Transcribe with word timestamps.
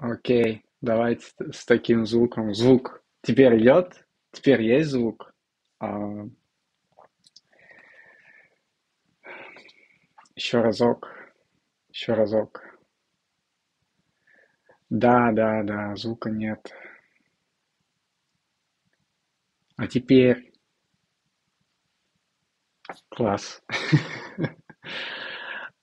Окей, 0.00 0.64
давайте 0.80 1.26
с 1.52 1.66
таким 1.66 2.06
звуком. 2.06 2.54
Звук 2.54 3.04
теперь 3.20 3.60
идет? 3.60 4.06
Теперь 4.32 4.62
есть 4.62 4.88
звук? 4.88 5.34
А, 5.78 6.26
еще 10.34 10.62
разок, 10.62 11.06
еще 11.90 12.14
разок. 12.14 12.62
Да, 14.88 15.32
да, 15.32 15.62
да, 15.64 15.94
звука 15.96 16.30
нет. 16.30 16.72
А 19.76 19.86
теперь 19.86 20.50
класс. 23.10 23.62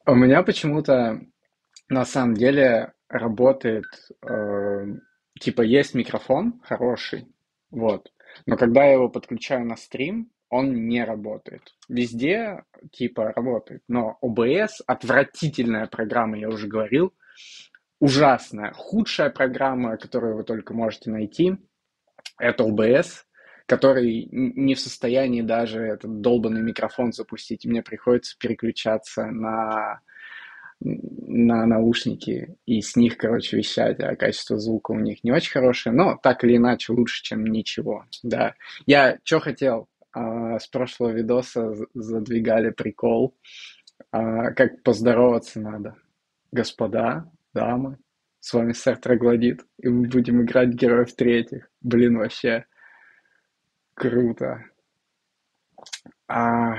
У 0.08 0.16
меня 0.16 0.42
почему-то 0.42 1.22
на 1.88 2.04
самом 2.04 2.34
деле 2.34 2.96
работает, 3.10 3.86
э, 4.28 4.86
типа 5.40 5.62
есть 5.62 5.94
микрофон 5.94 6.60
хороший, 6.64 7.28
вот, 7.70 8.12
но 8.46 8.58
когда 8.58 8.86
я 8.86 8.94
его 8.94 9.10
подключаю 9.10 9.66
на 9.66 9.76
стрим, 9.76 10.32
он 10.50 10.88
не 10.88 11.04
работает. 11.04 11.76
Везде 11.90 12.64
типа 12.92 13.34
работает, 13.36 13.84
но 13.88 14.18
OBS 14.24 14.82
отвратительная 14.86 15.88
программа, 15.88 16.38
я 16.38 16.50
уже 16.50 16.68
говорил, 16.68 17.14
ужасная, 18.00 18.72
худшая 18.74 19.30
программа, 19.30 19.98
которую 19.98 20.38
вы 20.38 20.44
только 20.44 20.74
можете 20.74 21.10
найти, 21.10 21.58
это 22.38 22.64
OBS, 22.64 23.24
который 23.66 24.30
не 24.32 24.76
в 24.76 24.80
состоянии 24.80 25.42
даже 25.42 25.82
этот 25.82 26.22
долбанный 26.22 26.62
микрофон 26.62 27.12
запустить. 27.12 27.66
Мне 27.66 27.82
приходится 27.82 28.38
переключаться 28.40 29.26
на 29.26 30.00
на 30.80 31.66
наушники 31.66 32.56
и 32.66 32.82
с 32.82 32.96
них, 32.96 33.18
короче, 33.18 33.58
вещать, 33.58 34.00
а 34.00 34.16
качество 34.16 34.58
звука 34.60 34.92
у 34.92 35.00
них 35.00 35.24
не 35.24 35.32
очень 35.32 35.52
хорошее, 35.52 35.96
но 35.96 36.18
так 36.22 36.44
или 36.44 36.58
иначе 36.58 36.94
лучше, 36.94 37.24
чем 37.24 37.46
ничего, 37.46 38.06
да. 38.24 38.54
Я 38.86 39.18
что 39.24 39.40
хотел, 39.40 39.88
а, 40.12 40.60
с 40.60 40.68
прошлого 40.68 41.12
видоса 41.12 41.74
задвигали 41.94 42.70
прикол, 42.70 43.36
а, 44.12 44.52
как 44.52 44.84
поздороваться 44.84 45.60
надо. 45.60 45.96
Господа, 46.52 47.30
дамы, 47.54 47.98
с 48.40 48.54
вами 48.54 48.74
сэр 48.74 48.98
Троглодит, 48.98 49.66
и 49.80 49.90
мы 49.90 50.08
будем 50.08 50.42
играть 50.44 50.70
героев 50.70 51.14
третьих. 51.14 51.70
Блин, 51.82 52.18
вообще 52.18 52.66
круто. 53.96 54.64
А, 56.28 56.78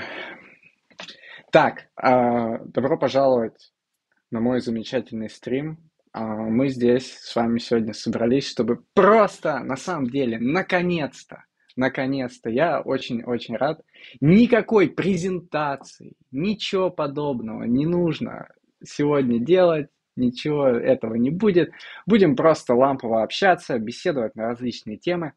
так, 1.51 1.89
а, 1.97 2.59
добро 2.59 2.97
пожаловать 2.97 3.73
на 4.31 4.41
мой 4.41 4.61
замечательный 4.61 5.31
стрим. 5.31 5.79
А, 6.13 6.25
мы 6.25 6.69
здесь 6.69 7.13
с 7.13 7.35
вами 7.37 7.59
сегодня 7.59 7.93
собрались, 7.93 8.49
чтобы 8.49 8.83
просто, 8.95 9.61
на 9.61 9.77
самом 9.77 10.07
деле, 10.07 10.39
наконец-то, 10.39 11.45
наконец-то, 11.77 12.51
я 12.51 12.81
очень-очень 12.81 13.57
рад, 13.57 13.81
никакой 14.21 14.89
презентации, 14.89 16.15
ничего 16.31 16.91
подобного 16.91 17.65
не 17.65 17.87
нужно 17.87 18.49
сегодня 18.85 19.39
делать, 19.39 19.89
ничего 20.17 20.67
этого 20.67 21.15
не 21.15 21.31
будет. 21.31 21.71
Будем 22.07 22.37
просто 22.37 22.75
лампово 22.75 23.23
общаться, 23.23 23.79
беседовать 23.79 24.35
на 24.35 24.49
различные 24.49 24.97
темы, 24.97 25.33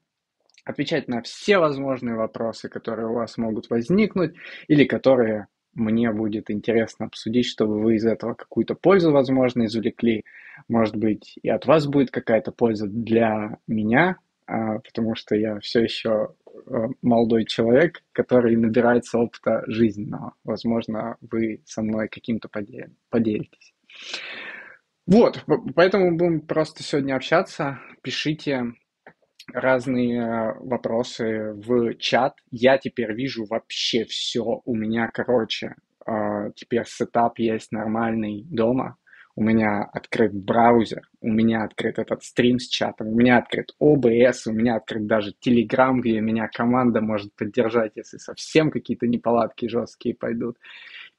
отвечать 0.66 1.08
на 1.08 1.22
все 1.22 1.60
возможные 1.60 2.16
вопросы, 2.16 2.70
которые 2.70 3.08
у 3.08 3.14
вас 3.14 3.38
могут 3.38 3.70
возникнуть 3.70 4.36
или 4.68 4.84
которые 4.86 5.48
мне 5.74 6.12
будет 6.12 6.52
интересно 6.52 7.06
обсудить, 7.06 7.46
чтобы 7.46 7.82
вы 7.82 7.96
из 7.96 8.06
этого 8.06 8.34
какую-то 8.34 8.76
пользу, 8.76 9.12
возможно, 9.12 9.66
извлекли. 9.66 10.26
Может 10.68 10.96
быть, 10.96 11.38
и 11.42 11.50
от 11.50 11.66
вас 11.66 11.88
будет 11.88 12.12
какая-то 12.12 12.52
польза 12.52 12.88
для 12.88 13.58
меня, 13.68 14.18
а, 14.46 14.80
потому 14.80 15.16
что 15.16 15.36
я 15.36 15.60
все 15.60 15.82
еще 15.82 16.34
э, 16.68 16.88
молодой 17.02 17.46
человек, 17.46 18.04
который 18.12 18.56
набирается 18.56 19.18
опыта 19.18 19.64
жизненного. 19.68 20.34
Возможно, 20.44 21.16
вы 21.22 21.62
со 21.66 21.82
мной 21.82 22.10
каким-то 22.10 22.50
поделитесь. 23.10 23.74
Вот, 25.08 25.44
поэтому 25.76 26.16
будем 26.16 26.42
просто 26.42 26.84
сегодня 26.84 27.16
общаться. 27.16 27.80
Пишите 28.02 28.74
разные 29.54 30.56
вопросы 30.60 31.54
в 31.54 31.96
чат. 31.96 32.38
Я 32.52 32.78
теперь 32.78 33.14
вижу 33.14 33.46
вообще 33.46 34.06
все. 34.06 34.62
У 34.66 34.76
меня, 34.76 35.10
короче, 35.14 35.76
а, 36.06 36.52
теперь 36.52 36.86
сетап 36.86 37.40
есть 37.40 37.72
нормальный 37.72 38.44
дома. 38.50 38.98
У 39.36 39.44
меня 39.44 39.84
открыт 39.84 40.34
браузер, 40.34 41.08
у 41.22 41.30
меня 41.30 41.64
открыт 41.64 42.00
этот 42.00 42.22
стрим 42.24 42.60
с 42.60 42.68
чатом, 42.68 43.08
у 43.08 43.16
меня 43.16 43.38
открыт 43.38 43.70
OBS, 43.82 44.42
у 44.48 44.52
меня 44.52 44.76
открыт 44.76 45.08
даже 45.08 45.34
Telegram, 45.46 45.98
где 46.00 46.20
меня 46.20 46.50
команда 46.50 47.00
может 47.00 47.34
поддержать, 47.36 47.94
если 47.96 48.18
совсем 48.18 48.72
какие-то 48.72 49.08
неполадки 49.08 49.68
жесткие 49.68 50.16
пойдут. 50.16 50.58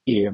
И 0.05 0.29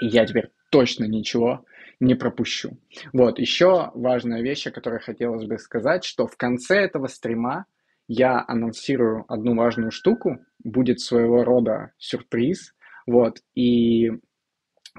я 0.00 0.26
теперь 0.26 0.50
точно 0.70 1.04
ничего 1.04 1.64
не 2.00 2.14
пропущу. 2.14 2.78
Вот, 3.12 3.38
еще 3.38 3.90
важная 3.94 4.42
вещь, 4.42 4.66
о 4.66 4.70
которой 4.70 5.00
хотелось 5.00 5.46
бы 5.46 5.58
сказать, 5.58 6.04
что 6.04 6.26
в 6.26 6.36
конце 6.36 6.80
этого 6.80 7.06
стрима 7.06 7.66
я 8.06 8.44
анонсирую 8.46 9.24
одну 9.28 9.54
важную 9.54 9.90
штуку, 9.90 10.38
будет 10.64 11.00
своего 11.00 11.44
рода 11.44 11.92
сюрприз, 11.98 12.74
вот, 13.06 13.38
и 13.54 14.10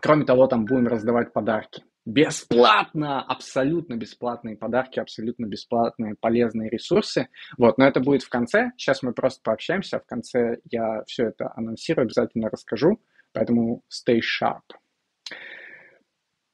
кроме 0.02 0.26
того, 0.26 0.48
там 0.48 0.66
будем 0.66 0.88
раздавать 0.88 1.34
подарки. 1.34 1.84
Бесплатно, 2.06 3.22
абсолютно 3.22 3.96
бесплатные 3.96 4.58
подарки, 4.58 5.00
абсолютно 5.00 5.46
бесплатные 5.46 6.16
полезные 6.20 6.70
ресурсы. 6.70 7.28
Вот, 7.56 7.78
но 7.78 7.86
это 7.86 8.00
будет 8.00 8.24
в 8.24 8.30
конце. 8.30 8.72
Сейчас 8.78 9.04
мы 9.04 9.14
просто 9.14 9.42
пообщаемся. 9.44 10.00
В 10.00 10.06
конце 10.08 10.58
я 10.72 11.04
все 11.06 11.26
это 11.26 11.54
анонсирую, 11.56 12.06
обязательно 12.06 12.50
расскажу. 12.50 13.00
Поэтому 13.32 13.84
stay 13.92 14.22
sharp. 14.22 14.64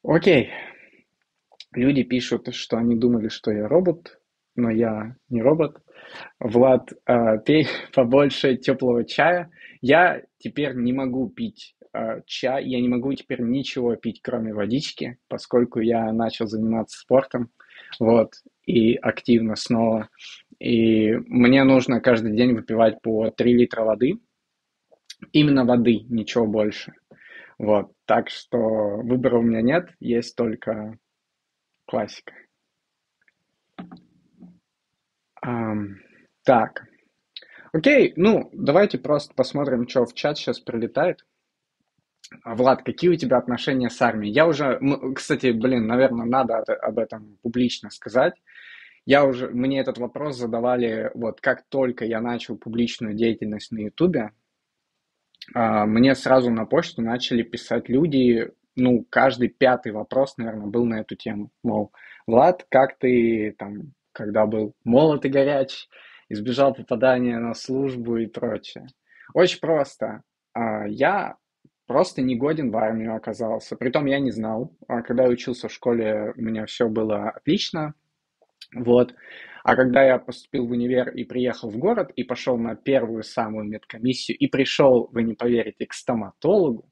Окей. 0.08 0.52
Люди 1.74 2.04
пишут, 2.04 2.54
что 2.54 2.78
они 2.78 2.96
думали, 2.96 3.28
что 3.28 3.52
я 3.52 3.68
робот, 3.68 4.20
но 4.56 4.70
я 4.70 5.16
не 5.30 5.42
робот. 5.42 5.78
Влад, 6.40 6.94
э, 7.08 7.40
пей 7.44 7.68
побольше 7.94 8.56
теплого 8.56 9.04
чая. 9.04 9.50
Я 9.82 10.22
теперь 10.38 10.76
не 10.76 10.94
могу 10.94 11.28
пить 11.30 11.76
э, 11.94 12.22
чай, 12.28 12.68
я 12.68 12.80
не 12.80 12.88
могу 12.88 13.14
теперь 13.14 13.42
ничего 13.42 13.96
пить, 13.96 14.22
кроме 14.22 14.54
водички, 14.54 15.18
поскольку 15.28 15.80
я 15.80 16.14
начал 16.14 16.46
заниматься 16.46 17.00
спортом, 17.00 17.50
вот, 18.00 18.34
и 18.66 18.96
активно 18.96 19.56
снова. 19.56 20.10
И 20.60 21.14
мне 21.14 21.64
нужно 21.64 22.00
каждый 22.00 22.36
день 22.36 22.54
выпивать 22.54 23.02
по 23.02 23.32
3 23.32 23.54
литра 23.54 23.84
воды, 23.84 24.20
именно 25.32 25.66
воды, 25.66 26.02
ничего 26.10 26.46
больше. 26.46 26.94
Вот, 27.58 27.92
так 28.06 28.30
что 28.30 28.58
выбора 28.58 29.38
у 29.38 29.42
меня 29.42 29.62
нет, 29.62 29.90
есть 30.00 30.36
только 30.36 30.98
классика. 31.86 32.34
Um, 35.46 35.96
так, 36.44 36.86
окей, 37.72 38.14
ну, 38.16 38.50
давайте 38.52 38.98
просто 38.98 39.34
посмотрим, 39.36 39.88
что 39.88 40.06
в 40.06 40.14
чат 40.14 40.38
сейчас 40.38 40.60
прилетает. 40.60 41.24
А, 42.44 42.56
Влад, 42.56 42.84
какие 42.84 43.12
у 43.12 43.16
тебя 43.16 43.38
отношения 43.38 43.90
с 43.90 44.02
армией? 44.02 44.34
Я 44.34 44.48
уже, 44.48 44.80
кстати, 45.16 45.52
блин, 45.52 45.88
наверное, 45.88 46.26
надо 46.26 46.58
об 46.58 46.98
этом 46.98 47.38
публично 47.42 47.90
сказать. 47.90 48.34
Я 49.06 49.24
уже, 49.24 49.50
мне 49.50 49.80
этот 49.80 50.00
вопрос 50.00 50.36
задавали, 50.36 51.12
вот 51.14 51.40
как 51.40 51.64
только 51.70 52.06
я 52.06 52.22
начал 52.22 52.58
публичную 52.58 53.14
деятельность 53.14 53.72
на 53.72 53.80
Ютубе, 53.80 54.32
мне 55.54 56.16
сразу 56.16 56.50
на 56.50 56.66
почту 56.66 57.02
начали 57.02 57.44
писать 57.44 57.90
люди, 57.90 58.52
ну, 58.76 59.06
каждый 59.10 59.50
пятый 59.50 59.92
вопрос, 59.92 60.38
наверное, 60.38 60.68
был 60.68 60.86
на 60.86 61.02
эту 61.02 61.16
тему. 61.16 61.50
Мол, 61.64 61.92
Влад, 62.28 62.66
как 62.70 62.98
ты 62.98 63.56
там, 63.58 63.94
когда 64.12 64.46
был 64.46 64.74
молод 64.84 65.26
и 65.26 65.30
горяч, 65.30 65.88
избежал 66.30 66.74
попадания 66.74 67.38
на 67.40 67.54
службу 67.54 68.18
и 68.18 68.26
прочее. 68.26 68.88
Очень 69.34 69.60
просто. 69.60 70.24
А, 70.54 70.88
я 70.88 71.36
просто 71.88 72.22
не 72.22 72.36
годен 72.36 72.72
в 72.72 72.78
армию 72.78 73.16
оказался. 73.16 73.76
Притом 73.76 74.06
я 74.06 74.20
не 74.20 74.32
знал. 74.32 74.76
А 74.88 75.02
когда 75.02 75.24
я 75.24 75.30
учился 75.30 75.68
в 75.68 75.74
школе, 75.74 76.34
у 76.36 76.42
меня 76.42 76.66
все 76.66 76.90
было 76.90 77.30
отлично. 77.30 77.94
Вот. 78.74 79.14
А 79.64 79.76
когда 79.76 80.04
я 80.04 80.20
поступил 80.20 80.68
в 80.68 80.72
универ 80.72 81.10
и 81.10 81.24
приехал 81.24 81.70
в 81.70 81.78
город, 81.78 82.12
и 82.16 82.24
пошел 82.24 82.58
на 82.58 82.76
первую 82.76 83.24
самую 83.24 83.66
медкомиссию, 83.66 84.38
и 84.38 84.48
пришел, 84.48 85.10
вы 85.12 85.24
не 85.24 85.34
поверите, 85.34 85.88
к 85.88 85.94
стоматологу, 85.94 86.90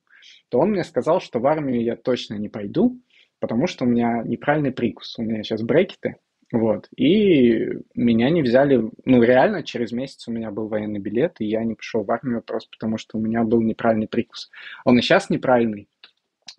то 0.49 0.59
он 0.59 0.71
мне 0.71 0.83
сказал, 0.83 1.21
что 1.21 1.39
в 1.39 1.45
армию 1.45 1.83
я 1.83 1.95
точно 1.95 2.35
не 2.35 2.49
пойду, 2.49 2.99
потому 3.39 3.67
что 3.67 3.85
у 3.85 3.87
меня 3.87 4.23
неправильный 4.23 4.71
прикус, 4.71 5.19
у 5.19 5.21
меня 5.21 5.43
сейчас 5.43 5.61
брекеты, 5.61 6.15
вот, 6.51 6.87
и 6.95 7.67
меня 7.93 8.29
не 8.29 8.41
взяли, 8.41 8.89
ну, 9.05 9.21
реально, 9.21 9.63
через 9.63 9.91
месяц 9.91 10.27
у 10.27 10.31
меня 10.31 10.51
был 10.51 10.67
военный 10.67 10.99
билет, 10.99 11.35
и 11.39 11.45
я 11.45 11.63
не 11.63 11.75
пошел 11.75 12.03
в 12.03 12.11
армию 12.11 12.41
просто 12.41 12.69
потому, 12.71 12.97
что 12.97 13.17
у 13.17 13.21
меня 13.21 13.43
был 13.43 13.61
неправильный 13.61 14.07
прикус. 14.07 14.49
Он 14.85 14.97
и 14.97 15.01
сейчас 15.01 15.29
неправильный, 15.29 15.89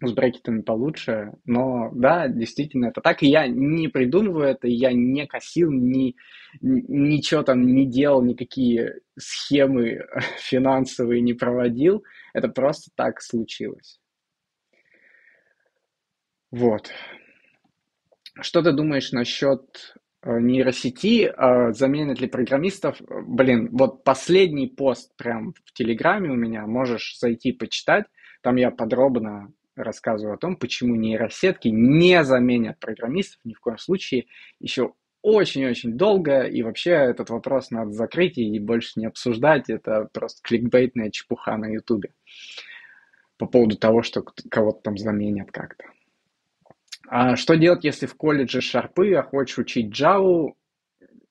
с 0.00 0.12
брекетами 0.12 0.62
получше, 0.62 1.32
но 1.44 1.90
да, 1.92 2.28
действительно 2.28 2.86
это 2.86 3.00
так, 3.00 3.22
и 3.22 3.28
я 3.28 3.46
не 3.46 3.88
придумываю 3.88 4.46
это, 4.46 4.66
я 4.66 4.92
не 4.92 5.26
косил, 5.26 5.70
ни, 5.70 6.16
ничего 6.60 7.42
там 7.42 7.66
не 7.66 7.86
делал, 7.86 8.22
никакие 8.22 9.00
схемы 9.18 10.04
финансовые 10.38 11.20
не 11.20 11.34
проводил, 11.34 12.04
это 12.32 12.48
просто 12.48 12.90
так 12.94 13.20
случилось. 13.22 13.98
Вот. 16.50 16.90
Что 18.40 18.62
ты 18.62 18.72
думаешь 18.72 19.12
насчет 19.12 19.96
э, 20.22 20.38
нейросети, 20.40 21.26
э, 21.26 21.72
заменит 21.72 22.20
ли 22.20 22.28
программистов? 22.28 23.00
Блин, 23.26 23.68
вот 23.72 24.04
последний 24.04 24.68
пост 24.68 25.16
прям 25.16 25.54
в 25.64 25.72
Телеграме 25.72 26.30
у 26.30 26.36
меня, 26.36 26.66
можешь 26.66 27.16
зайти 27.18 27.52
почитать, 27.52 28.06
там 28.42 28.56
я 28.56 28.70
подробно 28.70 29.52
рассказываю 29.76 30.34
о 30.34 30.38
том, 30.38 30.56
почему 30.56 30.94
нейросетки 30.94 31.68
не 31.68 32.22
заменят 32.24 32.78
программистов 32.78 33.40
ни 33.44 33.54
в 33.54 33.60
коем 33.60 33.78
случае. 33.78 34.26
Еще 34.60 34.92
очень-очень 35.22 35.96
долго, 35.96 36.42
и 36.42 36.62
вообще 36.62 36.90
этот 36.90 37.30
вопрос 37.30 37.70
надо 37.70 37.92
закрыть 37.92 38.36
и 38.36 38.58
больше 38.58 39.00
не 39.00 39.06
обсуждать. 39.06 39.70
Это 39.70 40.08
просто 40.12 40.40
кликбейтная 40.42 41.10
чепуха 41.10 41.56
на 41.56 41.66
Ютубе 41.66 42.12
по 43.38 43.46
поводу 43.46 43.76
того, 43.76 44.02
что 44.02 44.22
кого-то 44.22 44.80
там 44.82 44.98
заменят 44.98 45.50
как-то. 45.50 45.84
А 47.08 47.36
что 47.36 47.56
делать, 47.56 47.84
если 47.84 48.06
в 48.06 48.14
колледже 48.14 48.60
шарпы, 48.60 49.14
а 49.14 49.22
хочешь 49.22 49.58
учить 49.58 49.98
Java? 49.98 50.52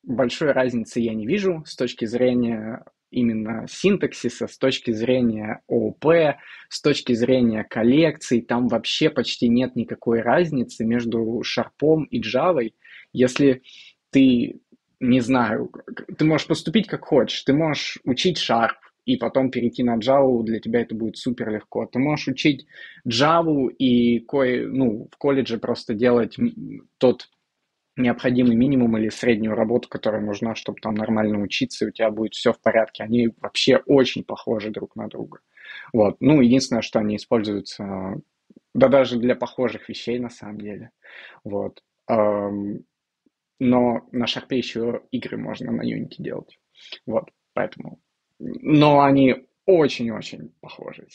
Большой 0.04 0.52
разницы 0.52 1.00
я 1.00 1.14
не 1.14 1.26
вижу 1.26 1.64
с 1.66 1.76
точки 1.76 2.06
зрения 2.06 2.84
именно 3.14 3.66
синтаксиса, 3.70 4.48
с 4.48 4.58
точки 4.58 4.92
зрения 4.92 5.62
ООП, 5.68 6.38
с 6.70 6.82
точки 6.82 7.14
зрения 7.14 7.64
коллекций, 7.64 8.42
там 8.42 8.68
вообще 8.68 9.10
почти 9.10 9.48
нет 9.48 9.76
никакой 9.76 10.22
разницы 10.22 10.84
между 10.84 11.42
шарпом 11.44 12.04
и 12.06 12.20
Java. 12.20 12.72
Если 13.14 13.62
ты, 14.10 14.60
не 15.00 15.20
знаю, 15.20 15.72
ты 16.18 16.26
можешь 16.26 16.48
поступить 16.48 16.88
как 16.88 17.06
хочешь, 17.06 17.44
ты 17.44 17.54
можешь 17.54 18.00
учить 18.04 18.40
Sharp, 18.40 18.72
и 19.06 19.18
потом 19.18 19.52
перейти 19.52 19.84
на 19.84 19.98
Java, 19.98 20.44
для 20.44 20.60
тебя 20.60 20.82
это 20.82 20.96
будет 20.96 21.18
супер 21.18 21.50
легко. 21.52 21.86
Ты 21.86 22.00
можешь 22.00 22.28
учить 22.28 22.66
Java 23.08 23.70
и 23.78 24.20
кое, 24.22 24.68
ну, 24.68 25.10
в 25.12 25.18
колледже 25.18 25.58
просто 25.58 25.94
делать 25.94 26.38
тот 26.98 27.30
необходимый 27.96 28.56
минимум 28.56 28.98
или 28.98 29.10
среднюю 29.10 29.56
работу, 29.56 29.88
которая 29.90 30.22
нужна, 30.22 30.56
чтобы 30.56 30.80
там 30.82 30.96
нормально 30.96 31.40
учиться, 31.40 31.86
и 31.86 31.90
у 31.90 31.92
тебя 31.92 32.10
будет 32.10 32.34
все 32.34 32.52
в 32.52 32.60
порядке. 32.60 33.04
Они 33.04 33.30
вообще 33.40 33.78
очень 33.86 34.24
похожи 34.24 34.72
друг 34.72 34.96
на 34.96 35.08
друга. 35.08 35.40
Вот. 35.94 36.18
Ну, 36.20 36.42
единственное, 36.42 36.82
что 36.82 37.00
они 37.00 37.16
используются, 37.16 38.16
да 38.74 38.88
даже 38.88 39.20
для 39.20 39.36
похожих 39.36 39.90
вещей 39.90 40.20
на 40.20 40.30
самом 40.30 40.60
деле. 40.60 40.90
Вот. 41.44 41.84
Но 42.08 44.02
на 44.12 44.28
шарпе 44.28 44.58
еще 44.58 45.02
игры 45.12 45.38
можно 45.38 45.72
на 45.72 45.84
Unity 45.84 46.16
делать. 46.18 46.60
Вот. 47.06 47.30
Поэтому. 47.54 48.00
Но 48.40 49.02
они 49.02 49.46
очень-очень 49.66 50.54
похожи. 50.60 51.08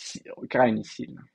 Крайне 0.48 0.84
сильно. 0.84 1.26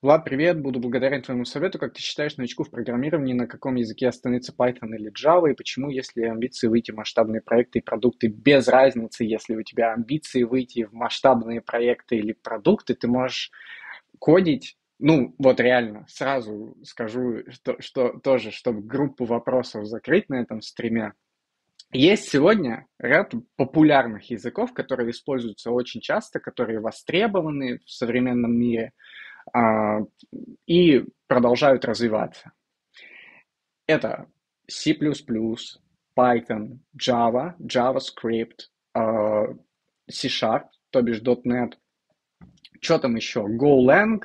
Влад, 0.00 0.24
привет, 0.24 0.60
буду 0.60 0.78
благодарен 0.78 1.22
твоему 1.22 1.44
совету. 1.44 1.80
Как 1.80 1.92
ты 1.92 2.00
считаешь, 2.00 2.36
новичку 2.36 2.62
в 2.62 2.70
программировании 2.70 3.32
на 3.32 3.48
каком 3.48 3.74
языке 3.74 4.06
останется 4.06 4.54
Python 4.56 4.94
или 4.94 5.10
Java, 5.10 5.50
и 5.50 5.56
почему, 5.56 5.90
если 5.90 6.22
амбиции 6.22 6.68
выйти 6.68 6.92
в 6.92 6.94
масштабные 6.94 7.40
проекты 7.42 7.80
и 7.80 7.82
продукты, 7.82 8.28
без 8.28 8.68
разницы, 8.68 9.24
если 9.24 9.56
у 9.56 9.62
тебя 9.64 9.92
амбиции 9.92 10.44
выйти 10.44 10.84
в 10.84 10.92
масштабные 10.92 11.60
проекты 11.60 12.14
или 12.14 12.32
продукты, 12.32 12.94
ты 12.94 13.08
можешь 13.08 13.50
кодить. 14.20 14.76
Ну, 15.00 15.34
вот 15.36 15.58
реально, 15.58 16.06
сразу 16.08 16.76
скажу, 16.84 17.42
что, 17.48 17.80
что 17.80 18.20
тоже, 18.20 18.52
чтобы 18.52 18.82
группу 18.82 19.24
вопросов 19.24 19.86
закрыть 19.86 20.28
на 20.28 20.36
этом 20.36 20.62
стриме. 20.62 21.14
Есть 21.90 22.28
сегодня 22.28 22.86
ряд 23.00 23.34
популярных 23.56 24.30
языков, 24.30 24.72
которые 24.74 25.10
используются 25.10 25.72
очень 25.72 26.00
часто, 26.00 26.38
которые 26.38 26.78
востребованы 26.78 27.80
в 27.84 27.90
современном 27.90 28.56
мире– 28.56 28.92
и 30.66 31.04
продолжают 31.26 31.84
развиваться. 31.84 32.52
Это 33.86 34.26
C++, 34.68 34.92
Python, 36.18 36.78
Java, 36.96 37.54
JavaScript, 37.60 38.68
а, 38.94 39.46
C-Sharp, 40.10 40.64
то 40.90 41.02
бишь 41.02 41.22
.NET, 41.22 41.74
что 42.80 42.98
там 42.98 43.16
еще? 43.16 43.46
GoLang, 43.46 44.20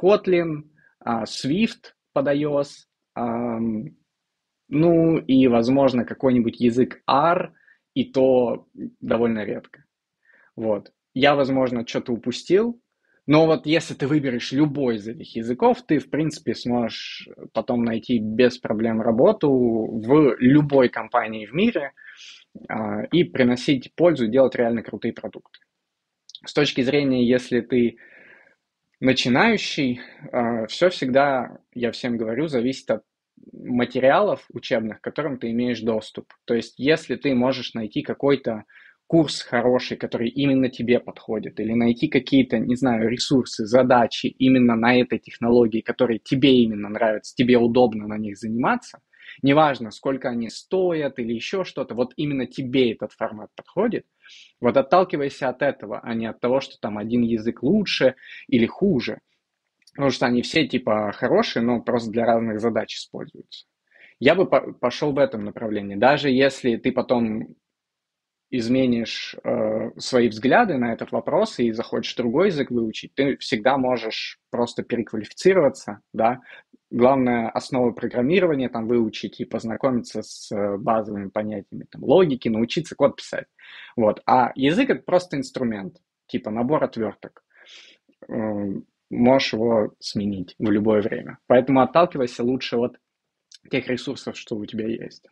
Kotlin, 0.00 0.70
а, 1.00 1.24
Swift 1.24 1.94
под 2.12 2.28
iOS, 2.28 2.86
ну 4.68 5.18
и, 5.18 5.46
возможно, 5.46 6.04
какой-нибудь 6.04 6.60
язык 6.60 7.02
R, 7.06 7.54
и 7.94 8.12
то 8.12 8.66
довольно 9.00 9.44
редко. 9.44 9.84
Вот. 10.54 10.92
Я, 11.14 11.34
возможно, 11.34 11.86
что-то 11.86 12.12
упустил, 12.12 12.80
но 13.26 13.46
вот 13.46 13.66
если 13.66 13.94
ты 13.94 14.06
выберешь 14.06 14.52
любой 14.52 14.96
из 14.96 15.08
этих 15.08 15.34
языков, 15.34 15.82
ты, 15.84 15.98
в 15.98 16.10
принципе, 16.10 16.54
сможешь 16.54 17.28
потом 17.52 17.84
найти 17.84 18.20
без 18.20 18.56
проблем 18.58 19.02
работу 19.02 19.50
в 19.50 20.36
любой 20.38 20.88
компании 20.88 21.46
в 21.46 21.52
мире 21.52 21.92
а, 22.68 23.02
и 23.10 23.24
приносить 23.24 23.92
пользу, 23.96 24.28
делать 24.28 24.54
реально 24.54 24.82
крутые 24.82 25.12
продукты. 25.12 25.58
С 26.44 26.52
точки 26.52 26.82
зрения, 26.82 27.26
если 27.28 27.60
ты 27.60 27.96
начинающий, 29.00 30.00
а, 30.32 30.66
все 30.66 30.88
всегда, 30.90 31.58
я 31.74 31.90
всем 31.90 32.16
говорю, 32.16 32.46
зависит 32.46 32.88
от 32.92 33.02
материалов 33.52 34.44
учебных, 34.52 35.00
к 35.00 35.04
которым 35.04 35.38
ты 35.38 35.50
имеешь 35.50 35.80
доступ. 35.80 36.32
То 36.44 36.54
есть, 36.54 36.78
если 36.78 37.16
ты 37.16 37.34
можешь 37.34 37.74
найти 37.74 38.02
какой-то 38.02 38.64
курс 39.06 39.42
хороший, 39.42 39.96
который 39.96 40.28
именно 40.28 40.68
тебе 40.68 41.00
подходит, 41.00 41.60
или 41.60 41.72
найти 41.72 42.08
какие-то, 42.08 42.58
не 42.58 42.76
знаю, 42.76 43.08
ресурсы, 43.08 43.66
задачи 43.66 44.26
именно 44.26 44.74
на 44.74 45.00
этой 45.00 45.18
технологии, 45.18 45.80
которые 45.80 46.18
тебе 46.18 46.56
именно 46.62 46.88
нравятся, 46.88 47.34
тебе 47.34 47.56
удобно 47.56 48.06
на 48.06 48.18
них 48.18 48.36
заниматься, 48.36 49.00
неважно, 49.42 49.90
сколько 49.90 50.28
они 50.28 50.50
стоят 50.50 51.18
или 51.18 51.32
еще 51.32 51.64
что-то, 51.64 51.94
вот 51.94 52.12
именно 52.16 52.46
тебе 52.46 52.92
этот 52.92 53.12
формат 53.12 53.50
подходит, 53.54 54.06
вот 54.60 54.76
отталкивайся 54.76 55.48
от 55.48 55.62
этого, 55.62 56.00
а 56.00 56.14
не 56.14 56.26
от 56.26 56.40
того, 56.40 56.60
что 56.60 56.78
там 56.80 56.98
один 56.98 57.22
язык 57.22 57.62
лучше 57.62 58.16
или 58.48 58.66
хуже, 58.66 59.20
потому 59.92 60.10
что 60.10 60.26
они 60.26 60.42
все 60.42 60.66
типа 60.66 61.12
хорошие, 61.12 61.62
но 61.62 61.80
просто 61.80 62.10
для 62.10 62.26
разных 62.26 62.60
задач 62.60 62.96
используются. 62.96 63.66
Я 64.18 64.34
бы 64.34 64.46
пошел 64.46 65.12
в 65.12 65.18
этом 65.18 65.44
направлении. 65.44 65.94
Даже 65.94 66.30
если 66.30 66.76
ты 66.76 66.90
потом 66.90 67.54
изменишь 68.56 69.36
э, 69.44 69.90
свои 69.98 70.28
взгляды 70.28 70.76
на 70.76 70.92
этот 70.92 71.12
вопрос 71.12 71.58
и 71.58 71.72
захочешь 71.72 72.14
другой 72.14 72.48
язык 72.48 72.70
выучить, 72.70 73.14
ты 73.14 73.36
всегда 73.38 73.76
можешь 73.76 74.38
просто 74.50 74.82
переквалифицироваться, 74.82 76.00
да. 76.12 76.40
Главное, 76.90 77.48
основы 77.50 77.92
программирования 77.92 78.68
там 78.68 78.86
выучить 78.86 79.40
и 79.40 79.44
познакомиться 79.44 80.22
с 80.22 80.52
э, 80.52 80.76
базовыми 80.76 81.28
понятиями 81.28 81.86
там, 81.90 82.04
логики, 82.04 82.48
научиться 82.48 82.94
код 82.94 83.16
писать. 83.16 83.46
Вот. 83.96 84.22
А 84.26 84.52
язык— 84.54 84.90
это 84.90 85.02
просто 85.02 85.36
инструмент, 85.36 85.96
типа 86.26 86.50
набор 86.50 86.84
отверток. 86.84 87.42
Э, 88.28 88.34
можешь 89.10 89.52
его 89.52 89.94
сменить 89.98 90.54
в 90.58 90.70
любое 90.70 91.02
время. 91.02 91.38
Поэтому 91.46 91.80
отталкивайся 91.80 92.42
лучше 92.44 92.76
от 92.76 92.96
тех 93.70 93.88
ресурсов, 93.88 94.36
что 94.36 94.56
у 94.56 94.64
тебя 94.64 94.86
есть. 94.86 95.26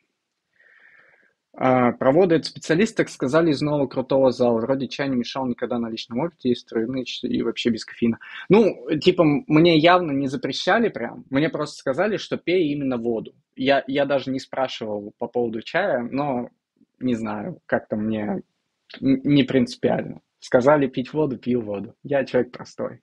А, 1.56 1.92
проводят 1.92 2.46
специалисты, 2.46 2.96
так 2.96 3.08
сказали, 3.08 3.50
из 3.50 3.60
нового 3.60 3.86
крутого 3.86 4.32
зала. 4.32 4.60
Вроде 4.60 4.88
чай 4.88 5.08
не 5.08 5.16
мешал 5.16 5.46
никогда 5.46 5.78
на 5.78 5.88
личном 5.88 6.20
опыте, 6.20 6.48
и 6.50 6.54
струны, 6.54 7.04
и 7.22 7.42
вообще 7.42 7.70
без 7.70 7.84
кофеина. 7.84 8.18
Ну, 8.48 8.88
типа, 9.00 9.24
мне 9.24 9.78
явно 9.78 10.10
не 10.10 10.26
запрещали 10.26 10.88
прям. 10.88 11.24
Мне 11.30 11.48
просто 11.48 11.76
сказали, 11.76 12.16
что 12.16 12.36
пей 12.38 12.72
именно 12.72 12.96
воду. 12.96 13.34
Я, 13.54 13.84
я 13.86 14.04
даже 14.04 14.30
не 14.30 14.40
спрашивал 14.40 15.12
по 15.18 15.28
поводу 15.28 15.62
чая, 15.62 16.08
но 16.10 16.48
не 16.98 17.14
знаю, 17.14 17.60
как-то 17.66 17.96
мне 17.96 18.42
не 19.00 19.44
принципиально. 19.44 20.20
Сказали 20.40 20.88
пить 20.88 21.12
воду, 21.12 21.38
пил 21.38 21.62
воду. 21.62 21.94
Я 22.02 22.24
человек 22.24 22.52
простой. 22.52 23.00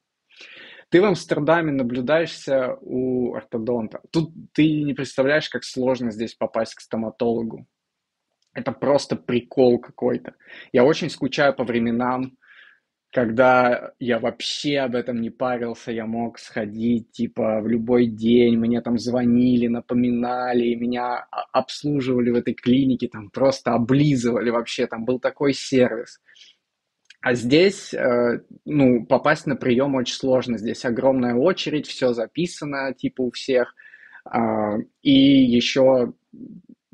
Ты 0.89 1.01
в 1.01 1.05
Амстердаме 1.05 1.71
наблюдаешься 1.71 2.75
у 2.81 3.33
ортодонта. 3.33 4.01
Тут 4.11 4.33
ты 4.51 4.83
не 4.83 4.93
представляешь, 4.93 5.47
как 5.47 5.63
сложно 5.63 6.11
здесь 6.11 6.35
попасть 6.35 6.75
к 6.75 6.81
стоматологу. 6.81 7.65
Это 8.53 8.71
просто 8.71 9.15
прикол 9.15 9.79
какой-то. 9.79 10.35
Я 10.73 10.83
очень 10.83 11.09
скучаю 11.09 11.53
по 11.55 11.63
временам, 11.63 12.37
когда 13.11 13.91
я 13.99 14.19
вообще 14.19 14.79
об 14.79 14.95
этом 14.95 15.19
не 15.19 15.29
парился, 15.29 15.91
я 15.91 16.05
мог 16.05 16.39
сходить, 16.39 17.11
типа, 17.11 17.59
в 17.61 17.67
любой 17.67 18.07
день, 18.07 18.57
мне 18.57 18.81
там 18.81 18.97
звонили, 18.97 19.67
напоминали, 19.67 20.75
меня 20.75 21.25
обслуживали 21.51 22.29
в 22.29 22.35
этой 22.35 22.53
клинике, 22.53 23.09
там 23.09 23.29
просто 23.29 23.73
облизывали 23.73 24.49
вообще, 24.49 24.87
там 24.87 25.03
был 25.03 25.19
такой 25.19 25.53
сервис. 25.53 26.21
А 27.21 27.35
здесь, 27.35 27.93
э, 27.93 28.41
ну, 28.65 29.05
попасть 29.05 29.45
на 29.45 29.55
прием 29.55 29.93
очень 29.93 30.15
сложно. 30.15 30.57
Здесь 30.57 30.85
огромная 30.85 31.35
очередь, 31.35 31.85
все 31.87 32.13
записано, 32.13 32.93
типа 32.93 33.21
у 33.21 33.31
всех. 33.31 33.75
А, 34.25 34.77
и 35.03 35.11
еще, 35.11 36.13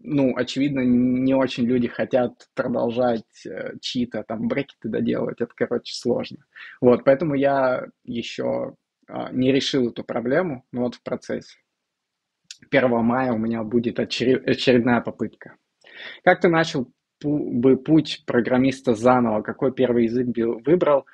ну, 0.09 0.33
очевидно, 0.37 0.79
не 0.79 1.33
очень 1.33 1.65
люди 1.65 1.89
хотят 1.89 2.47
продолжать 2.55 3.45
э, 3.45 3.73
чьи-то 3.81 4.23
там 4.23 4.47
брекеты 4.47 4.87
доделывать. 4.87 5.41
Это, 5.41 5.51
короче, 5.53 5.93
сложно. 5.93 6.37
Вот, 6.79 7.03
поэтому 7.03 7.35
я 7.35 7.85
еще 8.05 8.75
а, 9.09 9.31
не 9.31 9.51
решил 9.51 9.89
эту 9.89 10.03
проблему, 10.05 10.63
но 10.71 10.83
вот 10.83 10.95
в 10.95 11.03
процессе. 11.03 11.57
1 12.71 12.89
мая 12.89 13.33
у 13.33 13.37
меня 13.37 13.63
будет 13.63 13.99
очередная 13.99 15.01
попытка. 15.01 15.57
Как 16.23 16.39
ты 16.39 16.47
начал 16.47 16.89
бы 17.21 17.75
путь 17.75 18.23
программиста 18.25 18.93
заново? 18.95 19.41
Какой 19.41 19.73
первый 19.73 20.05
язык 20.05 20.27
выбрал 20.65 21.05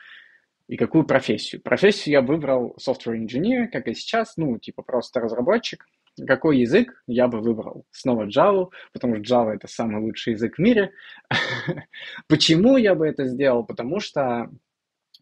и 0.67 0.77
какую 0.77 1.05
профессию? 1.05 1.61
Профессию 1.63 2.13
я 2.13 2.21
выбрал 2.21 2.77
software 2.79 3.17
engineer, 3.17 3.67
как 3.71 3.87
и 3.87 3.95
сейчас, 3.95 4.37
ну, 4.37 4.59
типа 4.59 4.83
просто 4.83 5.19
разработчик. 5.19 5.85
Какой 6.27 6.59
язык 6.59 7.03
я 7.07 7.27
бы 7.27 7.39
выбрал? 7.39 7.85
Снова 7.91 8.27
Java, 8.27 8.69
потому 8.91 9.15
что 9.15 9.35
Java 9.35 9.49
это 9.55 9.67
самый 9.67 10.01
лучший 10.01 10.33
язык 10.33 10.55
в 10.55 10.59
мире. 10.59 10.91
Почему 12.27 12.77
я 12.77 12.93
бы 12.93 13.07
это 13.07 13.25
сделал? 13.25 13.65
Потому 13.65 13.99
что 13.99 14.49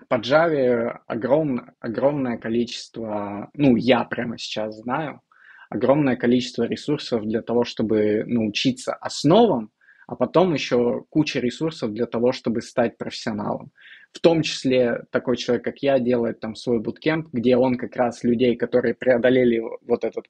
по 0.09 0.15
Java 0.15 0.99
огромное, 1.07 1.73
огромное 1.79 2.37
количество, 2.37 3.49
ну, 3.53 3.75
я 3.77 4.03
прямо 4.03 4.37
сейчас 4.37 4.75
знаю, 4.75 5.21
огромное 5.69 6.17
количество 6.17 6.63
ресурсов 6.63 7.23
для 7.23 7.41
того, 7.41 7.63
чтобы 7.63 8.23
научиться 8.25 8.93
основам, 8.93 9.71
а 10.07 10.15
потом 10.17 10.53
еще 10.53 11.05
куча 11.09 11.39
ресурсов 11.39 11.93
для 11.93 12.05
того, 12.05 12.33
чтобы 12.33 12.61
стать 12.61 12.97
профессионалом. 12.97 13.71
В 14.11 14.19
том 14.19 14.41
числе 14.41 15.03
такой 15.09 15.37
человек, 15.37 15.63
как 15.63 15.77
я, 15.79 15.99
делает 15.99 16.39
там 16.39 16.55
свой 16.55 16.79
буткемп, 16.79 17.29
где 17.31 17.55
он 17.55 17.75
как 17.75 17.95
раз 17.95 18.23
людей, 18.23 18.55
которые 18.55 18.93
преодолели 18.93 19.61
вот 19.85 20.03
этот 20.03 20.27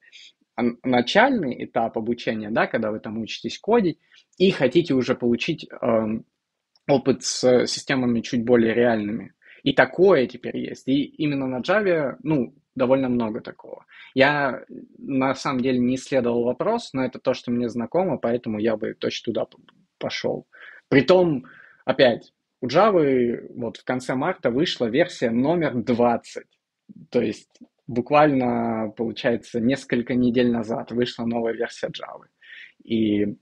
начальный 0.84 1.64
этап 1.64 1.98
обучения, 1.98 2.52
да, 2.52 2.68
когда 2.68 2.92
вы 2.92 3.00
там 3.00 3.20
учитесь 3.20 3.58
кодить, 3.58 3.98
и 4.38 4.52
хотите 4.52 4.94
уже 4.94 5.16
получить 5.16 5.68
э, 5.70 6.08
опыт 6.88 7.24
с 7.24 7.68
системами 7.68 8.22
чуть 8.22 8.44
более 8.44 8.74
реальными. 8.74 9.34
И 9.64 9.74
такое 9.74 10.28
теперь 10.28 10.58
есть. 10.58 10.88
И 10.88 11.04
именно 11.04 11.48
на 11.48 11.62
Java, 11.62 12.18
ну, 12.24 12.56
довольно 12.76 13.10
много 13.10 13.42
такого. 13.42 13.86
Я 14.14 14.64
на 14.98 15.36
самом 15.36 15.62
деле 15.62 15.80
не 15.80 15.96
исследовал 15.96 16.44
вопрос, 16.44 16.94
но 16.94 17.04
это 17.04 17.20
то, 17.20 17.34
что 17.34 17.52
мне 17.52 17.70
знакомо, 17.70 18.18
поэтому 18.18 18.60
я 18.60 18.78
бы 18.78 18.94
точно 18.94 19.34
туда 19.34 19.48
пошел. 19.98 20.48
Притом, 20.90 21.46
опять, 21.86 22.34
у 22.62 22.68
Java 22.68 23.48
вот 23.56 23.78
в 23.78 23.84
конце 23.84 24.16
марта 24.16 24.52
вышла 24.52 24.86
версия 24.86 25.32
номер 25.32 25.74
20. 25.74 26.44
То 27.10 27.22
есть 27.22 27.50
буквально, 27.88 28.94
получается, 28.96 29.60
несколько 29.60 30.14
недель 30.14 30.52
назад 30.52 30.92
вышла 30.92 31.26
новая 31.26 31.54
версия 31.54 31.88
Java. 31.88 32.26
И 32.84 33.36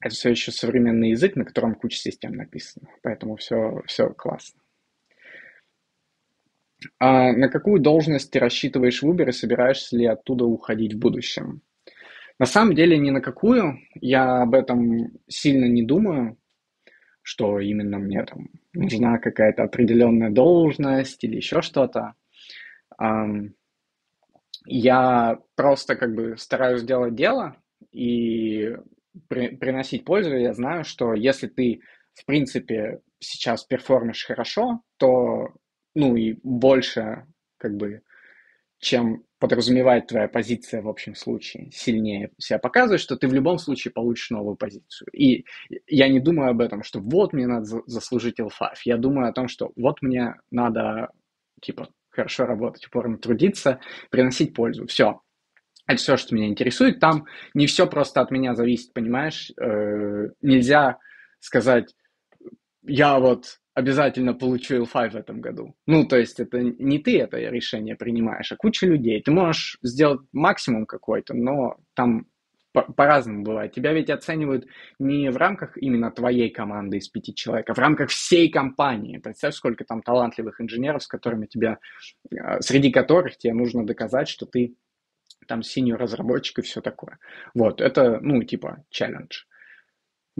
это 0.00 0.14
все 0.14 0.30
еще 0.30 0.50
современный 0.50 1.10
язык, 1.10 1.36
на 1.36 1.44
котором 1.44 1.74
куча 1.74 1.98
систем 1.98 2.32
написано. 2.32 2.88
Поэтому 3.02 3.36
все, 3.36 3.82
все 3.86 4.08
классно. 4.08 4.60
А 6.98 7.32
на 7.32 7.48
какую 7.48 7.80
должность 7.80 8.30
ты 8.30 8.38
рассчитываешь 8.38 9.02
в 9.02 9.10
Uber 9.10 9.28
и 9.28 9.32
собираешься 9.32 9.98
ли 9.98 10.06
оттуда 10.06 10.46
уходить 10.46 10.94
в 10.94 10.98
будущем? 10.98 11.60
На 12.38 12.46
самом 12.46 12.74
деле 12.74 12.96
ни 12.96 13.10
на 13.10 13.20
какую. 13.20 13.80
Я 14.00 14.40
об 14.42 14.54
этом 14.54 15.10
сильно 15.28 15.66
не 15.66 15.82
думаю, 15.82 16.38
что 17.22 17.60
именно 17.60 17.98
мне 17.98 18.24
там 18.24 18.48
нужна 18.72 19.18
какая-то 19.18 19.64
определенная 19.64 20.30
должность 20.30 21.22
или 21.24 21.36
еще 21.36 21.62
что-то. 21.62 22.14
Я 24.66 25.38
просто 25.54 25.96
как 25.96 26.14
бы 26.14 26.36
стараюсь 26.36 26.82
делать 26.82 27.14
дело 27.14 27.56
и 27.92 28.76
при, 29.28 29.56
приносить 29.56 30.04
пользу. 30.04 30.36
Я 30.36 30.52
знаю, 30.52 30.84
что 30.84 31.14
если 31.14 31.46
ты, 31.48 31.80
в 32.14 32.24
принципе, 32.26 33.00
сейчас 33.18 33.64
перформишь 33.64 34.26
хорошо, 34.26 34.82
то 34.98 35.48
ну 35.94 36.16
и 36.16 36.38
больше, 36.42 37.26
как 37.56 37.76
бы, 37.76 38.02
чем 38.78 39.24
подразумевает 39.40 40.06
твоя 40.06 40.28
позиция 40.28 40.82
в 40.82 40.88
общем 40.88 41.14
случае, 41.14 41.70
сильнее 41.72 42.30
себя 42.38 42.58
показывает, 42.58 43.00
что 43.00 43.16
ты 43.16 43.26
в 43.26 43.32
любом 43.32 43.58
случае 43.58 43.92
получишь 43.92 44.30
новую 44.30 44.54
позицию. 44.54 45.08
И 45.12 45.46
я 45.88 46.08
не 46.08 46.20
думаю 46.20 46.50
об 46.50 46.60
этом, 46.60 46.82
что 46.84 47.00
вот 47.00 47.32
мне 47.32 47.46
надо 47.46 47.82
заслужить 47.86 48.38
L5. 48.38 48.68
Я 48.84 48.98
думаю 48.98 49.28
о 49.28 49.32
том, 49.32 49.48
что 49.48 49.72
вот 49.76 50.02
мне 50.02 50.34
надо, 50.50 51.08
типа, 51.62 51.88
хорошо 52.10 52.44
работать, 52.44 52.86
упорно 52.86 53.16
трудиться, 53.16 53.80
приносить 54.10 54.54
пользу. 54.54 54.86
Все. 54.86 55.22
Это 55.86 55.96
все, 55.96 56.16
что 56.18 56.34
меня 56.34 56.46
интересует. 56.46 57.00
Там 57.00 57.24
не 57.54 57.66
все 57.66 57.86
просто 57.86 58.20
от 58.20 58.30
меня 58.30 58.54
зависит, 58.54 58.92
понимаешь? 58.92 59.50
Э, 59.58 60.28
нельзя 60.42 60.98
сказать, 61.40 61.94
я 62.82 63.18
вот 63.18 63.59
обязательно 63.80 64.34
получу 64.34 64.76
L5 64.84 65.10
в 65.10 65.16
этом 65.16 65.40
году. 65.40 65.74
Ну, 65.86 66.06
то 66.06 66.16
есть 66.16 66.38
это 66.40 66.60
не 66.60 66.98
ты 66.98 67.20
это 67.20 67.38
решение 67.38 67.96
принимаешь, 67.96 68.52
а 68.52 68.56
куча 68.56 68.86
людей. 68.86 69.20
Ты 69.22 69.32
можешь 69.32 69.78
сделать 69.82 70.20
максимум 70.32 70.86
какой-то, 70.86 71.34
но 71.34 71.76
там 71.94 72.26
по-разному 72.72 73.42
бывает. 73.42 73.72
Тебя 73.72 73.92
ведь 73.92 74.10
оценивают 74.10 74.66
не 74.98 75.30
в 75.30 75.36
рамках 75.36 75.76
именно 75.76 76.10
твоей 76.12 76.50
команды 76.50 76.98
из 76.98 77.08
пяти 77.08 77.34
человек, 77.34 77.68
а 77.68 77.74
в 77.74 77.78
рамках 77.78 78.10
всей 78.10 78.48
компании. 78.48 79.18
Представь, 79.18 79.54
сколько 79.54 79.84
там 79.84 80.02
талантливых 80.02 80.60
инженеров, 80.60 81.02
с 81.02 81.08
которыми 81.08 81.46
тебя, 81.46 81.78
а, 82.38 82.60
среди 82.60 82.92
которых 82.92 83.38
тебе 83.38 83.54
нужно 83.54 83.84
доказать, 83.84 84.28
что 84.28 84.46
ты 84.46 84.76
там 85.48 85.62
синий 85.62 85.94
разработчик 85.94 86.60
и 86.60 86.62
все 86.62 86.80
такое. 86.80 87.18
Вот, 87.54 87.80
это, 87.80 88.20
ну, 88.20 88.42
типа, 88.44 88.84
челлендж. 88.90 89.42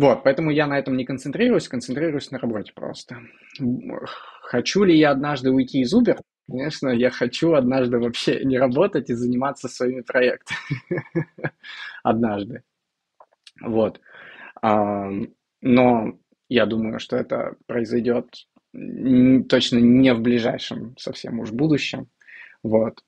Вот, 0.01 0.23
поэтому 0.25 0.51
я 0.51 0.67
на 0.67 0.79
этом 0.79 0.97
не 0.97 1.05
концентрируюсь, 1.05 1.69
концентрируюсь 1.69 2.31
на 2.31 2.39
работе 2.39 2.73
просто. 2.75 3.19
Хочу 4.41 4.85
ли 4.85 4.97
я 4.97 5.11
однажды 5.11 5.51
уйти 5.51 5.81
из 5.81 5.95
Uber? 5.95 6.19
Конечно, 6.49 6.89
я 6.89 7.11
хочу 7.11 7.53
однажды 7.53 7.99
вообще 7.99 8.43
не 8.47 8.57
работать 8.57 9.11
и 9.11 9.15
заниматься 9.15 9.69
своими 9.69 10.01
проектами. 10.01 11.05
Однажды. 12.03 12.63
Вот. 13.63 14.01
Но 14.63 16.19
я 16.49 16.65
думаю, 16.65 16.99
что 16.99 17.19
это 17.19 17.57
произойдет 17.67 18.47
точно 18.73 19.81
не 19.81 20.15
в 20.15 20.23
ближайшем 20.23 20.97
совсем 20.97 21.41
уж 21.41 21.51
будущем. 21.51 22.09
Вот. 22.63 23.05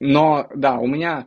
Но 0.00 0.48
да, 0.54 0.78
у 0.78 0.86
меня 0.86 1.26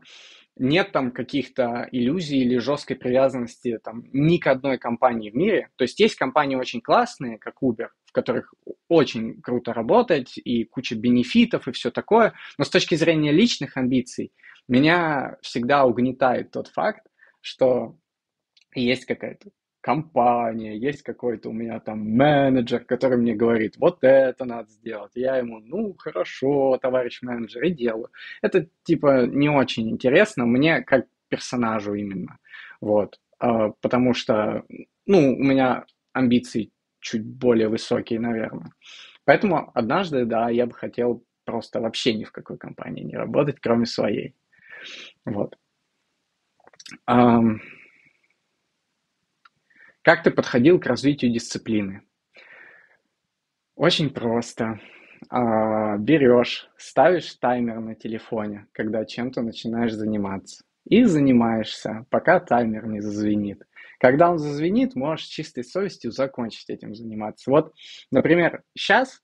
нет 0.57 0.91
там 0.91 1.11
каких-то 1.11 1.87
иллюзий 1.91 2.39
или 2.39 2.57
жесткой 2.57 2.95
привязанности 2.95 3.79
там 3.83 4.03
ни 4.13 4.37
к 4.37 4.47
одной 4.47 4.77
компании 4.77 5.31
в 5.31 5.35
мире. 5.35 5.69
То 5.75 5.83
есть 5.83 5.99
есть 5.99 6.15
компании 6.15 6.55
очень 6.55 6.81
классные, 6.81 7.37
как 7.37 7.55
Uber, 7.63 7.87
в 8.05 8.11
которых 8.11 8.53
очень 8.87 9.41
круто 9.41 9.73
работать 9.73 10.37
и 10.37 10.65
куча 10.65 10.95
бенефитов 10.95 11.67
и 11.67 11.71
все 11.71 11.91
такое. 11.91 12.33
Но 12.57 12.65
с 12.65 12.69
точки 12.69 12.95
зрения 12.95 13.31
личных 13.31 13.77
амбиций, 13.77 14.31
меня 14.67 15.37
всегда 15.41 15.85
угнетает 15.85 16.51
тот 16.51 16.67
факт, 16.67 17.05
что 17.41 17.97
есть 18.75 19.05
какая-то 19.05 19.49
компания, 19.83 20.77
есть 20.77 21.03
какой-то 21.03 21.49
у 21.49 21.51
меня 21.51 21.77
там 21.81 21.99
менеджер, 21.99 22.85
который 22.85 23.17
мне 23.17 23.35
говорит, 23.35 23.75
вот 23.77 23.97
это 24.01 24.45
надо 24.45 24.69
сделать. 24.69 25.11
Я 25.13 25.35
ему, 25.35 25.59
ну, 25.59 25.93
хорошо, 25.99 26.79
товарищ 26.81 27.21
менеджер, 27.21 27.63
и 27.65 27.71
делаю. 27.71 28.07
Это, 28.41 28.65
типа, 28.83 29.25
не 29.25 29.49
очень 29.49 29.89
интересно 29.89 30.45
мне, 30.45 30.81
как 30.81 31.07
персонажу 31.27 31.95
именно. 31.95 32.39
Вот. 32.79 33.19
А, 33.39 33.71
потому 33.81 34.13
что, 34.13 34.63
ну, 35.05 35.35
у 35.35 35.43
меня 35.43 35.85
амбиции 36.13 36.71
чуть 37.01 37.25
более 37.25 37.67
высокие, 37.67 38.21
наверное. 38.21 38.71
Поэтому 39.25 39.69
однажды, 39.73 40.23
да, 40.23 40.49
я 40.49 40.65
бы 40.65 40.73
хотел 40.73 41.25
просто 41.43 41.81
вообще 41.81 42.13
ни 42.13 42.23
в 42.23 42.31
какой 42.31 42.57
компании 42.57 43.03
не 43.03 43.17
работать, 43.17 43.59
кроме 43.59 43.85
своей. 43.85 44.33
Вот. 45.25 45.57
Um, 47.09 47.59
как 50.03 50.21
ты 50.21 50.31
подходил 50.31 50.79
к 50.79 50.85
развитию 50.85 51.31
дисциплины? 51.31 52.01
Очень 53.75 54.09
просто. 54.09 54.79
А, 55.29 55.97
берешь, 55.97 56.69
ставишь 56.77 57.33
таймер 57.35 57.79
на 57.79 57.95
телефоне, 57.95 58.67
когда 58.73 59.05
чем-то 59.05 59.41
начинаешь 59.41 59.93
заниматься. 59.93 60.63
И 60.85 61.05
занимаешься, 61.05 62.05
пока 62.09 62.41
таймер 62.41 62.85
не 62.87 62.99
зазвенит. 62.99 63.63
Когда 63.99 64.29
он 64.29 64.37
зазвенит, 64.37 64.95
можешь 64.95 65.27
чистой 65.27 65.63
совестью 65.63 66.11
закончить 66.11 66.69
этим 66.69 66.93
заниматься. 66.93 67.49
Вот, 67.49 67.73
например, 68.11 68.63
сейчас, 68.77 69.21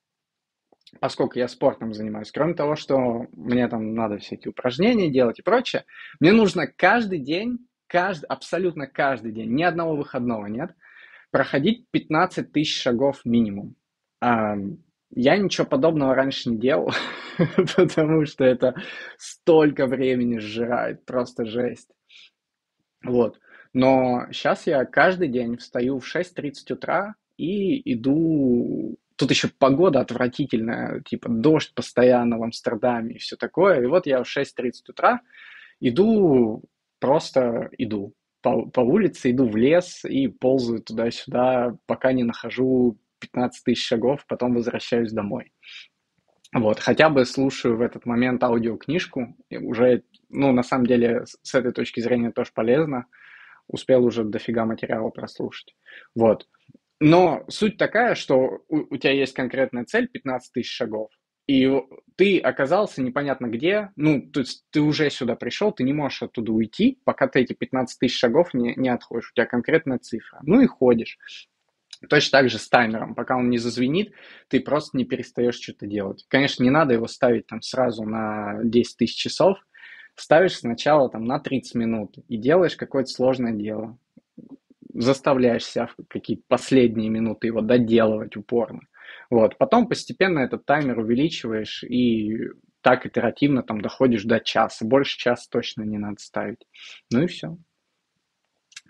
поскольку 1.02 1.38
я 1.38 1.50
спортом 1.50 1.94
занимаюсь, 1.94 2.32
кроме 2.32 2.54
того, 2.54 2.78
что 2.78 3.26
мне 3.34 3.68
там 3.68 3.94
надо 3.94 4.20
все 4.20 4.36
эти 4.36 4.48
упражнения 4.48 5.12
делать 5.12 5.40
и 5.40 5.44
прочее, 5.44 5.84
мне 6.22 6.32
нужно 6.32 6.66
каждый 6.66 7.20
день 7.20 7.60
каждый, 7.90 8.28
абсолютно 8.28 8.88
каждый 8.88 9.32
день, 9.32 9.54
ни 9.54 9.64
одного 9.64 9.96
выходного 9.96 10.46
нет, 10.46 10.72
проходить 11.32 11.88
15 11.92 12.52
тысяч 12.52 12.82
шагов 12.82 13.26
минимум. 13.26 13.76
А, 14.22 14.56
я 15.12 15.38
ничего 15.38 15.66
подобного 15.66 16.16
раньше 16.16 16.50
не 16.50 16.58
делал, 16.58 16.92
потому 17.76 18.26
что 18.26 18.46
это 18.46 18.76
столько 19.18 19.88
времени 19.88 20.38
сжирает, 20.38 21.06
просто 21.06 21.46
жесть. 21.46 21.90
Вот. 23.04 23.40
Но 23.74 24.28
сейчас 24.32 24.68
я 24.68 24.86
каждый 24.86 25.28
день 25.28 25.58
встаю 25.58 26.00
в 26.00 26.16
6.30 26.16 26.74
утра 26.74 27.16
и 27.38 27.94
иду... 27.94 28.98
Тут 29.16 29.32
еще 29.32 29.50
погода 29.50 30.00
отвратительная, 30.00 31.02
типа 31.02 31.28
дождь 31.30 31.74
постоянно 31.74 32.38
в 32.38 32.44
Амстердаме 32.44 33.16
и 33.16 33.18
все 33.18 33.36
такое. 33.36 33.82
И 33.82 33.86
вот 33.86 34.06
я 34.06 34.24
в 34.24 34.28
6.30 34.28 34.72
утра 34.88 35.22
иду, 35.82 36.64
просто 37.00 37.70
иду 37.78 38.14
по, 38.42 38.66
по 38.68 38.82
улице, 38.82 39.32
иду 39.32 39.48
в 39.48 39.56
лес 39.56 40.06
и 40.06 40.28
ползаю 40.28 40.82
туда-сюда, 40.82 41.78
пока 41.86 42.14
не 42.14 42.24
нахожу 42.24 42.98
15 43.20 43.64
тысяч 43.64 43.86
шагов, 43.86 44.26
потом 44.28 44.56
возвращаюсь 44.56 45.12
домой. 45.12 45.52
Вот, 46.54 46.80
хотя 46.80 47.10
бы 47.10 47.26
слушаю 47.26 47.78
в 47.78 47.82
этот 47.82 48.06
момент 48.06 48.44
аудиокнижку, 48.44 49.36
и 49.50 49.58
уже, 49.58 50.04
ну, 50.30 50.52
на 50.52 50.64
самом 50.64 50.88
деле, 50.88 51.26
с 51.26 51.54
этой 51.54 51.72
точки 51.72 52.00
зрения 52.00 52.32
тоже 52.32 52.52
полезно, 52.54 53.06
успел 53.68 54.04
уже 54.04 54.24
дофига 54.24 54.66
материала 54.66 55.10
прослушать. 55.10 55.76
Вот. 56.16 56.48
Но 57.00 57.46
суть 57.50 57.78
такая, 57.78 58.16
что 58.16 58.64
у, 58.68 58.78
у 58.90 58.98
тебя 58.98 59.14
есть 59.14 59.34
конкретная 59.34 59.86
цель 59.86 60.08
15 60.08 60.52
тысяч 60.52 60.72
шагов, 60.72 61.12
и 61.50 61.68
ты 62.16 62.38
оказался 62.38 63.02
непонятно 63.02 63.48
где, 63.48 63.90
ну, 63.96 64.22
то 64.22 64.42
есть 64.42 64.66
ты 64.70 64.82
уже 64.82 65.10
сюда 65.10 65.36
пришел, 65.36 65.72
ты 65.72 65.84
не 65.84 65.94
можешь 65.94 66.22
оттуда 66.22 66.52
уйти, 66.52 67.00
пока 67.06 67.28
ты 67.28 67.40
эти 67.40 67.54
15 67.54 67.98
тысяч 67.98 68.20
шагов 68.20 68.54
не, 68.54 68.76
не 68.76 68.90
отходишь, 68.90 69.32
у 69.32 69.34
тебя 69.34 69.48
конкретная 69.48 69.98
цифра. 69.98 70.42
Ну 70.44 70.62
и 70.62 70.68
ходишь. 70.68 71.18
Точно 72.08 72.38
так 72.38 72.50
же 72.52 72.60
с 72.60 72.70
таймером. 72.70 73.16
Пока 73.16 73.36
он 73.36 73.50
не 73.50 73.58
зазвенит, 73.58 74.14
ты 74.48 74.60
просто 74.60 74.96
не 74.96 75.06
перестаешь 75.06 75.60
что-то 75.60 75.88
делать. 75.88 76.24
Конечно, 76.28 76.64
не 76.64 76.70
надо 76.70 76.94
его 76.94 77.08
ставить 77.08 77.48
там 77.48 77.64
сразу 77.64 78.04
на 78.04 78.60
10 78.64 78.98
тысяч 78.98 79.16
часов. 79.16 79.58
Ставишь 80.14 80.60
сначала 80.60 81.10
там 81.10 81.26
на 81.26 81.40
30 81.40 81.74
минут 81.74 82.16
и 82.28 82.38
делаешь 82.38 82.76
какое-то 82.76 83.10
сложное 83.10 83.54
дело. 83.54 83.98
Заставляешь 84.94 85.66
себя 85.66 85.88
в 85.88 85.96
какие-то 86.08 86.44
последние 86.48 87.10
минуты 87.10 87.48
его 87.48 87.62
доделывать 87.62 88.38
упорно. 88.38 88.82
Вот. 89.30 89.58
Потом 89.58 89.88
постепенно 89.88 90.40
этот 90.40 90.66
таймер 90.66 91.00
увеличиваешь 91.00 91.84
и 91.84 92.38
так 92.82 93.06
итеративно 93.06 93.64
там 93.64 93.82
доходишь 93.82 94.24
до 94.24 94.40
часа. 94.40 94.86
Больше 94.86 95.18
часа 95.18 95.48
точно 95.52 95.84
не 95.84 95.98
надо 95.98 96.20
ставить. 96.20 96.66
Ну 97.12 97.24
и 97.24 97.28
все. 97.28 97.58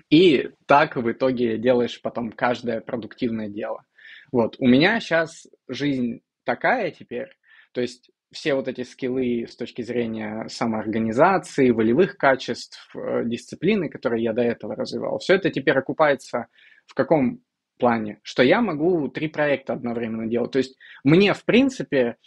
И 0.10 0.50
так 0.66 0.96
в 0.96 1.12
итоге 1.12 1.58
делаешь 1.58 2.02
потом 2.02 2.32
каждое 2.32 2.82
продуктивное 2.82 3.50
дело. 3.50 3.84
Вот, 4.32 4.56
у 4.60 4.68
меня 4.68 5.00
сейчас 5.00 5.48
жизнь 5.68 6.22
такая 6.44 6.92
теперь, 6.92 7.30
то 7.74 7.82
есть 7.82 8.12
все 8.32 8.54
вот 8.54 8.68
эти 8.68 8.84
скиллы 8.84 9.48
с 9.48 9.56
точки 9.56 9.82
зрения 9.82 10.48
самоорганизации, 10.48 11.72
волевых 11.72 12.18
качеств, 12.18 12.90
э, 12.96 13.24
дисциплины, 13.26 13.90
которые 13.90 14.24
я 14.24 14.34
до 14.34 14.42
этого 14.42 14.76
развивал, 14.76 15.18
все 15.18 15.36
это 15.36 15.50
теперь 15.50 15.78
окупается 15.78 16.48
в 16.86 16.94
каком 16.94 17.42
плане? 17.80 18.20
Что 18.24 18.44
я 18.44 18.62
могу 18.62 19.08
три 19.08 19.28
проекта 19.28 19.74
одновременно 19.74 20.28
делать. 20.28 20.52
То 20.52 20.60
есть 20.60 20.78
мне, 21.04 21.34
в 21.34 21.44
принципе, 21.46 22.18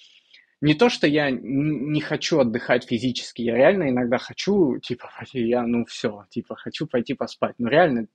не 0.61 0.75
то, 0.75 0.89
что 0.89 1.07
я 1.07 1.31
не 1.31 2.01
хочу 2.01 2.39
отдыхать 2.39 2.87
физически, 2.89 3.43
я 3.43 3.57
реально 3.57 3.91
иногда 3.91 4.19
хочу, 4.19 4.79
типа, 4.79 5.11
я, 5.33 5.67
ну, 5.67 5.85
все, 5.85 6.25
типа, 6.31 6.57
хочу 6.57 6.87
пойти 6.87 7.15
поспать. 7.15 7.55
Но 7.59 7.69
реально 7.69 8.07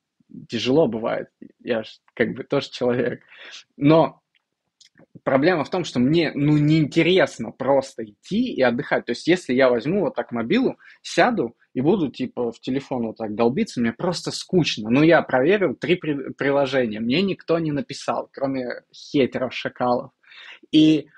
тяжело 0.50 0.88
бывает, 0.88 1.30
я 1.63 1.84
ж 1.84 2.00
как 2.13 2.34
бы 2.34 2.43
тоже 2.43 2.69
человек. 2.69 3.21
Но 3.76 4.21
проблема 5.27 5.65
в 5.65 5.69
том, 5.69 5.83
что 5.83 5.99
мне, 5.99 6.31
ну, 6.35 6.57
неинтересно 6.57 7.51
просто 7.51 8.05
идти 8.05 8.53
и 8.53 8.61
отдыхать. 8.61 9.03
То 9.03 9.11
есть, 9.11 9.27
если 9.27 9.53
я 9.53 9.69
возьму 9.69 10.05
вот 10.05 10.15
так 10.15 10.31
мобилу, 10.31 10.77
сяду 11.01 11.57
и 11.73 11.81
буду, 11.81 12.09
типа, 12.09 12.53
в 12.53 12.61
телефон 12.61 13.07
вот 13.07 13.17
так 13.17 13.35
долбиться, 13.35 13.81
мне 13.81 13.91
просто 13.91 14.31
скучно. 14.31 14.89
Ну, 14.89 15.03
я 15.03 15.21
проверил 15.21 15.75
три 15.75 15.97
при- 15.97 16.31
приложения, 16.31 17.01
мне 17.01 17.21
никто 17.21 17.59
не 17.59 17.73
написал, 17.73 18.29
кроме 18.31 18.83
хейтеров-шакалов. 18.93 20.11
И 20.71 21.09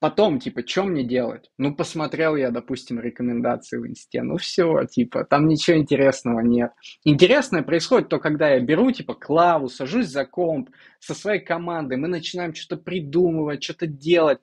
Потом, 0.00 0.38
типа, 0.38 0.64
что 0.64 0.84
мне 0.84 1.02
делать? 1.02 1.50
Ну, 1.58 1.74
посмотрел 1.74 2.36
я, 2.36 2.50
допустим, 2.50 3.00
рекомендации 3.00 3.78
в 3.78 3.86
инсте, 3.86 4.22
ну 4.22 4.36
все, 4.36 4.84
типа, 4.84 5.24
там 5.24 5.48
ничего 5.48 5.76
интересного 5.76 6.38
нет. 6.40 6.70
Интересное 7.04 7.62
происходит 7.62 8.08
то, 8.08 8.20
когда 8.20 8.50
я 8.50 8.60
беру, 8.60 8.92
типа, 8.92 9.14
клаву, 9.14 9.68
сажусь 9.68 10.06
за 10.06 10.24
комп 10.24 10.70
со 11.00 11.14
своей 11.14 11.40
командой, 11.40 11.98
мы 11.98 12.06
начинаем 12.06 12.54
что-то 12.54 12.80
придумывать, 12.80 13.64
что-то 13.64 13.88
делать. 13.88 14.38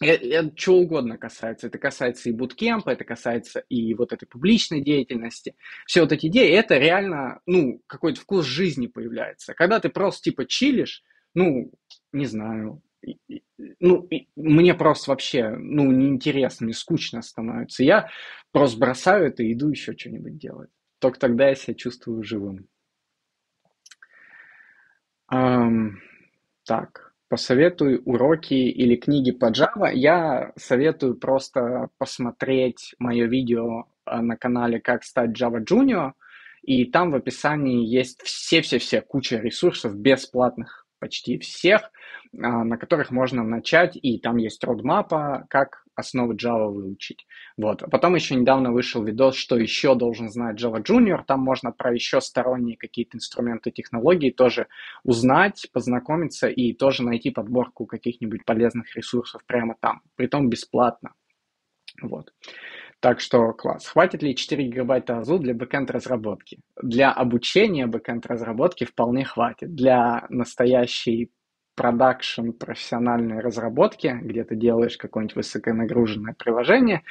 Это, 0.00 0.26
это 0.26 0.52
что 0.56 0.78
угодно 0.78 1.16
касается. 1.16 1.68
Это 1.68 1.78
касается 1.78 2.28
и 2.28 2.32
буткемпа, 2.32 2.90
это 2.90 3.04
касается 3.04 3.60
и 3.68 3.94
вот 3.94 4.12
этой 4.12 4.26
публичной 4.26 4.80
деятельности. 4.80 5.54
Все 5.86 6.00
вот 6.00 6.10
эти 6.10 6.26
идеи, 6.26 6.50
это 6.50 6.76
реально, 6.78 7.40
ну, 7.46 7.80
какой-то 7.86 8.20
вкус 8.20 8.46
жизни 8.46 8.88
появляется. 8.88 9.54
Когда 9.54 9.78
ты 9.78 9.90
просто, 9.90 10.30
типа, 10.30 10.44
чилишь, 10.44 11.04
ну, 11.34 11.70
не 12.12 12.26
знаю, 12.26 12.82
ну, 13.80 14.08
мне 14.36 14.74
просто 14.74 15.10
вообще, 15.10 15.50
ну, 15.50 15.90
неинтересно, 15.90 16.66
мне 16.66 16.74
скучно 16.74 17.22
становится. 17.22 17.82
Я 17.84 18.08
просто 18.52 18.78
бросаю 18.78 19.26
это 19.26 19.42
и 19.42 19.52
иду 19.52 19.70
еще 19.70 19.96
что-нибудь 19.96 20.38
делать. 20.38 20.70
Только 20.98 21.18
тогда 21.18 21.48
я 21.48 21.54
себя 21.54 21.74
чувствую 21.74 22.22
живым. 22.22 22.68
Эм, 25.32 26.00
так, 26.64 27.14
посоветуй 27.28 28.00
уроки 28.04 28.54
или 28.54 28.96
книги 28.96 29.32
по 29.32 29.50
Java. 29.50 29.92
Я 29.92 30.52
советую 30.56 31.16
просто 31.16 31.88
посмотреть 31.98 32.94
мое 32.98 33.26
видео 33.26 33.86
э, 34.06 34.20
на 34.20 34.36
канале 34.36 34.80
«Как 34.80 35.02
стать 35.04 35.30
Java 35.30 35.64
Junior», 35.64 36.12
и 36.62 36.84
там 36.84 37.10
в 37.10 37.16
описании 37.16 37.84
есть 37.84 38.22
все-все-все 38.22 39.00
куча 39.00 39.38
ресурсов 39.38 39.96
бесплатных 39.96 40.81
почти 41.02 41.36
всех, 41.36 41.90
а, 42.32 42.62
на 42.62 42.76
которых 42.78 43.10
можно 43.10 43.42
начать, 43.42 43.98
и 44.00 44.20
там 44.20 44.36
есть 44.36 44.62
родмапа, 44.62 45.46
как 45.50 45.82
основы 45.96 46.36
Java 46.36 46.70
выучить. 46.70 47.26
Вот. 47.56 47.82
А 47.82 47.88
потом 47.88 48.14
еще 48.14 48.36
недавно 48.36 48.70
вышел 48.70 49.02
видос, 49.02 49.34
что 49.34 49.58
еще 49.58 49.96
должен 49.96 50.30
знать 50.30 50.62
Java 50.62 50.80
Junior, 50.80 51.24
там 51.26 51.40
можно 51.40 51.72
про 51.72 51.92
еще 51.92 52.20
сторонние 52.20 52.76
какие-то 52.76 53.16
инструменты, 53.16 53.72
технологии 53.72 54.30
тоже 54.30 54.68
узнать, 55.02 55.66
познакомиться 55.72 56.46
и 56.46 56.72
тоже 56.72 57.02
найти 57.02 57.30
подборку 57.30 57.84
каких-нибудь 57.84 58.44
полезных 58.44 58.94
ресурсов 58.94 59.42
прямо 59.44 59.74
там, 59.80 60.02
притом 60.14 60.48
бесплатно. 60.48 61.14
Вот. 62.00 62.32
Так 63.02 63.18
что 63.18 63.52
класс. 63.52 63.88
Хватит 63.88 64.22
ли 64.22 64.36
4 64.36 64.62
гигабайта 64.62 65.18
ОЗУ 65.18 65.40
для 65.40 65.54
бэкенд 65.54 65.90
разработки? 65.90 66.60
Для 66.80 67.10
обучения 67.10 67.88
бэкенд 67.88 68.24
разработки 68.26 68.84
вполне 68.84 69.24
хватит. 69.24 69.74
Для 69.74 70.24
настоящей 70.28 71.32
продакшн 71.74 72.50
профессиональной 72.52 73.40
разработки, 73.40 74.16
где 74.22 74.44
ты 74.44 74.54
делаешь 74.54 74.96
какое-нибудь 74.96 75.34
высоконагруженное 75.34 76.36
приложение, 76.38 77.02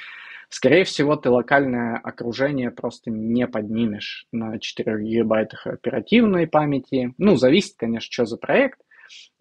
скорее 0.48 0.86
всего, 0.86 1.18
ты 1.18 1.30
локальное 1.30 1.98
окружение 1.98 2.72
просто 2.72 3.12
не 3.12 3.46
поднимешь 3.46 4.28
на 4.32 4.60
4 4.60 4.98
гигабайтах 5.04 5.68
оперативной 5.68 6.48
памяти. 6.48 7.14
Ну, 7.18 7.36
зависит, 7.36 7.76
конечно, 7.78 8.10
что 8.10 8.26
за 8.26 8.38
проект. 8.38 8.80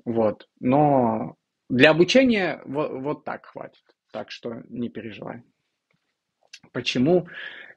Вот. 0.05 0.49
Но 0.59 1.37
для 1.69 1.91
обучения 1.91 2.61
вот, 2.65 2.91
вот 2.91 3.25
так 3.25 3.47
хватит. 3.47 3.85
Так 4.13 4.33
что 4.33 4.65
не 4.69 4.89
переживай. 4.89 5.45
Почему 6.73 7.29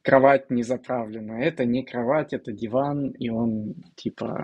кровать 0.02 0.50
не 0.50 0.64
заправлена? 0.64 1.44
Это 1.44 1.66
не 1.66 1.84
кровать, 1.84 2.34
это 2.34 2.52
диван, 2.52 3.10
и 3.12 3.30
он 3.30 3.76
типа 3.96 4.44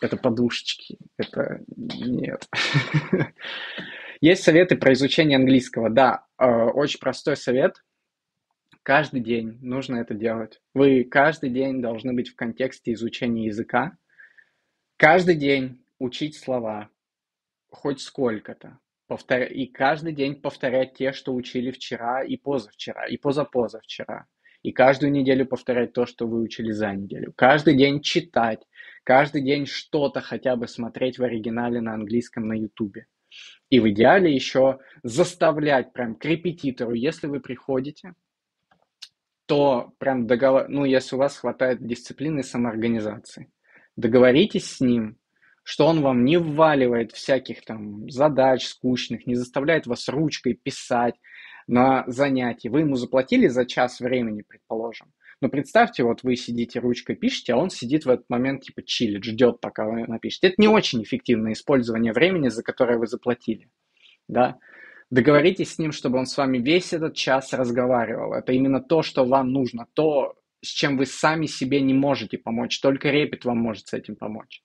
это 0.00 0.16
подушечки, 0.16 0.98
это 1.16 1.62
нет. 1.66 2.48
Есть 4.20 4.42
советы 4.42 4.76
про 4.76 4.92
изучение 4.92 5.36
английского. 5.36 5.90
Да, 5.90 6.26
э, 6.38 6.46
очень 6.46 7.00
простой 7.00 7.36
совет. 7.36 7.84
Каждый 8.82 9.20
день 9.20 9.58
нужно 9.62 9.96
это 9.96 10.14
делать. 10.14 10.60
Вы 10.74 11.04
каждый 11.04 11.50
день 11.50 11.80
должны 11.80 12.12
быть 12.12 12.28
в 12.28 12.36
контексте 12.36 12.92
изучения 12.92 13.46
языка. 13.46 13.96
Каждый 14.96 15.36
день 15.36 15.84
учить 15.98 16.36
слова, 16.36 16.90
хоть 17.68 18.00
сколько-то 18.00 18.78
повтор... 19.06 19.42
и 19.42 19.66
каждый 19.66 20.12
день 20.12 20.36
повторять 20.36 20.94
те, 20.94 21.12
что 21.12 21.34
учили 21.34 21.70
вчера 21.70 22.22
и 22.22 22.36
позавчера, 22.36 23.06
и 23.06 23.16
позапозавчера. 23.16 24.26
И 24.62 24.72
каждую 24.72 25.12
неделю 25.12 25.46
повторять 25.46 25.92
то, 25.92 26.06
что 26.06 26.26
вы 26.26 26.40
учили 26.40 26.70
за 26.70 26.92
неделю. 26.94 27.34
Каждый 27.36 27.76
день 27.76 28.00
читать, 28.00 28.60
каждый 29.04 29.42
день 29.42 29.66
что-то 29.66 30.20
хотя 30.22 30.56
бы 30.56 30.66
смотреть 30.68 31.18
в 31.18 31.22
оригинале 31.22 31.82
на 31.82 31.92
английском 31.92 32.48
на 32.48 32.54
ютубе. 32.54 33.06
И 33.68 33.78
в 33.80 33.90
идеале 33.90 34.32
еще 34.34 34.78
заставлять 35.02 35.92
прям 35.92 36.14
к 36.14 36.24
репетитору, 36.24 36.94
если 36.94 37.26
вы 37.26 37.40
приходите, 37.40 38.14
то 39.46 39.92
прям 39.98 40.26
договор... 40.26 40.68
ну, 40.68 40.84
если 40.84 41.16
у 41.16 41.18
вас 41.18 41.36
хватает 41.36 41.86
дисциплины 41.86 42.40
и 42.40 42.42
самоорганизации, 42.42 43.52
договоритесь 43.96 44.76
с 44.76 44.80
ним, 44.80 45.18
что 45.64 45.86
он 45.86 46.02
вам 46.02 46.24
не 46.24 46.36
вваливает 46.36 47.12
всяких 47.12 47.64
там 47.64 48.08
задач 48.08 48.66
скучных, 48.66 49.26
не 49.26 49.34
заставляет 49.34 49.86
вас 49.86 50.08
ручкой 50.08 50.54
писать 50.54 51.14
на 51.66 52.04
занятии. 52.06 52.68
Вы 52.68 52.80
ему 52.80 52.96
заплатили 52.96 53.48
за 53.48 53.64
час 53.64 53.98
времени, 53.98 54.44
предположим. 54.46 55.12
Но 55.40 55.48
представьте, 55.48 56.04
вот 56.04 56.22
вы 56.22 56.36
сидите 56.36 56.80
ручкой 56.80 57.16
пишете, 57.16 57.54
а 57.54 57.56
он 57.56 57.70
сидит 57.70 58.04
в 58.04 58.10
этот 58.10 58.28
момент 58.28 58.62
типа 58.62 58.82
чилит, 58.82 59.24
ждет, 59.24 59.60
пока 59.60 59.86
вы 59.86 60.06
напишете. 60.06 60.48
Это 60.48 60.56
не 60.58 60.68
очень 60.68 61.02
эффективное 61.02 61.54
использование 61.54 62.12
времени, 62.12 62.48
за 62.48 62.62
которое 62.62 62.98
вы 62.98 63.06
заплатили. 63.06 63.68
Да? 64.28 64.58
Договоритесь 65.10 65.72
с 65.72 65.78
ним, 65.78 65.92
чтобы 65.92 66.18
он 66.18 66.26
с 66.26 66.36
вами 66.36 66.58
весь 66.58 66.92
этот 66.92 67.14
час 67.14 67.52
разговаривал. 67.54 68.34
Это 68.34 68.52
именно 68.52 68.80
то, 68.80 69.02
что 69.02 69.24
вам 69.24 69.50
нужно, 69.50 69.86
то, 69.94 70.34
с 70.60 70.68
чем 70.68 70.98
вы 70.98 71.06
сами 71.06 71.46
себе 71.46 71.80
не 71.80 71.94
можете 71.94 72.36
помочь. 72.36 72.80
Только 72.80 73.10
Репит 73.10 73.44
вам 73.44 73.58
может 73.58 73.88
с 73.88 73.94
этим 73.94 74.16
помочь. 74.16 74.62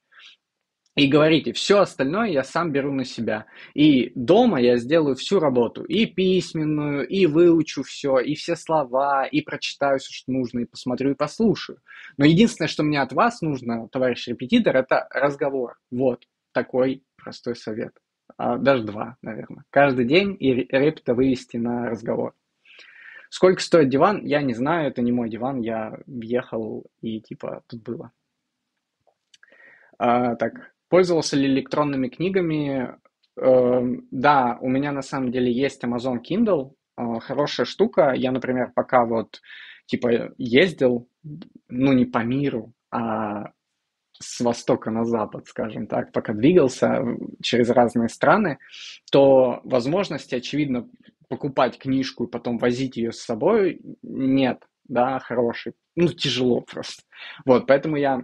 И 0.96 1.08
говорите, 1.08 1.54
все 1.54 1.80
остальное 1.80 2.30
я 2.30 2.44
сам 2.44 2.72
беру 2.72 2.92
на 2.92 3.06
себя. 3.06 3.46
И 3.74 4.12
дома 4.16 4.60
я 4.60 4.78
сделаю 4.78 5.16
всю 5.16 5.40
работу, 5.40 5.84
и 5.84 6.06
письменную, 6.06 7.08
и 7.08 7.26
выучу 7.26 7.84
все, 7.84 8.20
и 8.20 8.36
все 8.36 8.56
слова, 8.56 9.26
и 9.26 9.42
прочитаю 9.42 10.00
все, 10.00 10.12
что 10.12 10.32
нужно, 10.32 10.60
и 10.60 10.66
посмотрю, 10.66 11.12
и 11.12 11.16
послушаю. 11.16 11.80
Но 12.18 12.26
единственное, 12.26 12.68
что 12.68 12.84
мне 12.84 13.02
от 13.02 13.14
вас 13.14 13.42
нужно, 13.42 13.88
товарищ 13.90 14.28
репетитор, 14.28 14.76
это 14.76 15.08
разговор. 15.12 15.78
Вот 15.92 16.26
такой 16.52 17.04
простой 17.16 17.56
совет. 17.56 17.94
А, 18.38 18.58
даже 18.58 18.84
два, 18.84 19.18
наверное. 19.22 19.64
Каждый 19.70 20.06
день 20.06 20.36
и 20.40 20.54
репета 20.54 21.14
вывести 21.14 21.58
на 21.58 21.90
разговор. 21.90 22.34
Сколько 23.30 23.62
стоит 23.62 23.90
диван, 23.90 24.26
я 24.26 24.42
не 24.42 24.54
знаю, 24.54 24.90
это 24.90 25.02
не 25.02 25.12
мой 25.12 25.30
диван, 25.30 25.62
я 25.62 26.00
въехал 26.08 26.86
и 27.02 27.22
типа 27.22 27.64
тут 27.68 27.84
было. 27.84 28.12
А, 30.00 30.36
так, 30.36 30.72
пользовался 30.90 31.38
ли 31.38 31.48
электронными 31.48 32.10
книгами? 32.10 32.96
Э, 33.40 33.82
да, 34.12 34.58
у 34.62 34.70
меня 34.70 34.92
на 34.92 35.02
самом 35.02 35.32
деле 35.32 35.52
есть 35.52 35.84
Amazon 35.84 36.18
Kindle, 36.22 36.74
э, 36.98 37.20
хорошая 37.22 37.66
штука. 37.66 38.14
Я, 38.16 38.32
например, 38.32 38.72
пока 38.76 39.06
вот 39.06 39.42
типа 39.86 40.34
ездил, 40.38 41.08
ну 41.68 41.94
не 41.94 42.06
по 42.06 42.24
миру, 42.24 42.74
а 42.92 43.52
с 44.22 44.42
востока 44.42 44.92
на 44.92 45.06
запад, 45.06 45.48
скажем 45.48 45.88
так, 45.88 46.12
пока 46.12 46.34
двигался 46.34 47.02
через 47.42 47.70
разные 47.70 48.10
страны, 48.10 48.60
то 49.12 49.62
возможности, 49.64 50.36
очевидно, 50.36 50.88
покупать 51.30 51.78
книжку 51.78 52.26
и 52.26 52.30
потом 52.30 52.58
возить 52.58 52.98
ее 52.98 53.12
с 53.12 53.22
собой 53.22 53.80
нет, 54.02 54.64
да, 54.86 55.20
хороший. 55.20 55.74
Ну, 55.96 56.08
тяжело 56.08 56.62
просто. 56.72 57.04
Вот, 57.46 57.68
поэтому 57.68 57.96
я 57.96 58.22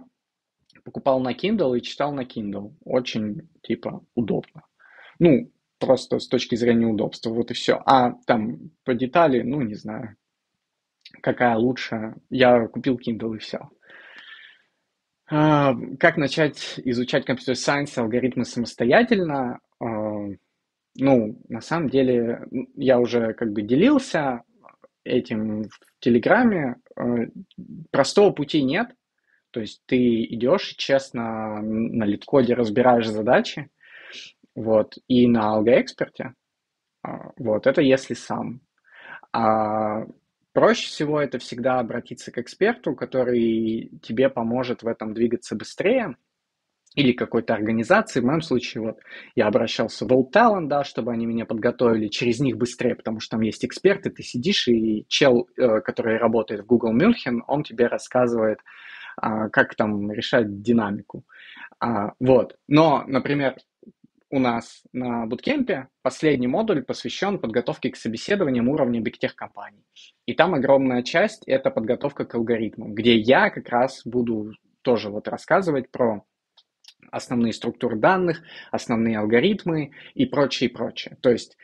покупал 0.86 1.18
на 1.18 1.32
Kindle 1.32 1.76
и 1.76 1.82
читал 1.82 2.12
на 2.12 2.22
Kindle. 2.22 2.72
Очень, 2.84 3.48
типа, 3.60 4.04
удобно. 4.14 4.62
Ну, 5.18 5.50
просто 5.80 6.20
с 6.20 6.28
точки 6.28 6.54
зрения 6.54 6.86
удобства, 6.86 7.30
вот 7.30 7.50
и 7.50 7.54
все. 7.54 7.82
А 7.84 8.12
там 8.24 8.70
по 8.84 8.94
детали, 8.94 9.42
ну, 9.42 9.62
не 9.62 9.74
знаю, 9.74 10.16
какая 11.20 11.56
лучше. 11.56 12.14
Я 12.30 12.68
купил 12.68 13.00
Kindle 13.04 13.34
и 13.34 13.38
все. 13.38 13.68
А, 15.28 15.74
как 15.98 16.16
начать 16.16 16.78
изучать 16.84 17.24
компьютер 17.24 17.56
сайенс 17.56 17.98
алгоритмы 17.98 18.44
самостоятельно? 18.44 19.58
А, 19.80 19.86
ну, 20.94 21.42
на 21.48 21.60
самом 21.62 21.90
деле, 21.90 22.46
я 22.76 23.00
уже 23.00 23.34
как 23.34 23.52
бы 23.52 23.62
делился 23.62 24.42
этим 25.02 25.64
в 25.64 25.80
Телеграме. 25.98 26.76
Э, 26.96 27.26
простого 27.90 28.30
пути 28.30 28.62
нет. 28.62 28.92
То 29.56 29.62
есть 29.62 29.80
ты 29.86 30.22
идешь 30.24 30.74
честно 30.76 31.62
на 31.62 32.04
литкоде 32.04 32.52
разбираешь 32.52 33.08
задачи, 33.08 33.70
вот, 34.54 34.98
и 35.08 35.26
на 35.26 35.54
алгоэксперте, 35.54 36.34
а, 37.02 37.30
вот, 37.38 37.66
это 37.66 37.80
если 37.80 38.12
сам. 38.12 38.60
А 39.32 40.04
проще 40.52 40.88
всего 40.88 41.22
это 41.22 41.38
всегда 41.38 41.78
обратиться 41.78 42.32
к 42.32 42.36
эксперту, 42.36 42.94
который 42.94 43.92
тебе 44.02 44.28
поможет 44.28 44.82
в 44.82 44.88
этом 44.88 45.14
двигаться 45.14 45.56
быстрее, 45.56 46.16
или 46.96 47.12
какой-то 47.12 47.54
организации. 47.54 48.20
В 48.20 48.24
моем 48.24 48.42
случае 48.42 48.82
вот 48.82 48.98
я 49.34 49.46
обращался 49.46 50.04
в 50.04 50.12
World 50.12 50.32
Talent, 50.34 50.66
да, 50.66 50.84
чтобы 50.84 51.12
они 51.12 51.24
меня 51.24 51.46
подготовили 51.46 52.08
через 52.08 52.40
них 52.40 52.58
быстрее, 52.58 52.94
потому 52.94 53.20
что 53.20 53.36
там 53.36 53.40
есть 53.40 53.64
эксперты, 53.64 54.10
ты 54.10 54.22
сидишь, 54.22 54.68
и 54.68 55.06
чел, 55.08 55.48
э, 55.56 55.80
который 55.80 56.18
работает 56.18 56.62
в 56.62 56.66
Google 56.66 56.94
München, 56.94 57.40
он 57.46 57.62
тебе 57.62 57.86
рассказывает, 57.86 58.58
а, 59.16 59.48
как 59.48 59.74
там 59.74 60.10
решать 60.12 60.62
динамику. 60.62 61.24
А, 61.80 62.12
вот. 62.20 62.56
Но, 62.68 63.04
например, 63.06 63.56
у 64.30 64.38
нас 64.38 64.82
на 64.92 65.26
буткемпе 65.26 65.88
последний 66.02 66.48
модуль 66.48 66.82
посвящен 66.82 67.38
подготовке 67.38 67.90
к 67.90 67.96
собеседованиям 67.96 68.68
уровня 68.68 69.00
бигтех 69.00 69.36
компаний. 69.36 69.84
И 70.26 70.34
там 70.34 70.54
огромная 70.54 71.02
часть– 71.02 71.44
это 71.46 71.70
подготовка 71.70 72.24
к 72.24 72.34
алгоритмам, 72.34 72.94
где 72.94 73.16
я 73.16 73.50
как 73.50 73.68
раз 73.68 74.02
буду 74.04 74.52
тоже 74.82 75.10
вот 75.10 75.28
рассказывать 75.28 75.90
про 75.90 76.24
основные 77.10 77.52
структуры 77.52 77.96
данных, 77.96 78.42
основные 78.70 79.18
алгоритмы 79.18 79.92
и 80.14 80.26
прочее, 80.26 80.70
прочее. 80.70 81.16
То 81.20 81.30
есть 81.30 81.56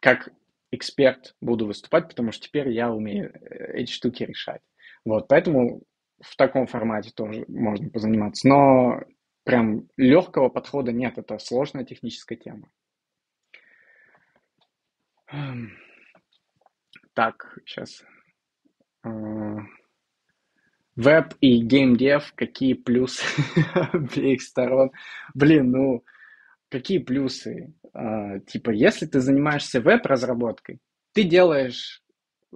как 0.00 0.30
эксперт 0.70 1.34
буду 1.40 1.66
выступать, 1.66 2.08
потому 2.08 2.32
что 2.32 2.46
теперь 2.46 2.70
я 2.70 2.90
умею 2.92 3.32
э, 3.32 3.72
эти 3.74 3.92
штуки 3.92 4.22
решать. 4.22 4.60
Вот, 5.04 5.28
поэтому 5.28 5.82
в 6.20 6.36
таком 6.36 6.66
формате 6.66 7.10
тоже 7.14 7.44
можно 7.48 7.90
позаниматься. 7.90 8.48
Но 8.48 9.00
прям 9.44 9.88
легкого 9.96 10.48
подхода 10.48 10.92
нет, 10.92 11.18
это 11.18 11.38
сложная 11.38 11.84
техническая 11.84 12.38
тема. 12.38 12.68
Эм, 15.28 15.72
так, 17.14 17.58
сейчас. 17.66 18.04
Э, 19.04 19.08
веб 20.94 21.34
и 21.40 21.60
геймдев, 21.60 22.32
какие 22.34 22.74
плюсы 22.74 23.24
обеих 23.92 24.42
сторон? 24.42 24.92
Блин, 25.34 25.70
ну, 25.70 26.04
какие 26.68 26.98
плюсы? 26.98 27.74
А, 27.92 28.40
типа, 28.40 28.70
если 28.70 29.06
ты 29.06 29.20
занимаешься 29.20 29.80
веб-разработкой, 29.80 30.80
ты 31.12 31.24
делаешь, 31.24 32.02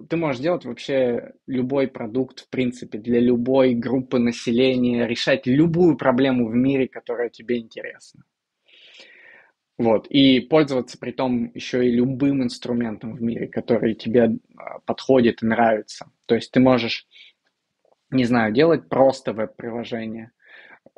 ты 0.09 0.17
можешь 0.17 0.41
делать 0.41 0.65
вообще 0.65 1.33
любой 1.47 1.87
продукт, 1.87 2.41
в 2.41 2.49
принципе, 2.49 2.97
для 2.97 3.19
любой 3.19 3.73
группы 3.73 4.19
населения, 4.19 5.07
решать 5.07 5.47
любую 5.47 5.97
проблему 5.97 6.47
в 6.47 6.55
мире, 6.55 6.87
которая 6.87 7.29
тебе 7.29 7.59
интересна. 7.59 8.23
Вот, 9.77 10.05
и 10.07 10.39
пользоваться 10.41 10.99
при 10.99 11.11
том 11.11 11.51
еще 11.55 11.87
и 11.87 11.91
любым 11.91 12.43
инструментом 12.43 13.15
в 13.15 13.21
мире, 13.21 13.47
который 13.47 13.95
тебе 13.95 14.37
а, 14.55 14.79
подходит 14.85 15.41
и 15.41 15.47
нравится. 15.47 16.11
То 16.27 16.35
есть 16.35 16.51
ты 16.51 16.59
можешь 16.59 17.07
не 18.11 18.25
знаю, 18.25 18.53
делать 18.53 18.89
просто 18.89 19.33
веб-приложение, 19.33 20.31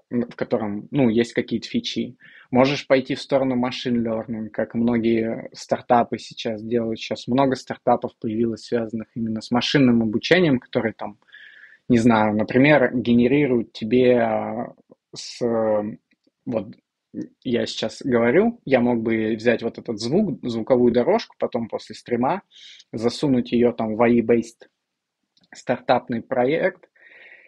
в 0.10 0.36
котором, 0.36 0.88
ну, 0.92 1.10
есть 1.10 1.34
какие-то 1.34 1.68
фичи. 1.68 2.18
Можешь 2.52 2.86
пойти 2.86 3.16
в 3.16 3.22
сторону 3.22 3.56
машин 3.56 4.06
learning, 4.06 4.50
как 4.50 4.76
многие 4.76 5.50
стартапы 5.54 6.20
сейчас 6.20 6.63
делают. 6.63 7.00
Сейчас 7.00 7.28
много 7.28 7.56
стартапов 7.56 8.12
появилось, 8.20 8.66
связанных 8.66 9.08
именно 9.16 9.42
с 9.42 9.50
машинным 9.50 10.04
обучением, 10.04 10.60
которые 10.60 10.94
там, 10.94 11.18
не 11.89 11.98
знаю, 11.98 12.36
например, 12.36 12.96
генерируют 12.96 13.74
тебе 13.74 14.20
а, 14.20 14.74
с... 15.16 15.42
Вот 16.46 16.76
я 17.44 17.66
сейчас 17.66 18.02
говорю, 18.04 18.60
я 18.66 18.82
мог 18.82 19.02
бы 19.02 19.36
взять 19.36 19.63
вот 19.63 19.78
этот 19.78 20.00
звук, 20.00 20.39
звуковую 20.44 20.92
дорожку, 20.92 21.36
потом 21.39 21.68
после 21.68 21.96
стрима 21.96 22.42
засунуть 22.92 23.52
ее 23.52 23.72
там 23.72 23.96
в 23.96 24.02
AI-based 24.02 24.68
стартапный 25.54 26.22
проект, 26.22 26.89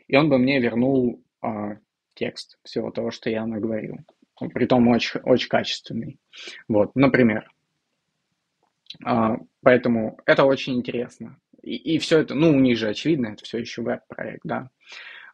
и 0.07 0.15
он 0.15 0.29
бы 0.29 0.37
мне 0.37 0.59
вернул 0.59 1.23
э, 1.43 1.47
текст 2.15 2.57
всего 2.63 2.91
того, 2.91 3.11
что 3.11 3.29
я 3.29 3.45
наговорил. 3.45 3.97
Притом 4.53 4.87
очень, 4.87 5.19
очень 5.21 5.49
качественный. 5.49 6.19
Вот, 6.67 6.95
например. 6.95 7.49
Э, 9.05 9.35
поэтому 9.61 10.19
это 10.25 10.43
очень 10.43 10.75
интересно. 10.75 11.37
И, 11.61 11.75
и 11.75 11.99
все 11.99 12.19
это, 12.19 12.35
ну, 12.35 12.49
у 12.49 12.59
них 12.59 12.77
же 12.77 12.89
очевидно, 12.89 13.27
это 13.27 13.43
все 13.43 13.59
еще 13.59 13.81
веб-проект, 13.81 14.41
да. 14.43 14.69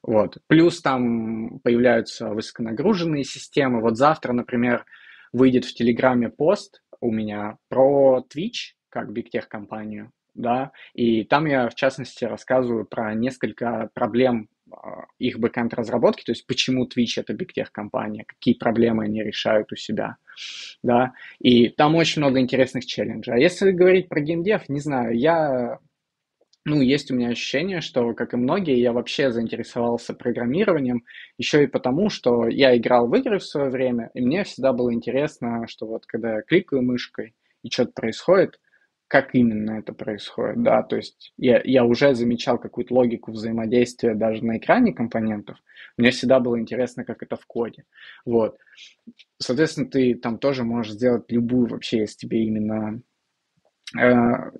Вот. 0.03 0.37
Плюс 0.47 0.81
там 0.81 1.59
появляются 1.59 2.29
высоконагруженные 2.29 3.23
системы. 3.23 3.81
Вот 3.81 3.97
завтра, 3.97 4.33
например, 4.33 4.85
выйдет 5.31 5.65
в 5.65 5.73
Телеграме 5.73 6.29
пост 6.29 6.81
у 6.99 7.11
меня 7.11 7.57
про 7.69 8.25
Twitch, 8.33 8.75
как 8.89 9.09
Big 9.09 9.27
Tech 9.33 9.47
компанию, 9.47 10.11
да, 10.33 10.71
и 10.93 11.23
там 11.23 11.45
я, 11.45 11.67
в 11.67 11.75
частности, 11.75 12.25
рассказываю 12.25 12.85
про 12.85 13.13
несколько 13.15 13.89
проблем 13.93 14.47
а, 14.60 14.60
их 15.19 15.39
бэкэнд 15.39 15.73
разработки, 15.73 16.23
то 16.23 16.31
есть 16.31 16.45
почему 16.47 16.85
Twitch 16.85 17.13
это 17.17 17.33
Big 17.33 17.49
Tech 17.55 17.67
компания, 17.71 18.25
какие 18.25 18.53
проблемы 18.53 19.05
они 19.05 19.23
решают 19.23 19.71
у 19.71 19.75
себя, 19.75 20.17
да, 20.83 21.13
и 21.39 21.69
там 21.69 21.95
очень 21.95 22.21
много 22.21 22.39
интересных 22.39 22.85
челленджей. 22.85 23.33
А 23.33 23.37
если 23.37 23.71
говорить 23.71 24.09
про 24.09 24.21
геймдев, 24.21 24.69
не 24.69 24.79
знаю, 24.79 25.17
я 25.17 25.79
ну, 26.63 26.81
есть 26.81 27.09
у 27.09 27.15
меня 27.15 27.29
ощущение, 27.29 27.81
что, 27.81 28.13
как 28.13 28.33
и 28.33 28.37
многие, 28.37 28.79
я 28.79 28.93
вообще 28.93 29.31
заинтересовался 29.31 30.13
программированием 30.13 31.03
еще 31.37 31.63
и 31.63 31.67
потому, 31.67 32.09
что 32.09 32.47
я 32.47 32.77
играл 32.77 33.07
в 33.07 33.15
игры 33.15 33.39
в 33.39 33.43
свое 33.43 33.69
время, 33.69 34.11
и 34.13 34.21
мне 34.21 34.43
всегда 34.43 34.71
было 34.71 34.93
интересно, 34.93 35.65
что 35.67 35.87
вот 35.87 36.05
когда 36.05 36.35
я 36.35 36.41
кликаю 36.43 36.83
мышкой 36.83 37.33
и 37.63 37.71
что-то 37.71 37.93
происходит, 37.93 38.59
как 39.11 39.35
именно 39.35 39.79
это 39.79 39.91
происходит, 39.91 40.63
да, 40.63 40.83
то 40.83 40.95
есть 40.95 41.33
я, 41.37 41.61
я 41.65 41.83
уже 41.83 42.15
замечал 42.15 42.57
какую-то 42.57 42.93
логику 42.93 43.33
взаимодействия 43.33 44.15
даже 44.15 44.45
на 44.45 44.57
экране 44.57 44.93
компонентов, 44.93 45.57
мне 45.97 46.11
всегда 46.11 46.39
было 46.39 46.57
интересно, 46.57 47.03
как 47.03 47.21
это 47.21 47.35
в 47.35 47.45
коде, 47.45 47.83
вот. 48.23 48.57
Соответственно, 49.37 49.89
ты 49.89 50.15
там 50.15 50.37
тоже 50.37 50.63
можешь 50.63 50.93
сделать 50.93 51.29
любую 51.29 51.67
вообще, 51.67 51.99
если 51.99 52.19
тебе 52.19 52.45
именно 52.45 53.01
э, 53.99 54.51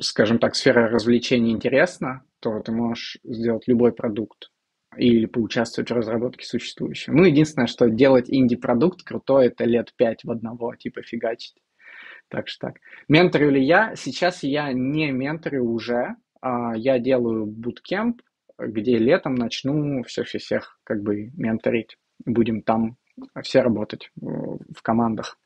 скажем 0.00 0.38
так, 0.38 0.54
сфера 0.54 0.88
развлечений 0.88 1.50
интересна, 1.50 2.22
то 2.40 2.60
ты 2.60 2.70
можешь 2.70 3.18
сделать 3.24 3.66
любой 3.66 3.92
продукт 3.92 4.50
или 4.96 5.26
поучаствовать 5.26 5.90
в 5.90 5.94
разработке 5.94 6.46
существующего. 6.46 7.14
Ну, 7.14 7.24
единственное, 7.24 7.66
что 7.66 7.88
делать 7.88 8.26
инди-продукт 8.28 9.02
крутой, 9.02 9.46
это 9.46 9.64
лет 9.64 9.92
пять 9.96 10.22
в 10.22 10.30
одного, 10.30 10.76
типа 10.76 11.02
фигачить. 11.02 11.56
Так 12.32 12.48
что 12.48 12.68
так. 12.68 12.76
Менторю 13.08 13.50
ли 13.50 13.62
я? 13.62 13.94
Сейчас 13.94 14.42
я 14.42 14.72
не 14.72 15.10
менторю 15.10 15.66
уже. 15.66 16.16
А, 16.40 16.74
я 16.74 16.98
делаю 16.98 17.44
буткемп, 17.44 18.22
где 18.58 18.96
летом 18.96 19.34
начну 19.34 20.02
всех-всех 20.02 20.80
как 20.82 21.02
бы 21.02 21.30
менторить. 21.36 21.98
Будем 22.24 22.62
там 22.62 22.96
все 23.42 23.60
работать 23.60 24.10
в 24.16 24.80
командах 24.80 25.38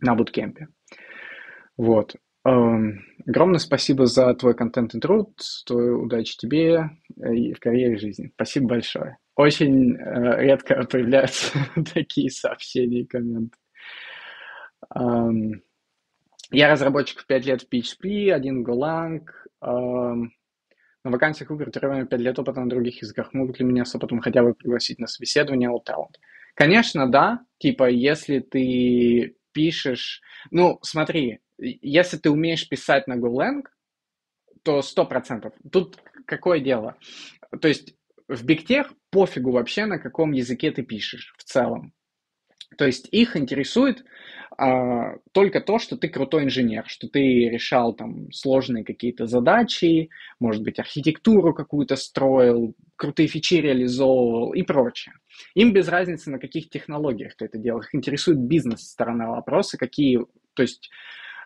на 0.00 0.14
буткемпе. 0.14 0.68
Вот. 1.76 2.16
Эм, 2.46 3.04
огромное 3.26 3.58
спасибо 3.58 4.06
за 4.06 4.32
твой 4.32 4.54
контент 4.54 4.94
и 4.94 5.00
труд, 5.00 5.38
твою 5.66 6.04
удачи 6.04 6.38
тебе 6.38 6.90
э, 7.22 7.34
и 7.34 7.52
в 7.52 7.60
карьере 7.60 7.96
и 7.96 7.98
жизни. 7.98 8.30
Спасибо 8.34 8.68
большое. 8.68 9.18
Очень 9.36 9.94
э, 9.96 10.42
редко 10.42 10.84
появляются 10.90 11.58
такие 11.94 12.30
сообщения 12.30 13.00
и 13.00 13.06
комменты. 13.06 13.58
Я 16.54 16.70
разработчик 16.70 17.18
в 17.18 17.26
5 17.26 17.46
лет 17.46 17.62
в 17.62 17.68
PHP, 17.68 18.30
один 18.30 18.64
Golang. 18.64 19.26
Эм, 19.60 20.32
на 21.02 21.10
вакансиях 21.10 21.50
Uber 21.50 21.68
требуем 21.70 22.06
5 22.06 22.20
лет 22.20 22.38
опыта 22.38 22.60
на 22.60 22.68
других 22.68 23.02
языках. 23.02 23.34
Могут 23.34 23.58
ли 23.58 23.64
меня 23.64 23.84
с 23.84 23.92
опытом 23.96 24.20
хотя 24.20 24.42
бы 24.44 24.54
пригласить 24.54 25.00
на 25.00 25.08
собеседование 25.08 25.68
All 25.68 25.84
Talent? 25.84 26.14
Конечно, 26.54 27.10
да. 27.10 27.40
Типа, 27.58 27.90
если 27.90 28.38
ты 28.38 29.36
пишешь... 29.50 30.22
Ну, 30.52 30.78
смотри, 30.82 31.40
если 31.58 32.18
ты 32.18 32.30
умеешь 32.30 32.68
писать 32.68 33.08
на 33.08 33.18
GoLang, 33.18 33.64
то 34.62 34.80
сто 34.80 35.04
процентов. 35.06 35.54
Тут 35.72 35.98
какое 36.24 36.60
дело? 36.60 36.96
То 37.60 37.66
есть 37.66 37.96
в 38.28 38.46
BigTech 38.46 38.90
пофигу 39.10 39.50
вообще, 39.50 39.86
на 39.86 39.98
каком 39.98 40.30
языке 40.30 40.70
ты 40.70 40.84
пишешь 40.84 41.34
в 41.36 41.42
целом. 41.42 41.92
То 42.76 42.86
есть 42.86 43.08
их 43.10 43.36
интересует 43.36 44.04
а, 44.56 45.16
только 45.32 45.60
то, 45.60 45.78
что 45.78 45.96
ты 45.96 46.08
крутой 46.08 46.44
инженер, 46.44 46.84
что 46.86 47.08
ты 47.08 47.48
решал 47.48 47.94
там 47.94 48.30
сложные 48.32 48.84
какие-то 48.84 49.26
задачи, 49.26 50.10
может 50.38 50.62
быть, 50.62 50.78
архитектуру 50.78 51.54
какую-то 51.54 51.96
строил, 51.96 52.74
крутые 52.96 53.26
фичи 53.28 53.54
реализовывал 53.54 54.52
и 54.52 54.62
прочее. 54.62 55.14
Им 55.54 55.72
без 55.72 55.88
разницы, 55.88 56.30
на 56.30 56.38
каких 56.38 56.70
технологиях 56.70 57.34
ты 57.36 57.46
это 57.46 57.58
делал. 57.58 57.80
Их 57.80 57.94
интересует 57.94 58.38
бизнес-сторона 58.38 59.30
вопроса, 59.30 59.76
какие, 59.76 60.20
то 60.54 60.62
есть 60.62 60.90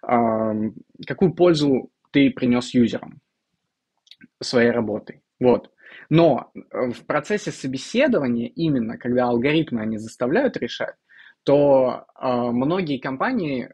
какую 0.00 1.34
пользу 1.34 1.90
ты 2.12 2.30
принес 2.30 2.72
юзерам 2.72 3.20
своей 4.40 4.70
работой. 4.70 5.22
Вот. 5.40 5.70
Но 6.10 6.50
э, 6.54 6.90
в 6.90 7.04
процессе 7.06 7.50
собеседования, 7.50 8.48
именно 8.48 8.98
когда 8.98 9.26
алгоритмы 9.26 9.80
они 9.82 9.98
заставляют 9.98 10.56
решать, 10.56 10.94
то 11.44 12.07
э, 12.20 12.29
многие 12.29 12.98
компании 12.98 13.70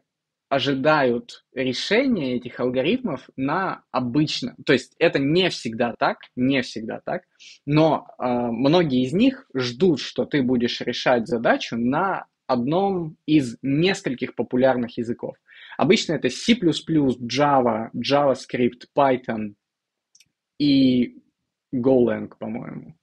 ожидают 0.49 1.43
решения 1.53 2.35
этих 2.35 2.59
алгоритмов 2.59 3.29
на 3.35 3.83
обычно. 3.91 4.55
То 4.65 4.73
есть 4.73 4.95
это 4.99 5.19
не 5.19 5.49
всегда 5.49 5.93
так, 5.97 6.19
не 6.35 6.61
всегда 6.61 7.01
так, 7.03 7.23
но 7.65 8.07
э, 8.17 8.25
многие 8.25 9.03
из 9.03 9.13
них 9.13 9.47
ждут, 9.55 9.99
что 9.99 10.25
ты 10.25 10.41
будешь 10.41 10.81
решать 10.81 11.27
задачу 11.27 11.77
на 11.77 12.27
одном 12.47 13.17
из 13.25 13.57
нескольких 13.61 14.35
популярных 14.35 14.97
языков. 14.97 15.35
Обычно 15.77 16.13
это 16.13 16.29
C++, 16.29 16.53
Java, 16.53 17.89
JavaScript, 17.95 18.85
Python 18.97 19.55
и 20.59 21.17
Golang, 21.73 22.31
по-моему. 22.39 22.95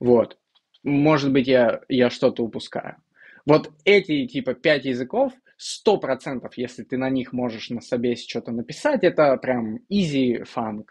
Вот. 0.00 0.38
Может 0.82 1.32
быть, 1.32 1.48
я, 1.48 1.80
я 1.88 2.10
что-то 2.10 2.44
упускаю. 2.44 2.96
Вот 3.46 3.70
эти, 3.84 4.26
типа, 4.26 4.54
пять 4.54 4.84
языков, 4.84 5.32
сто 5.56 5.98
процентов, 5.98 6.56
если 6.56 6.82
ты 6.82 6.96
на 6.96 7.10
них 7.10 7.32
можешь 7.32 7.70
на 7.70 7.80
собесе 7.80 8.26
что-то 8.28 8.52
написать, 8.52 9.04
это 9.04 9.36
прям 9.36 9.78
easy 9.92 10.44
fun. 10.44 10.84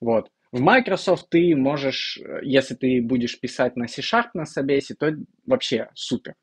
Вот. 0.00 0.30
В 0.52 0.60
Microsoft 0.60 1.28
ты 1.30 1.54
можешь, 1.56 2.18
если 2.42 2.74
ты 2.74 3.02
будешь 3.02 3.38
писать 3.40 3.76
на 3.76 3.88
C-Sharp 3.88 4.30
на 4.34 4.46
собесе, 4.46 4.94
то 4.94 5.12
вообще 5.44 5.90
супер. 5.94 6.34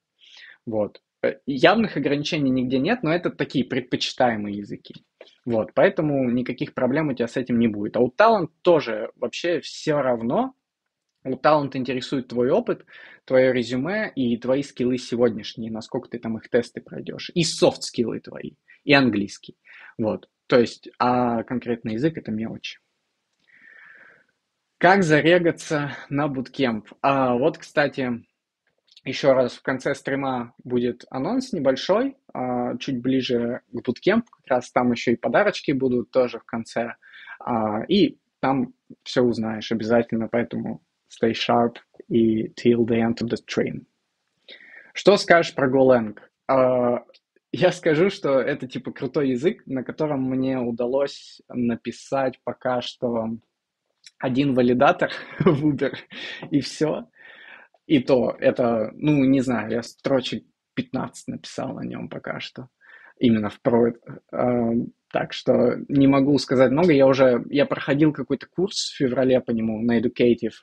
Вот. 0.65 1.01
Э, 1.23 1.35
явных 1.45 1.95
ограничений 1.95 2.51
нигде 2.51 2.79
нет, 2.79 3.01
но 3.01 3.13
это 3.13 3.29
такие 3.31 3.63
предпочитаемые 3.65 4.57
языки. 4.57 4.93
Вот, 5.45 5.71
поэтому 5.73 6.29
никаких 6.29 6.73
проблем 6.73 7.09
у 7.09 7.13
тебя 7.13 7.27
с 7.27 7.37
этим 7.37 7.59
не 7.59 7.67
будет. 7.67 7.95
А 7.95 8.01
у 8.01 8.09
Talent 8.09 8.49
тоже 8.61 9.09
вообще 9.15 9.61
все 9.61 9.95
равно. 9.95 10.53
У 11.25 11.35
Talent 11.35 11.71
интересует 11.75 12.27
твой 12.27 12.49
опыт, 12.49 12.85
твое 13.25 13.53
резюме 13.53 14.11
и 14.13 14.37
твои 14.37 14.61
скиллы 14.61 14.97
сегодняшние, 14.97 15.71
насколько 15.71 16.09
ты 16.09 16.19
там 16.19 16.37
их 16.37 16.49
тесты 16.49 16.81
пройдешь. 16.81 17.31
И 17.33 17.43
софт-скиллы 17.43 18.19
твои, 18.19 18.51
и 18.83 18.93
английский. 18.93 19.57
Вот, 19.97 20.29
то 20.47 20.59
есть, 20.59 20.89
а 20.99 21.43
конкретный 21.43 21.93
язык 21.93 22.17
это 22.17 22.31
мелочь. 22.31 22.79
Как 24.77 25.03
зарегаться 25.03 25.95
на 26.09 26.27
буткемп? 26.27 26.89
А, 27.01 27.35
вот, 27.35 27.57
кстати, 27.57 28.25
еще 29.05 29.31
раз 29.31 29.53
в 29.53 29.61
конце 29.61 29.95
стрима 29.95 30.53
будет 30.61 31.05
анонс 31.09 31.53
небольшой, 31.53 32.17
а, 32.33 32.77
чуть 32.77 33.01
ближе 33.01 33.61
к 33.71 33.81
буткемпу, 33.85 34.29
как 34.29 34.47
раз 34.47 34.71
там 34.71 34.91
еще 34.91 35.13
и 35.13 35.15
подарочки 35.15 35.71
будут 35.71 36.11
тоже 36.11 36.39
в 36.39 36.43
конце. 36.43 36.95
А, 37.39 37.83
и 37.87 38.17
там 38.41 38.73
все 39.03 39.21
узнаешь 39.21 39.71
обязательно, 39.71 40.27
поэтому 40.27 40.83
stay 41.13 41.33
sharp 41.33 41.77
и 42.09 42.47
till 42.49 42.85
the 42.85 42.99
end 42.99 43.21
of 43.21 43.29
the 43.29 43.37
stream. 43.37 43.85
Что 44.93 45.17
скажешь 45.17 45.55
про 45.55 45.69
Golang? 45.69 46.17
А, 46.47 47.03
я 47.51 47.71
скажу, 47.71 48.09
что 48.09 48.39
это 48.39 48.67
типа 48.67 48.91
крутой 48.91 49.29
язык, 49.29 49.63
на 49.65 49.83
котором 49.83 50.23
мне 50.23 50.59
удалось 50.59 51.41
написать 51.49 52.39
пока 52.43 52.81
что 52.81 53.29
один 54.19 54.53
валидатор 54.53 55.11
в 55.39 55.65
Uber, 55.65 55.93
и 56.51 56.61
все. 56.61 57.07
И 57.85 57.99
то 57.99 58.35
это, 58.39 58.91
ну, 58.93 59.23
не 59.25 59.41
знаю, 59.41 59.71
я 59.71 59.83
строчек 59.83 60.45
15 60.75 61.27
написал 61.27 61.73
на 61.75 61.81
нем 61.81 62.09
пока 62.09 62.39
что. 62.39 62.69
Именно 63.19 63.49
в 63.49 63.61
про. 63.61 63.93
Так 65.11 65.33
что 65.33 65.75
не 65.89 66.07
могу 66.07 66.37
сказать 66.39 66.71
много. 66.71 66.91
Я 66.91 67.05
уже, 67.05 67.43
я 67.49 67.65
проходил 67.67 68.13
какой-то 68.13 68.47
курс 68.47 68.89
в 68.89 68.97
феврале 68.97 69.39
по 69.41 69.51
нему 69.51 69.79
на 69.81 69.99
Educative, 69.99 70.53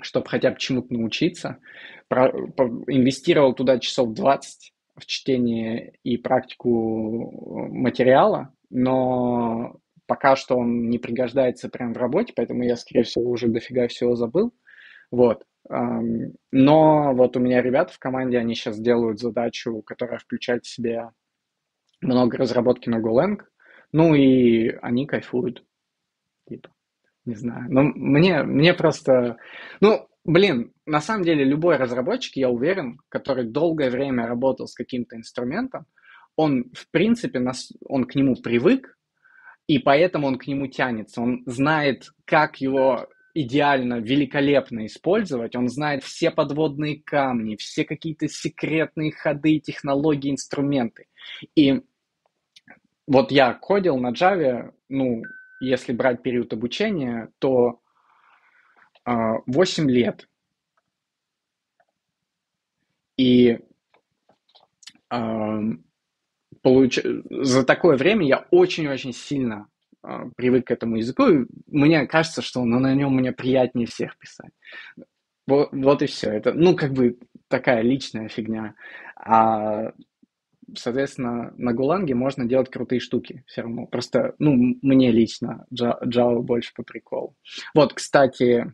чтобы 0.00 0.28
хотя 0.28 0.50
бы 0.50 0.58
чему-то 0.58 0.92
научиться. 0.92 1.58
Про, 2.08 2.30
по, 2.48 2.64
инвестировал 2.88 3.54
туда 3.54 3.78
часов 3.78 4.12
20 4.12 4.72
в 4.96 5.06
чтение 5.06 5.94
и 6.02 6.16
практику 6.16 7.68
материала, 7.70 8.54
но 8.70 9.80
пока 10.06 10.36
что 10.36 10.56
он 10.56 10.88
не 10.88 10.98
пригождается 10.98 11.68
прямо 11.68 11.94
в 11.94 11.96
работе, 11.96 12.32
поэтому 12.36 12.62
я, 12.62 12.76
скорее 12.76 13.02
всего, 13.04 13.30
уже 13.30 13.48
дофига 13.48 13.88
всего 13.88 14.14
забыл. 14.14 14.54
Вот. 15.10 15.44
Но 15.68 17.14
вот 17.14 17.36
у 17.36 17.40
меня 17.40 17.62
ребята 17.62 17.92
в 17.92 17.98
команде, 17.98 18.38
они 18.38 18.54
сейчас 18.54 18.78
делают 18.78 19.18
задачу, 19.18 19.82
которая 19.82 20.18
включает 20.18 20.64
в 20.64 20.68
себя 20.68 21.10
много 22.00 22.36
разработки 22.36 22.88
на 22.88 23.00
Golang, 23.00 23.38
ну 23.92 24.14
и 24.14 24.68
они 24.82 25.06
кайфуют. 25.06 25.64
Не 27.24 27.34
знаю. 27.34 27.66
Но 27.68 27.82
мне, 27.82 28.42
мне 28.42 28.74
просто... 28.74 29.38
Ну, 29.80 30.06
блин, 30.24 30.72
на 30.86 31.00
самом 31.00 31.24
деле 31.24 31.44
любой 31.44 31.76
разработчик, 31.76 32.36
я 32.36 32.50
уверен, 32.50 33.00
который 33.08 33.44
долгое 33.44 33.90
время 33.90 34.26
работал 34.26 34.66
с 34.66 34.74
каким-то 34.74 35.16
инструментом, 35.16 35.86
он, 36.36 36.70
в 36.74 36.90
принципе, 36.90 37.38
нас, 37.38 37.72
он 37.86 38.04
к 38.04 38.14
нему 38.14 38.34
привык, 38.34 38.96
и 39.66 39.78
поэтому 39.78 40.26
он 40.26 40.38
к 40.38 40.46
нему 40.46 40.66
тянется. 40.66 41.22
Он 41.22 41.42
знает, 41.46 42.10
как 42.24 42.60
его 42.60 43.08
идеально, 43.34 44.00
великолепно 44.00 44.86
использовать. 44.86 45.56
Он 45.56 45.68
знает 45.68 46.04
все 46.04 46.30
подводные 46.30 47.02
камни, 47.02 47.56
все 47.56 47.84
какие-то 47.84 48.28
секретные 48.28 49.12
ходы, 49.12 49.58
технологии, 49.58 50.30
инструменты. 50.30 51.06
И 51.56 51.80
вот 53.06 53.32
я 53.32 53.54
кодил 53.54 53.96
на 53.96 54.12
Java, 54.12 54.72
ну, 54.88 55.22
если 55.64 55.92
брать 55.92 56.22
период 56.22 56.52
обучения, 56.52 57.30
то 57.38 57.80
8 59.04 59.90
лет. 59.90 60.28
И 63.16 63.58
получ... 66.64 66.98
за 67.30 67.64
такое 67.64 67.96
время 67.96 68.26
я 68.26 68.46
очень-очень 68.50 69.12
сильно 69.12 69.68
э, 70.02 70.24
привык 70.36 70.66
к 70.66 70.70
этому 70.70 70.96
языку, 70.96 71.26
и 71.28 71.46
мне 71.66 72.06
кажется, 72.06 72.42
что 72.42 72.64
ну, 72.64 72.80
на 72.80 72.94
нем 72.94 73.14
мне 73.14 73.32
приятнее 73.32 73.86
всех 73.86 74.18
писать. 74.18 74.50
Вот, 75.46 75.68
вот 75.72 76.02
и 76.02 76.06
все. 76.06 76.30
Это, 76.30 76.54
ну, 76.54 76.74
как 76.74 76.92
бы 76.92 77.18
такая 77.48 77.82
личная 77.82 78.28
фигня. 78.28 78.74
А, 79.14 79.92
соответственно, 80.76 81.52
на 81.56 81.72
Гуланге 81.72 82.14
можно 82.14 82.44
делать 82.44 82.70
крутые 82.70 83.00
штуки 83.00 83.44
все 83.46 83.62
равно. 83.62 83.86
Просто, 83.86 84.34
ну, 84.38 84.54
мне 84.82 85.10
лично 85.10 85.66
Java 85.72 86.40
больше 86.40 86.72
по 86.74 86.82
приколу. 86.82 87.36
Вот, 87.74 87.94
кстати, 87.94 88.72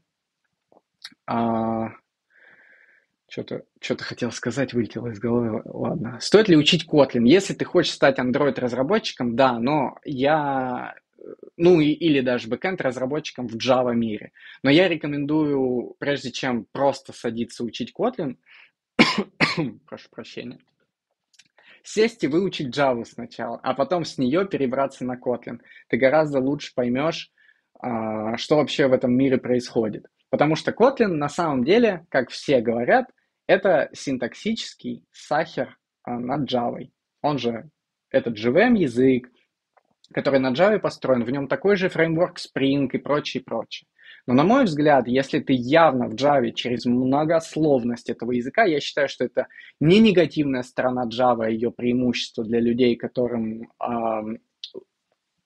а, 1.26 1.90
что-то 3.28 3.64
что 3.80 3.96
хотел 3.98 4.32
сказать, 4.32 4.74
вылетело 4.74 5.08
из 5.08 5.18
головы. 5.18 5.62
Ладно. 5.64 6.18
Стоит 6.20 6.48
ли 6.48 6.56
учить 6.56 6.86
Kotlin? 6.86 7.26
Если 7.26 7.54
ты 7.54 7.64
хочешь 7.64 7.92
стать 7.92 8.18
Android-разработчиком, 8.18 9.36
да, 9.36 9.58
но 9.58 9.98
я... 10.04 10.94
Ну, 11.56 11.80
и, 11.80 11.90
или 11.90 12.20
даже 12.20 12.48
бэкэнд-разработчиком 12.48 13.46
в 13.46 13.56
Java 13.56 13.94
мире. 13.94 14.32
Но 14.62 14.70
я 14.70 14.88
рекомендую, 14.88 15.94
прежде 15.98 16.32
чем 16.32 16.66
просто 16.72 17.12
садиться 17.12 17.62
учить 17.62 17.92
Kotlin, 17.96 18.36
прошу 19.86 20.08
прощения, 20.10 20.58
сесть 21.82 22.24
и 22.24 22.28
выучить 22.28 22.76
Java 22.76 23.04
сначала, 23.04 23.58
а 23.62 23.74
потом 23.74 24.04
с 24.04 24.18
нее 24.18 24.46
перебраться 24.46 25.04
на 25.04 25.16
Kotlin. 25.16 25.60
Ты 25.88 25.96
гораздо 25.96 26.40
лучше 26.40 26.72
поймешь, 26.74 27.30
а, 27.78 28.36
что 28.36 28.56
вообще 28.56 28.86
в 28.86 28.92
этом 28.92 29.12
мире 29.14 29.38
происходит. 29.38 30.06
Потому 30.30 30.56
что 30.56 30.70
Kotlin 30.70 31.08
на 31.08 31.28
самом 31.28 31.64
деле, 31.64 32.06
как 32.08 32.30
все 32.30 32.60
говорят, 32.60 33.06
это 33.46 33.90
синтаксический 33.92 35.04
сахар 35.10 35.78
а, 36.02 36.18
над 36.18 36.50
Java. 36.50 36.88
Он 37.22 37.38
же 37.38 37.70
этот 38.10 38.38
JVM 38.38 38.76
язык, 38.76 39.28
который 40.12 40.40
на 40.40 40.52
Java 40.52 40.78
построен, 40.78 41.24
в 41.24 41.30
нем 41.30 41.48
такой 41.48 41.76
же 41.76 41.88
фреймворк 41.88 42.38
Spring 42.38 42.88
и 42.92 42.98
прочее, 42.98 43.42
прочее. 43.42 43.88
Но 44.26 44.34
на 44.34 44.44
мой 44.44 44.64
взгляд, 44.64 45.08
если 45.08 45.40
ты 45.40 45.52
явно 45.52 46.08
в 46.08 46.14
Java 46.14 46.52
через 46.52 46.84
многословность 46.84 48.10
этого 48.10 48.32
языка, 48.32 48.64
я 48.64 48.80
считаю, 48.80 49.08
что 49.08 49.24
это 49.24 49.46
не 49.80 49.98
негативная 49.98 50.62
сторона 50.62 51.06
Java, 51.06 51.46
а 51.46 51.50
ее 51.50 51.70
преимущество 51.70 52.44
для 52.44 52.60
людей, 52.60 52.96
которым 52.96 53.62
э, 53.62 54.38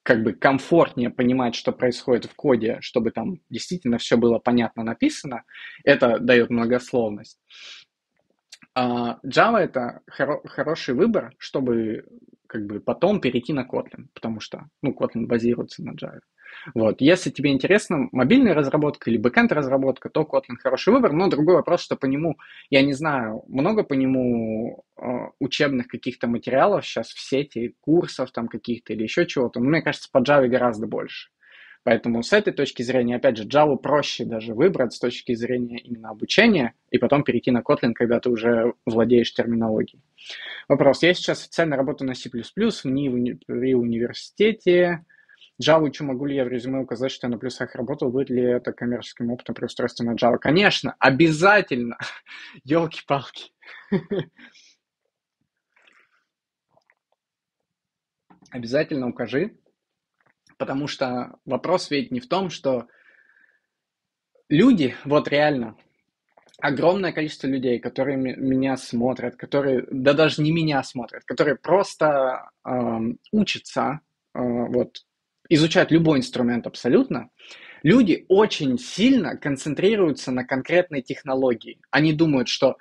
как 0.03 0.23
бы 0.23 0.35
комфортнее 0.35 1.11
понимать, 1.11 1.55
что 1.55 1.73
происходит 1.73 2.27
в 2.27 2.35
коде, 2.35 2.79
чтобы 2.81 3.11
там 3.11 3.41
действительно 3.49 3.99
все 3.99 4.17
было 4.17 4.39
понятно 4.39 4.85
написано, 4.85 5.45
это 5.83 6.19
дает 6.19 6.51
многословность. 6.51 7.41
А 8.75 9.19
Java 9.25 9.59
это 9.59 10.01
хоро- 10.11 10.47
хороший 10.47 10.95
выбор, 10.95 11.35
чтобы 11.39 12.05
как 12.47 12.67
бы 12.67 12.81
потом 12.81 13.21
перейти 13.21 13.53
на 13.53 13.65
Kotlin, 13.65 14.09
потому 14.13 14.41
что 14.41 14.69
ну, 14.83 14.93
Kotlin 14.93 15.27
базируется 15.27 15.83
на 15.83 15.93
Java. 15.93 16.21
Вот. 16.75 17.01
Если 17.01 17.31
тебе 17.31 17.51
интересна 17.51 18.09
мобильная 18.13 18.55
разработка 18.55 19.11
или 19.11 19.19
бэкэнд 19.19 19.53
разработка, 19.53 20.09
то 20.09 20.23
Kotlin 20.23 20.57
хороший 20.59 20.93
выбор, 20.93 21.13
но 21.13 21.29
другой 21.29 21.57
вопрос, 21.57 21.81
что 21.81 21.97
по 21.97 22.07
нему, 22.07 22.37
я 22.71 22.83
не 22.83 22.93
знаю, 22.93 23.43
много 23.49 23.83
по 23.83 23.95
нему 23.95 24.85
э, 24.97 25.03
учебных 25.39 25.89
каких-то 25.89 26.27
материалов 26.27 26.85
сейчас 26.85 27.09
в 27.09 27.21
сети, 27.21 27.75
курсов 27.81 28.31
там 28.33 28.49
каких-то 28.49 28.93
или 28.93 29.03
еще 29.03 29.27
чего-то, 29.27 29.61
мне 29.61 29.83
кажется, 29.83 30.09
по 30.11 30.19
Java 30.19 30.47
гораздо 30.49 30.87
больше. 30.87 31.29
Поэтому 31.85 32.23
с 32.23 32.33
этой 32.33 32.53
точки 32.53 32.83
зрения, 32.83 33.17
опять 33.17 33.37
же, 33.37 33.45
Java 33.47 33.77
проще 33.77 34.25
даже 34.25 34.55
выбрать 34.55 34.95
с 34.95 34.99
точки 34.99 35.35
зрения 35.35 35.79
именно 35.79 36.09
обучения 36.09 36.73
и 36.91 36.97
потом 36.97 37.25
перейти 37.25 37.51
на 37.51 37.61
Kotlin, 37.61 37.93
когда 37.93 38.21
ты 38.21 38.31
уже 38.31 38.73
владеешь 38.87 39.33
терминологией. 39.35 40.03
Вопрос. 40.67 41.03
Я 41.03 41.13
сейчас 41.13 41.43
официально 41.43 41.77
работаю 41.77 42.09
на 42.09 42.15
C++, 42.15 42.31
в 42.31 42.85
НИИ 42.87 43.39
при 43.47 43.75
университете. 43.75 45.05
Java 45.63 45.85
учу, 45.85 46.05
могу 46.05 46.27
ли 46.27 46.35
я 46.37 46.45
в 46.45 46.49
резюме 46.49 46.81
указать, 46.81 47.13
что 47.13 47.27
я 47.27 47.31
на 47.31 47.39
плюсах 47.39 47.75
работал, 47.75 48.11
будет 48.11 48.31
ли 48.31 48.43
это 48.43 48.73
коммерческим 48.73 49.31
опытом 49.31 49.55
при 49.55 49.67
устройстве 49.67 50.05
на 50.07 50.15
Java? 50.15 50.39
Конечно, 50.39 50.97
обязательно. 50.99 51.97
Елки-палки. 52.65 53.53
Обязательно 58.51 59.09
укажи, 59.09 59.57
Потому 60.59 60.87
что 60.87 61.35
вопрос 61.45 61.91
ведь 61.91 62.11
не 62.11 62.21
в 62.21 62.29
том, 62.29 62.51
что 62.51 62.87
люди, 64.49 64.95
вот 65.05 65.29
реально, 65.29 65.77
огромное 66.61 67.13
количество 67.13 67.47
людей, 67.47 67.79
которые 67.79 68.17
меня 68.17 68.77
смотрят, 68.77 69.37
которые, 69.37 69.85
да 69.91 70.13
даже 70.13 70.43
не 70.43 70.53
меня 70.53 70.83
смотрят, 70.83 71.25
которые 71.25 71.57
просто 71.57 72.51
э, 72.65 72.71
учатся, 73.33 74.01
э, 74.35 74.41
вот, 74.41 75.05
изучают 75.49 75.91
любой 75.91 76.19
инструмент 76.19 76.67
абсолютно, 76.67 77.31
люди 77.83 78.25
очень 78.29 78.79
сильно 78.79 79.37
концентрируются 79.37 80.33
на 80.33 80.45
конкретной 80.45 81.03
технологии. 81.03 81.79
Они 81.91 82.13
думают, 82.13 82.49
что 82.49 82.77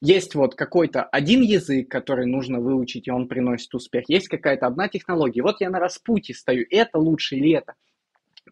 есть 0.00 0.34
вот 0.34 0.54
какой-то 0.54 1.02
один 1.02 1.42
язык, 1.42 1.90
который 1.90 2.26
нужно 2.26 2.60
выучить, 2.60 3.08
и 3.08 3.10
он 3.10 3.28
приносит 3.28 3.74
успех. 3.74 4.04
Есть 4.08 4.28
какая-то 4.28 4.66
одна 4.66 4.88
технология. 4.88 5.42
Вот 5.42 5.60
я 5.60 5.70
на 5.70 5.80
распутье 5.80 6.34
стою, 6.34 6.66
это 6.70 6.98
лучше 6.98 7.36
или 7.36 7.52
это. 7.52 7.74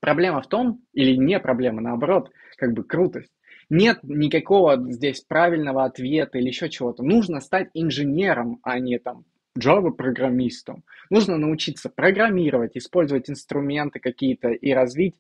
Проблема 0.01 0.43
в 0.43 0.49
том, 0.49 0.83
или 0.93 1.17
не 1.17 1.39
проблема, 1.39 1.81
наоборот, 1.81 2.31
как 2.57 2.73
бы 2.73 2.85
крутость. 2.85 3.31
Нет 3.69 4.01
никакого 4.03 4.93
здесь 4.93 5.23
правильного 5.23 5.85
ответа 5.85 6.39
или 6.39 6.49
еще 6.49 6.69
чего-то. 6.69 7.03
Нужно 7.03 7.41
стать 7.41 7.69
инженером, 7.75 8.59
а 8.63 8.79
не 8.79 8.99
там 8.99 9.25
Java-программистом. 9.57 10.85
Нужно 11.11 11.37
научиться 11.37 11.89
программировать, 11.89 12.77
использовать 12.77 13.31
инструменты 13.31 14.01
какие-то 14.01 14.49
и 14.51 14.73
развить 14.73 15.15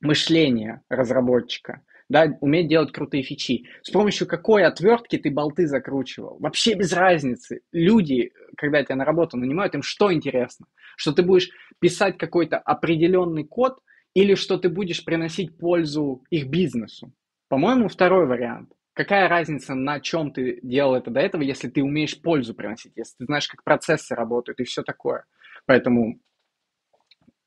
мышление 0.00 0.82
разработчика 0.88 1.82
да, 2.08 2.36
уметь 2.40 2.68
делать 2.68 2.92
крутые 2.92 3.22
фичи. 3.22 3.66
С 3.82 3.90
помощью 3.90 4.26
какой 4.26 4.64
отвертки 4.64 5.16
ты 5.18 5.30
болты 5.30 5.66
закручивал? 5.66 6.36
Вообще 6.38 6.74
без 6.74 6.92
разницы. 6.92 7.60
Люди, 7.72 8.32
когда 8.56 8.82
тебя 8.82 8.96
на 8.96 9.04
работу 9.04 9.36
нанимают, 9.36 9.74
им 9.74 9.82
что 9.82 10.12
интересно? 10.12 10.66
Что 10.96 11.12
ты 11.12 11.22
будешь 11.22 11.50
писать 11.80 12.18
какой-то 12.18 12.58
определенный 12.58 13.44
код 13.44 13.78
или 14.14 14.34
что 14.34 14.58
ты 14.58 14.68
будешь 14.68 15.04
приносить 15.04 15.56
пользу 15.58 16.22
их 16.30 16.48
бизнесу? 16.48 17.12
По-моему, 17.48 17.88
второй 17.88 18.26
вариант. 18.26 18.70
Какая 18.94 19.28
разница, 19.28 19.74
на 19.74 19.98
чем 19.98 20.30
ты 20.30 20.60
делал 20.62 20.94
это 20.94 21.10
до 21.10 21.18
этого, 21.18 21.42
если 21.42 21.68
ты 21.68 21.82
умеешь 21.82 22.20
пользу 22.20 22.54
приносить, 22.54 22.92
если 22.94 23.16
ты 23.18 23.24
знаешь, 23.24 23.48
как 23.48 23.64
процессы 23.64 24.14
работают 24.14 24.60
и 24.60 24.64
все 24.64 24.84
такое. 24.84 25.24
Поэтому 25.66 26.20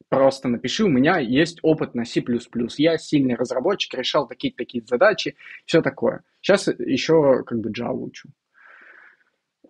просто 0.10 0.50
напиши, 0.50 0.84
у 0.84 0.90
меня 0.90 1.20
есть 1.20 1.60
опыт 1.62 1.96
на 1.96 2.04
C++, 2.04 2.22
я 2.78 2.98
сильный 2.98 3.36
разработчик, 3.36 3.94
решал 3.94 4.28
такие-такие 4.28 4.84
задачи, 4.86 5.38
все 5.66 5.82
такое. 5.82 6.24
Сейчас 6.42 6.68
еще 6.68 7.44
как 7.46 7.60
бы 7.62 7.72
Java 7.72 7.94
учу. 7.94 8.30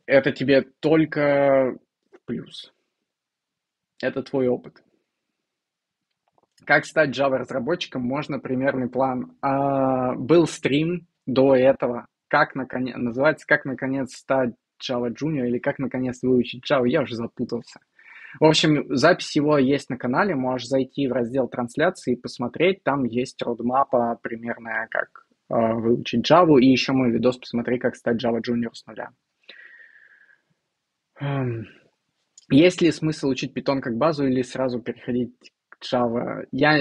Это 0.07 0.32
тебе 0.32 0.63
только 0.80 1.78
плюс. 2.25 2.73
Это 4.01 4.23
твой 4.23 4.47
опыт. 4.47 4.82
Как 6.65 6.86
стать 6.86 7.17
Java 7.17 7.38
разработчиком? 7.38 8.01
Можно 8.01 8.39
примерный 8.39 8.89
план. 8.89 9.38
А, 9.41 10.15
был 10.15 10.47
стрим 10.47 11.07
до 11.28 11.55
этого. 11.55 12.07
Как 12.28 12.55
наконец 12.55 12.95
называется, 12.97 13.45
как 13.45 13.65
наконец 13.65 14.15
стать 14.15 14.55
Java 14.82 15.09
Junior 15.09 15.47
или 15.47 15.59
как 15.59 15.78
наконец 15.78 16.23
выучить 16.23 16.63
Java, 16.69 16.88
я 16.88 17.01
уже 17.01 17.15
запутался. 17.15 17.80
В 18.39 18.45
общем, 18.45 18.86
запись 18.95 19.36
его 19.36 19.57
есть 19.57 19.89
на 19.89 19.97
канале, 19.97 20.36
можешь 20.36 20.67
зайти 20.67 21.07
в 21.07 21.13
раздел 21.13 21.47
трансляции 21.47 22.13
и 22.13 22.19
посмотреть, 22.19 22.84
там 22.84 23.03
есть 23.05 23.41
родмапа 23.41 24.19
примерная, 24.21 24.88
как 24.89 25.25
э, 25.49 25.73
выучить 25.73 26.30
Java, 26.30 26.59
и 26.59 26.67
еще 26.67 26.91
мой 26.91 27.11
видос 27.11 27.38
посмотри, 27.38 27.80
как 27.80 27.95
стать 27.95 28.23
Java 28.23 28.39
Junior 28.39 28.73
с 28.73 28.86
нуля. 28.86 29.11
Эм, 31.19 31.67
есть 32.49 32.82
ли 32.82 32.91
смысл 32.91 33.30
учить 33.30 33.57
Python 33.57 33.80
как 33.80 33.97
базу 33.97 34.28
или 34.28 34.41
сразу 34.41 34.80
переходить 34.82 35.51
к 35.69 35.84
Java? 35.84 36.45
Я, 36.51 36.78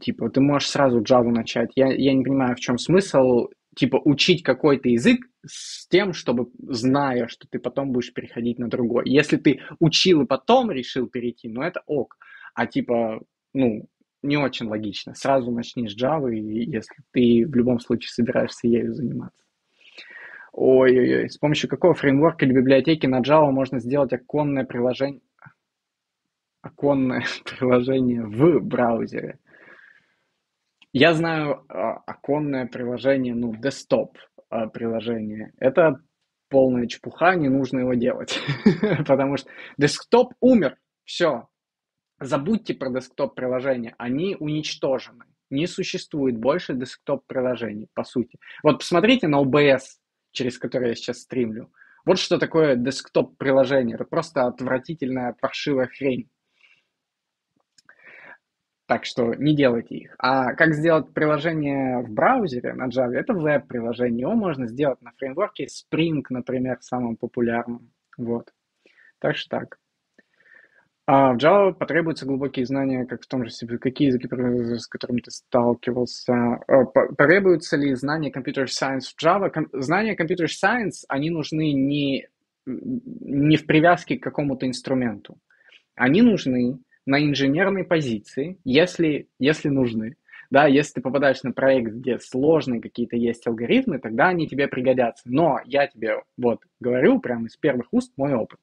типа, 0.00 0.30
ты 0.30 0.40
можешь 0.40 0.70
сразу 0.70 1.00
Java 1.00 1.30
начать. 1.30 1.70
Я, 1.74 1.92
я 1.92 2.14
не 2.14 2.24
понимаю, 2.24 2.56
в 2.56 2.60
чем 2.60 2.78
смысл 2.78 3.48
типа 3.76 4.00
учить 4.04 4.42
какой-то 4.42 4.88
язык 4.88 5.20
с 5.46 5.86
тем, 5.88 6.12
чтобы, 6.12 6.48
зная, 6.58 7.28
что 7.28 7.46
ты 7.48 7.58
потом 7.58 7.92
будешь 7.92 8.12
переходить 8.12 8.58
на 8.58 8.68
другой. 8.68 9.08
Если 9.08 9.36
ты 9.36 9.60
учил 9.78 10.22
и 10.22 10.26
потом 10.26 10.70
решил 10.70 11.06
перейти, 11.06 11.48
ну 11.48 11.62
это 11.62 11.82
ок. 11.86 12.16
А 12.54 12.66
типа, 12.66 13.20
ну, 13.54 13.88
не 14.22 14.36
очень 14.36 14.66
логично. 14.66 15.14
Сразу 15.14 15.50
начни 15.50 15.88
с 15.88 15.96
Java, 15.96 16.30
если 16.32 16.96
ты 17.12 17.46
в 17.46 17.54
любом 17.54 17.80
случае 17.80 18.10
собираешься 18.10 18.66
ею 18.66 18.92
заниматься. 18.92 19.44
Ой-ой-ой, 20.52 21.30
с 21.30 21.38
помощью 21.38 21.70
какого 21.70 21.94
фреймворка 21.94 22.44
или 22.44 22.52
библиотеки 22.52 23.06
на 23.06 23.20
Java 23.20 23.50
можно 23.50 23.78
сделать 23.78 24.12
оконное 24.12 24.64
приложение? 24.64 25.22
Оконное 26.62 27.24
приложение 27.44 28.24
в 28.24 28.60
браузере. 28.60 29.38
Я 30.92 31.14
знаю 31.14 31.64
а, 31.68 31.98
оконное 32.06 32.66
приложение, 32.66 33.34
ну, 33.34 33.54
десктоп 33.54 34.18
а, 34.48 34.66
приложение. 34.66 35.52
Это 35.58 36.02
полная 36.48 36.86
чепуха, 36.86 37.36
не 37.36 37.48
нужно 37.48 37.80
его 37.80 37.94
делать. 37.94 38.40
Потому 39.06 39.36
что 39.36 39.48
десктоп 39.78 40.34
умер. 40.40 40.76
Все. 41.04 41.48
Забудьте 42.18 42.74
про 42.74 42.90
десктоп 42.90 43.34
приложения. 43.34 43.94
Они 43.98 44.36
уничтожены. 44.38 45.24
Не 45.48 45.66
существует 45.66 46.36
больше 46.36 46.74
десктоп 46.74 47.24
приложений, 47.26 47.88
по 47.94 48.04
сути. 48.04 48.38
Вот 48.62 48.78
посмотрите 48.78 49.26
на 49.26 49.42
OBS, 49.42 49.82
через 50.32 50.58
который 50.58 50.90
я 50.90 50.94
сейчас 50.94 51.20
стримлю. 51.20 51.72
Вот 52.04 52.18
что 52.18 52.38
такое 52.38 52.76
десктоп 52.76 53.36
приложение. 53.36 53.94
Это 53.94 54.04
просто 54.04 54.46
отвратительная 54.46 55.34
паршивая 55.40 55.86
хрень. 55.86 56.28
Так 58.90 59.04
что 59.04 59.34
не 59.34 59.54
делайте 59.54 59.94
их. 59.94 60.16
А 60.18 60.52
как 60.54 60.74
сделать 60.74 61.14
приложение 61.14 62.00
в 62.00 62.10
браузере 62.10 62.72
на 62.72 62.88
Java? 62.88 63.12
Это 63.12 63.34
веб-приложение. 63.34 64.22
Его 64.22 64.34
можно 64.34 64.66
сделать 64.66 65.00
на 65.00 65.12
фреймворке 65.12 65.66
Spring, 65.66 66.24
например, 66.28 66.78
самым 66.80 67.14
популярным. 67.14 67.92
Вот. 68.18 68.52
Так 69.20 69.36
что 69.36 69.60
так. 69.60 69.78
А 71.06 71.34
в 71.34 71.36
Java 71.36 71.72
потребуются 71.72 72.26
глубокие 72.26 72.66
знания, 72.66 73.06
как 73.06 73.22
в 73.22 73.28
том 73.28 73.44
же 73.44 73.52
себе, 73.52 73.78
какие 73.78 74.08
языки, 74.08 74.26
с 74.26 74.88
которыми 74.88 75.20
ты 75.20 75.30
сталкивался. 75.30 76.34
А, 76.66 76.84
потребуются 76.84 77.76
ли 77.76 77.94
знания 77.94 78.32
Computer 78.32 78.64
Science 78.64 79.14
в 79.16 79.24
Java? 79.24 79.52
Знания 79.72 80.16
Computer 80.16 80.46
Science, 80.46 81.04
они 81.06 81.30
нужны 81.30 81.72
не, 81.74 82.26
не 82.66 83.56
в 83.56 83.66
привязке 83.66 84.18
к 84.18 84.22
какому-то 84.24 84.66
инструменту. 84.66 85.38
Они 85.94 86.22
нужны 86.22 86.80
на 87.10 87.20
инженерной 87.24 87.82
позиции, 87.82 88.56
если, 88.64 89.26
если 89.40 89.68
нужны. 89.68 90.14
Да, 90.48 90.66
если 90.66 90.94
ты 90.94 91.00
попадаешь 91.00 91.42
на 91.42 91.52
проект, 91.52 91.92
где 91.92 92.20
сложные 92.20 92.80
какие-то 92.80 93.16
есть 93.16 93.46
алгоритмы, 93.48 93.98
тогда 93.98 94.28
они 94.28 94.46
тебе 94.46 94.68
пригодятся. 94.68 95.24
Но 95.26 95.58
я 95.64 95.88
тебе 95.88 96.22
вот 96.36 96.60
говорю 96.78 97.18
прямо 97.18 97.46
из 97.46 97.56
первых 97.56 97.88
уст 97.92 98.12
мой 98.16 98.34
опыт. 98.34 98.60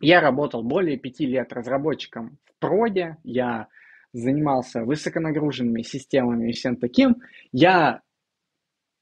Я 0.00 0.20
работал 0.20 0.64
более 0.64 0.98
пяти 0.98 1.24
лет 1.24 1.52
разработчиком 1.52 2.38
в 2.44 2.60
проде, 2.60 3.16
я 3.22 3.68
занимался 4.12 4.82
высоконагруженными 4.82 5.82
системами 5.82 6.50
и 6.50 6.52
всем 6.52 6.76
таким. 6.76 7.16
Я, 7.52 8.02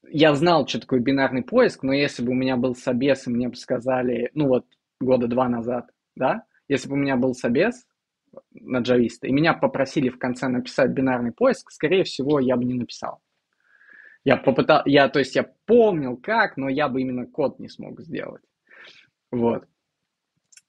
я 0.07 0.35
знал, 0.35 0.67
что 0.67 0.81
такое 0.81 0.99
бинарный 0.99 1.43
поиск, 1.43 1.81
но 1.81 1.93
если 1.93 2.23
бы 2.23 2.31
у 2.31 2.35
меня 2.35 2.57
был 2.57 2.75
собес, 2.75 3.25
и 3.25 3.31
мне 3.31 3.49
бы 3.49 3.55
сказали, 3.55 4.29
ну 4.35 4.47
вот 4.49 4.65
года 4.99 5.27
два 5.27 5.49
назад, 5.49 5.89
да, 6.15 6.43
если 6.67 6.89
бы 6.89 6.93
у 6.93 6.99
меня 6.99 7.15
был 7.15 7.33
собес, 7.33 7.85
на 8.53 8.79
джависта, 8.79 9.27
и 9.27 9.31
меня 9.31 9.53
попросили 9.53 10.09
в 10.09 10.17
конце 10.17 10.47
написать 10.47 10.91
бинарный 10.91 11.31
поиск, 11.31 11.71
скорее 11.71 12.03
всего, 12.03 12.39
я 12.39 12.55
бы 12.55 12.65
не 12.65 12.73
написал. 12.73 13.19
Я 14.23 14.37
попытал, 14.37 14.81
я, 14.85 15.07
то 15.07 15.19
есть 15.19 15.35
я 15.35 15.51
помнил 15.65 16.17
как, 16.17 16.57
но 16.57 16.67
я 16.67 16.89
бы 16.89 17.01
именно 17.01 17.27
код 17.27 17.59
не 17.59 17.69
смог 17.69 18.01
сделать. 18.01 18.41
Вот. 19.31 19.65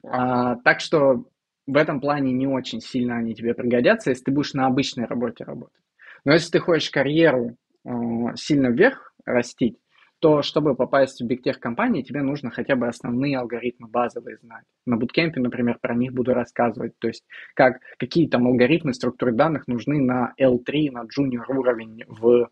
А, 0.04 0.56
так 0.56 0.80
что 0.80 1.24
в 1.66 1.76
этом 1.76 2.00
плане 2.00 2.32
не 2.32 2.46
очень 2.46 2.80
сильно 2.80 3.16
они 3.16 3.34
тебе 3.34 3.54
пригодятся, 3.54 4.10
если 4.10 4.24
ты 4.24 4.30
будешь 4.30 4.54
на 4.54 4.66
обычной 4.66 5.06
работе 5.06 5.44
работать. 5.44 5.82
Но 6.24 6.32
если 6.32 6.50
ты 6.50 6.58
хочешь 6.58 6.90
карьеру 6.90 7.56
э, 7.84 7.90
сильно 8.36 8.68
вверх 8.68 9.14
растить, 9.24 9.78
то 10.20 10.42
чтобы 10.42 10.74
попасть 10.74 11.20
в 11.20 11.26
бигтех 11.26 11.60
компании, 11.60 12.02
тебе 12.02 12.22
нужно 12.22 12.50
хотя 12.50 12.74
бы 12.74 12.88
основные 12.88 13.38
алгоритмы 13.38 13.88
базовые 13.88 14.38
знать. 14.38 14.64
На 14.86 14.96
буткемпе, 14.96 15.40
например, 15.40 15.78
про 15.80 15.94
них 15.94 16.12
буду 16.12 16.32
рассказывать. 16.32 16.98
То 16.98 17.08
есть 17.08 17.24
как, 17.54 17.80
какие 17.98 18.28
там 18.28 18.46
алгоритмы 18.46 18.94
структуры 18.94 19.32
данных 19.32 19.66
нужны 19.66 20.00
на 20.00 20.32
L3, 20.40 20.90
на 20.90 21.04
junior 21.04 21.44
уровень 21.48 22.04
в 22.08 22.50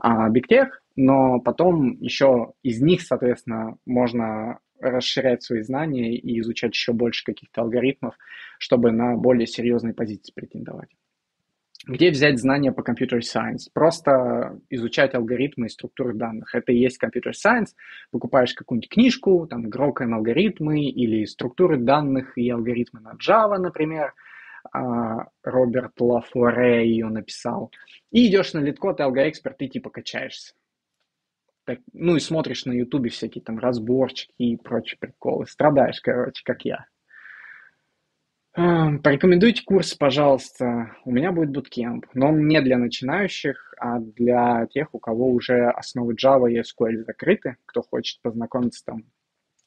а, 0.00 0.28
бигтех, 0.28 0.82
но 0.96 1.40
потом 1.40 1.92
еще 2.00 2.52
из 2.62 2.80
них, 2.82 3.02
соответственно, 3.02 3.76
можно 3.86 4.58
расширять 4.80 5.42
свои 5.42 5.62
знания 5.62 6.16
и 6.16 6.40
изучать 6.40 6.72
еще 6.72 6.92
больше 6.92 7.24
каких-то 7.24 7.62
алгоритмов, 7.62 8.14
чтобы 8.58 8.92
на 8.92 9.16
более 9.16 9.46
серьезные 9.46 9.94
позиции 9.94 10.32
претендовать. 10.32 10.90
Где 11.86 12.10
взять 12.10 12.38
знания 12.38 12.72
по 12.72 12.80
computer 12.80 13.20
science? 13.20 13.70
Просто 13.72 14.60
изучать 14.68 15.14
алгоритмы 15.14 15.66
и 15.66 15.70
структуры 15.70 16.12
данных. 16.12 16.54
Это 16.54 16.72
и 16.72 16.78
есть 16.78 16.98
computer 17.02 17.32
science. 17.32 17.68
Покупаешь 18.10 18.52
какую-нибудь 18.52 18.90
книжку, 18.90 19.46
там, 19.46 19.66
игрок 19.66 20.00
алгоритмы 20.00 20.86
или 20.86 21.24
структуры 21.24 21.78
данных 21.78 22.36
и 22.36 22.50
алгоритмы 22.50 23.00
на 23.00 23.14
Java, 23.14 23.58
например. 23.58 24.12
А, 24.72 25.28
Роберт 25.44 26.00
Лафоре 26.00 26.90
ее 26.90 27.08
написал. 27.08 27.70
И 28.10 28.26
идешь 28.28 28.52
на 28.54 28.58
литкод 28.58 29.00
и 29.00 29.04
алгоэксперт, 29.04 29.62
и 29.62 29.68
типа 29.68 29.90
качаешься. 29.90 30.54
Так, 31.64 31.78
ну 31.92 32.16
и 32.16 32.20
смотришь 32.20 32.64
на 32.64 32.72
ютубе 32.72 33.10
всякие 33.10 33.42
там 33.42 33.58
разборчики 33.58 34.32
и 34.38 34.56
прочие 34.56 34.98
приколы. 34.98 35.46
Страдаешь, 35.46 36.00
короче, 36.00 36.42
как 36.44 36.64
я. 36.64 36.86
Порекомендуйте 38.58 39.62
курс, 39.64 39.94
пожалуйста. 39.94 40.96
У 41.04 41.12
меня 41.12 41.30
будет 41.30 41.50
буткемп, 41.50 42.06
но 42.14 42.30
он 42.30 42.48
не 42.48 42.60
для 42.60 42.76
начинающих, 42.76 43.72
а 43.78 44.00
для 44.00 44.66
тех, 44.66 44.92
у 44.96 44.98
кого 44.98 45.30
уже 45.30 45.70
основы 45.70 46.14
Java 46.14 46.50
и 46.50 46.58
SQL 46.58 47.04
закрыты, 47.04 47.56
кто 47.66 47.82
хочет 47.82 48.20
познакомиться 48.20 48.84
там 48.84 49.04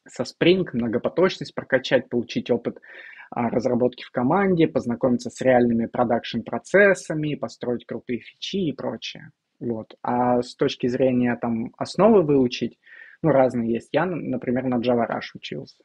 со 0.06 0.24
Spring, 0.24 0.66
многопоточность 0.74 1.54
прокачать, 1.54 2.10
получить 2.10 2.50
опыт 2.50 2.82
а, 3.30 3.48
разработки 3.48 4.04
в 4.04 4.10
команде, 4.10 4.68
познакомиться 4.68 5.30
с 5.30 5.40
реальными 5.40 5.86
продакшн-процессами, 5.86 7.36
построить 7.36 7.86
крутые 7.86 8.18
фичи 8.18 8.56
и 8.56 8.74
прочее. 8.74 9.30
Вот. 9.58 9.94
А 10.02 10.42
с 10.42 10.54
точки 10.54 10.86
зрения 10.88 11.38
там 11.40 11.72
основы 11.78 12.20
выучить, 12.20 12.78
ну, 13.22 13.30
разные 13.30 13.72
есть. 13.72 13.88
Я, 13.92 14.04
например, 14.04 14.66
на 14.66 14.80
Java 14.80 15.08
Rush 15.08 15.30
учился. 15.34 15.82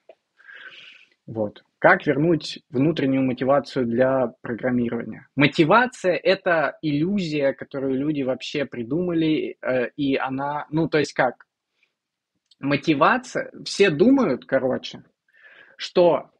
Вот. 1.27 1.63
Как 1.79 2.07
вернуть 2.07 2.63
внутреннюю 2.69 3.23
мотивацию 3.23 3.85
для 3.85 4.33
программирования? 4.41 5.27
Мотивация– 5.35 6.15
это 6.23 6.77
иллюзия, 6.81 7.53
которую 7.53 7.95
люди 7.95 8.23
вообще 8.23 8.65
придумали, 8.65 9.57
э, 9.61 9.89
и 9.97 10.15
она, 10.15 10.65
ну, 10.71 10.87
то 10.87 10.97
есть 10.97 11.13
как? 11.13 11.45
Мотивация, 12.59 13.51
все 13.65 13.91
думают, 13.91 14.45
короче, 14.45 15.03
что 15.75 16.31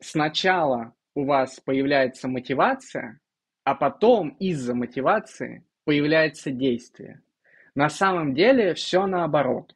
сначала 0.00 0.94
у 1.14 1.24
вас 1.24 1.60
появляется 1.60 2.28
мотивация, 2.28 3.20
а 3.62 3.74
потом 3.74 4.30
из-за 4.40 4.74
мотивации 4.74 5.64
появляется 5.84 6.50
действие. 6.50 7.22
На 7.74 7.88
самом 7.88 8.34
деле 8.34 8.74
все 8.74 9.06
наоборот. 9.06 9.74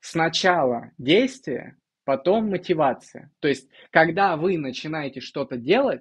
Сначала 0.00 0.92
действие, 0.98 1.76
потом 2.08 2.48
мотивация. 2.48 3.30
То 3.38 3.48
есть, 3.48 3.68
когда 3.90 4.38
вы 4.38 4.56
начинаете 4.56 5.20
что-то 5.20 5.58
делать, 5.58 6.00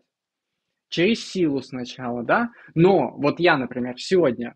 через 0.88 1.30
силу 1.30 1.62
сначала, 1.62 2.24
да, 2.24 2.52
но 2.76 3.12
вот 3.18 3.42
я, 3.42 3.58
например, 3.58 4.00
сегодня 4.00 4.56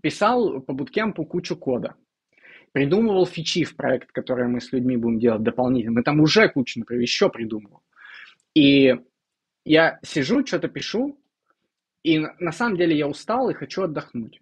писал 0.00 0.62
по 0.62 0.72
буткемпу 0.72 1.26
кучу 1.26 1.54
кода, 1.54 1.96
придумывал 2.72 3.26
фичи 3.26 3.64
в 3.64 3.76
проект, 3.76 4.10
который 4.10 4.48
мы 4.48 4.62
с 4.62 4.72
людьми 4.72 4.96
будем 4.96 5.18
делать 5.18 5.42
дополнительно. 5.42 5.96
Мы 5.96 6.02
там 6.02 6.18
уже 6.18 6.48
кучу, 6.48 6.78
например, 6.78 7.02
еще 7.02 7.28
придумывал. 7.28 7.82
И 8.54 8.96
я 9.66 9.98
сижу, 10.02 10.46
что-то 10.46 10.68
пишу, 10.68 11.20
и 12.02 12.20
на 12.38 12.52
самом 12.52 12.78
деле 12.78 12.96
я 12.96 13.06
устал 13.06 13.50
и 13.50 13.54
хочу 13.54 13.82
отдохнуть. 13.82 14.40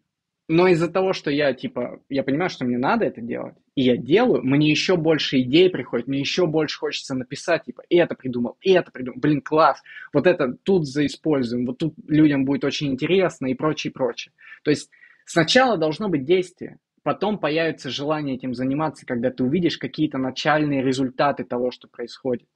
Но 0.48 0.68
из-за 0.68 0.88
того, 0.88 1.12
что 1.12 1.32
я, 1.32 1.52
типа, 1.52 2.00
я 2.08 2.22
понимаю, 2.22 2.48
что 2.48 2.64
мне 2.64 2.78
надо 2.78 3.06
это 3.06 3.20
делать, 3.20 3.56
и 3.76 3.82
я 3.82 3.96
делаю, 3.98 4.42
мне 4.42 4.70
еще 4.70 4.96
больше 4.96 5.40
идей 5.42 5.68
приходит, 5.68 6.08
мне 6.08 6.18
еще 6.18 6.46
больше 6.46 6.78
хочется 6.78 7.14
написать, 7.14 7.64
типа, 7.64 7.82
это 7.90 8.14
придумал, 8.14 8.56
это 8.62 8.90
придумал, 8.90 9.20
блин, 9.20 9.42
класс, 9.42 9.82
вот 10.14 10.26
это 10.26 10.54
тут 10.62 10.88
заиспользуем, 10.88 11.66
вот 11.66 11.76
тут 11.76 11.94
людям 12.08 12.46
будет 12.46 12.64
очень 12.64 12.88
интересно 12.88 13.46
и 13.46 13.54
прочее, 13.54 13.92
прочее. 13.92 14.32
То 14.64 14.70
есть 14.70 14.90
сначала 15.26 15.76
должно 15.76 16.08
быть 16.08 16.24
действие, 16.24 16.78
потом 17.02 17.38
появится 17.38 17.90
желание 17.90 18.36
этим 18.36 18.54
заниматься, 18.54 19.04
когда 19.04 19.30
ты 19.30 19.44
увидишь 19.44 19.76
какие-то 19.76 20.16
начальные 20.16 20.82
результаты 20.82 21.44
того, 21.44 21.70
что 21.70 21.86
происходит. 21.86 22.48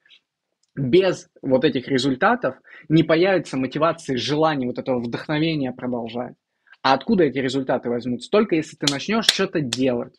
Без 0.74 1.28
вот 1.42 1.66
этих 1.66 1.86
результатов 1.88 2.56
не 2.88 3.02
появится 3.02 3.58
мотивации, 3.58 4.16
желания, 4.16 4.66
вот 4.66 4.78
этого 4.78 5.00
вдохновения 5.00 5.72
продолжать. 5.72 6.34
А 6.80 6.94
откуда 6.94 7.24
эти 7.24 7.38
результаты 7.38 7.90
возьмутся? 7.90 8.30
Только 8.30 8.56
если 8.56 8.76
ты 8.76 8.90
начнешь 8.90 9.26
что-то 9.26 9.60
делать. 9.60 10.14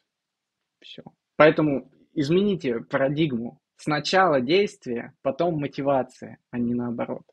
Все. 0.82 1.04
Поэтому 1.38 1.90
измените 2.14 2.80
парадигму. 2.82 3.60
Сначала 3.78 4.42
действие, 4.42 5.14
потом 5.22 5.60
мотивация, 5.60 6.38
а 6.52 6.60
не 6.60 6.74
наоборот. 6.74 7.24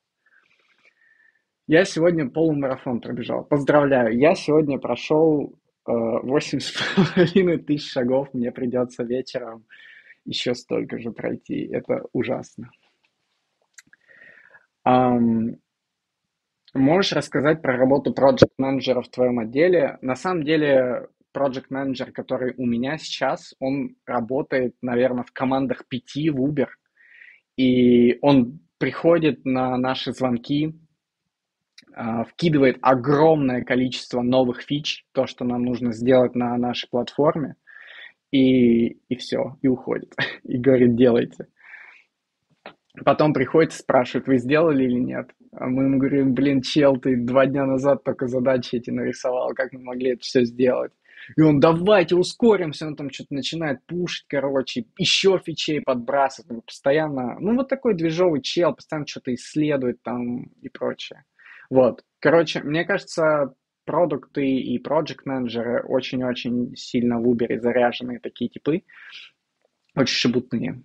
Я 1.67 1.85
сегодня 1.85 2.31
полумарафон 2.31 3.01
пробежал. 3.01 3.45
Поздравляю. 3.45 4.19
Я 4.19 4.35
сегодня 4.35 4.79
прошел 4.79 5.53
э, 5.87 5.93
восемь 5.93 6.61
с 6.61 6.73
половиной 6.95 7.59
тысяч 7.59 7.93
шагов. 7.93 8.33
Мне 8.33 8.51
придется 8.51 9.05
вечером 9.05 9.67
еще 10.25 10.55
столько 10.55 10.99
же 10.99 11.11
пройти. 11.11 11.67
Это 11.71 12.05
ужасно. 12.13 12.71
Ам, 14.85 15.57
можешь 16.73 17.13
рассказать 17.13 17.61
про 17.61 17.77
работу 17.77 18.15
project 18.15 18.53
менеджера 18.57 19.03
в 19.03 19.11
твоем 19.11 19.39
отделе? 19.39 19.99
На 20.01 20.15
самом 20.15 20.45
деле, 20.45 21.09
project 21.39 21.67
менеджер, 21.71 22.13
который 22.13 22.55
у 22.57 22.67
меня 22.67 22.99
сейчас, 22.99 23.55
он 23.61 23.97
работает, 24.07 24.75
наверное, 24.83 25.23
в 25.23 25.33
командах 25.33 25.87
пяти 25.87 26.31
в 26.31 26.41
Uber, 26.45 26.69
и 27.57 28.19
он 28.23 28.61
приходит 28.79 29.45
на 29.45 29.77
наши 29.77 30.13
звонки, 30.13 30.75
а, 31.95 32.25
вкидывает 32.25 32.79
огромное 32.81 33.63
количество 33.63 34.23
новых 34.23 34.63
фич, 34.63 35.05
то, 35.13 35.27
что 35.27 35.45
нам 35.45 35.65
нужно 35.65 35.93
сделать 35.93 36.35
на 36.35 36.57
нашей 36.57 36.89
платформе, 36.89 37.55
и, 38.31 38.89
и 39.09 39.17
все, 39.17 39.57
и 39.63 39.69
уходит, 39.69 40.15
и 40.45 40.59
говорит, 40.59 40.97
делайте. 40.97 41.47
Потом 43.05 43.33
приходит, 43.33 43.73
спрашивает, 43.73 44.27
вы 44.27 44.39
сделали 44.39 44.85
или 44.85 44.99
нет. 44.99 45.31
А 45.53 45.67
мы 45.67 45.85
ему 45.85 45.99
говорим, 45.99 46.35
блин, 46.35 46.63
чел, 46.63 46.97
ты 46.97 47.17
два 47.17 47.47
дня 47.47 47.65
назад 47.65 48.03
только 48.03 48.27
задачи 48.27 48.77
эти 48.77 48.91
нарисовал, 48.91 49.55
как 49.55 49.73
мы 49.73 49.81
могли 49.81 50.11
это 50.11 50.21
все 50.21 50.45
сделать? 50.45 50.93
И 51.37 51.41
он, 51.41 51.61
давайте 51.61 52.15
ускоримся, 52.15 52.87
он 52.87 52.97
там 52.97 53.11
что-то 53.11 53.35
начинает 53.35 53.85
пушить, 53.87 54.27
короче, 54.29 54.87
еще 54.97 55.41
фичей 55.45 55.81
подбрасывать, 55.81 56.65
постоянно, 56.65 57.39
ну 57.41 57.55
вот 57.55 57.69
такой 57.69 57.95
движовый 57.95 58.43
чел, 58.43 58.75
постоянно 58.75 59.07
что-то 59.07 59.35
исследует 59.35 60.03
там 60.03 60.45
и 60.63 60.69
прочее. 60.69 61.25
Вот, 61.71 62.03
короче, 62.21 62.61
мне 62.61 62.85
кажется, 62.85 63.55
продукты 63.85 64.47
и 64.47 64.79
проект 64.79 65.27
менеджеры 65.27 65.83
очень-очень 65.83 66.77
сильно 66.77 67.19
в 67.21 67.27
Uber 67.27 67.59
заряженные 67.61 68.21
такие 68.21 68.51
типы, 68.51 68.83
очень 69.95 70.15
шебутные. 70.15 70.83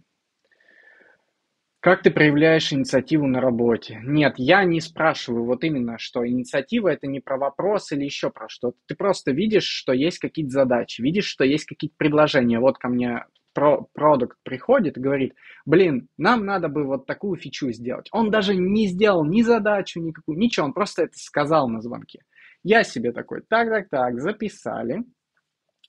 Как 1.84 2.01
ты 2.01 2.11
проявляешь 2.11 2.71
инициативу 2.71 3.27
на 3.27 3.41
работе? 3.41 3.99
Нет, 4.05 4.36
я 4.38 4.63
не 4.63 4.79
спрашиваю 4.79 5.43
вот 5.43 5.65
именно, 5.65 5.97
что 5.99 6.25
инициатива 6.25 6.88
это 6.88 7.07
не 7.07 7.19
про 7.19 7.38
вопрос 7.38 7.91
или 7.91 8.05
еще 8.05 8.29
про 8.29 8.47
что-то. 8.47 8.77
Ты 8.88 8.95
просто 8.95 9.31
видишь, 9.34 9.65
что 9.65 9.91
есть 9.91 10.17
какие-то 10.19 10.51
задачи, 10.51 11.01
видишь, 11.01 11.25
что 11.25 11.43
есть 11.43 11.65
какие-то 11.65 11.97
предложения. 11.97 12.61
Вот 12.61 12.77
ко 12.77 12.88
мне 12.88 13.25
про 13.53 13.86
продукт 13.91 14.38
приходит 14.43 14.97
и 14.97 15.01
говорит, 15.01 15.34
блин, 15.65 16.07
нам 16.17 16.45
надо 16.45 16.69
бы 16.69 16.86
вот 16.86 17.05
такую 17.05 17.38
фичу 17.38 17.69
сделать. 17.73 18.07
Он 18.13 18.31
даже 18.31 18.55
не 18.55 18.88
сделал 18.88 19.25
ни 19.25 19.41
задачу, 19.41 19.99
никакую, 19.99 20.38
ничего, 20.38 20.67
он 20.67 20.71
просто 20.71 21.03
это 21.03 21.17
сказал 21.17 21.67
на 21.67 21.81
звонке. 21.81 22.19
Я 22.63 22.86
себе 22.86 23.11
такой, 23.11 23.41
так, 23.49 23.67
так, 23.67 23.89
так, 23.89 24.21
записали, 24.21 25.03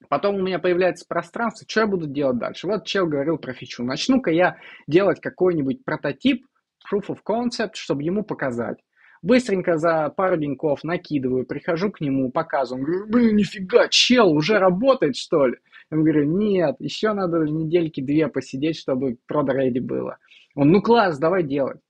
Потом 0.08 0.36
у 0.36 0.42
меня 0.42 0.58
появляется 0.58 1.04
пространство, 1.08 1.66
что 1.68 1.80
я 1.80 1.86
буду 1.86 2.06
делать 2.06 2.38
дальше? 2.38 2.66
Вот 2.66 2.84
чел 2.84 3.06
говорил 3.06 3.38
про 3.38 3.52
фичу. 3.52 3.82
Начну-ка 3.82 4.30
я 4.30 4.56
делать 4.86 5.20
какой-нибудь 5.20 5.84
прототип, 5.84 6.46
proof 6.90 7.08
of 7.08 7.18
concept, 7.26 7.72
чтобы 7.74 8.02
ему 8.02 8.22
показать. 8.22 8.78
Быстренько 9.22 9.78
за 9.78 10.10
пару 10.10 10.36
деньков 10.36 10.84
накидываю, 10.84 11.46
прихожу 11.46 11.90
к 11.90 12.00
нему, 12.00 12.30
показываю. 12.30 12.84
Говорю, 12.84 13.06
блин, 13.06 13.36
нифига, 13.36 13.88
чел 13.88 14.30
уже 14.30 14.58
работает, 14.58 15.16
что 15.16 15.46
ли? 15.46 15.56
Я 15.90 15.96
говорю, 15.96 16.24
нет, 16.24 16.76
еще 16.78 17.12
надо 17.12 17.38
недельки 17.38 18.02
две 18.02 18.28
посидеть, 18.28 18.76
чтобы 18.78 19.16
прод-рейди 19.26 19.80
было. 19.80 20.18
Он, 20.54 20.70
ну 20.70 20.82
класс, 20.82 21.18
давай 21.18 21.42
делать. 21.42 21.80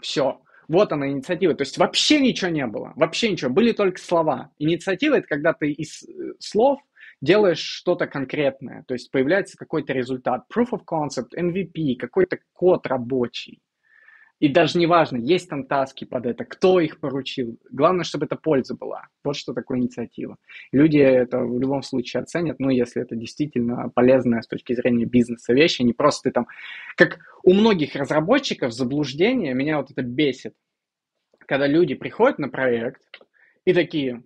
Все, 0.00 0.40
вот 0.68 0.92
она 0.92 1.08
инициатива. 1.08 1.54
То 1.54 1.62
есть 1.62 1.78
вообще 1.78 2.20
ничего 2.20 2.50
не 2.50 2.66
было. 2.66 2.92
Вообще 2.96 3.30
ничего. 3.30 3.50
Были 3.50 3.72
только 3.72 4.00
слова. 4.00 4.50
Инициатива– 4.58 5.14
это 5.16 5.26
когда 5.26 5.52
ты 5.52 5.70
из 5.70 6.02
э, 6.02 6.32
слов 6.38 6.80
делаешь 7.20 7.60
что-то 7.60 8.06
конкретное. 8.06 8.84
То 8.86 8.94
есть 8.94 9.10
появляется 9.10 9.56
какой-то 9.56 9.92
результат. 9.92 10.44
Proof 10.54 10.70
of 10.72 10.80
concept, 10.90 11.36
MVP, 11.36 11.96
какой-то 11.96 12.38
код 12.52 12.86
рабочий. 12.86 13.60
И 14.38 14.48
даже 14.48 14.78
не 14.78 14.86
важно, 14.86 15.16
есть 15.16 15.48
там 15.48 15.66
таски 15.66 16.04
под 16.04 16.26
это, 16.26 16.44
кто 16.44 16.78
их 16.78 17.00
поручил. 17.00 17.58
Главное, 17.70 18.04
чтобы 18.04 18.26
это 18.26 18.36
польза 18.36 18.74
была. 18.74 19.08
Вот 19.24 19.34
что 19.34 19.54
такое 19.54 19.78
инициатива. 19.78 20.36
Люди 20.72 20.98
это 20.98 21.38
в 21.38 21.58
любом 21.58 21.82
случае 21.82 22.22
оценят, 22.22 22.58
ну, 22.58 22.68
если 22.68 23.00
это 23.00 23.16
действительно 23.16 23.90
полезная 23.94 24.42
с 24.42 24.46
точки 24.46 24.74
зрения 24.74 25.06
бизнеса 25.06 25.54
вещь, 25.54 25.80
а 25.80 25.84
не 25.84 25.94
просто 25.94 26.28
ты 26.28 26.32
там... 26.32 26.46
Как 26.96 27.18
у 27.44 27.54
многих 27.54 27.96
разработчиков 27.96 28.72
заблуждение, 28.72 29.54
меня 29.54 29.78
вот 29.78 29.90
это 29.90 30.02
бесит, 30.02 30.54
когда 31.38 31.66
люди 31.66 31.94
приходят 31.94 32.38
на 32.38 32.50
проект 32.50 33.00
и 33.64 33.72
такие, 33.72 34.22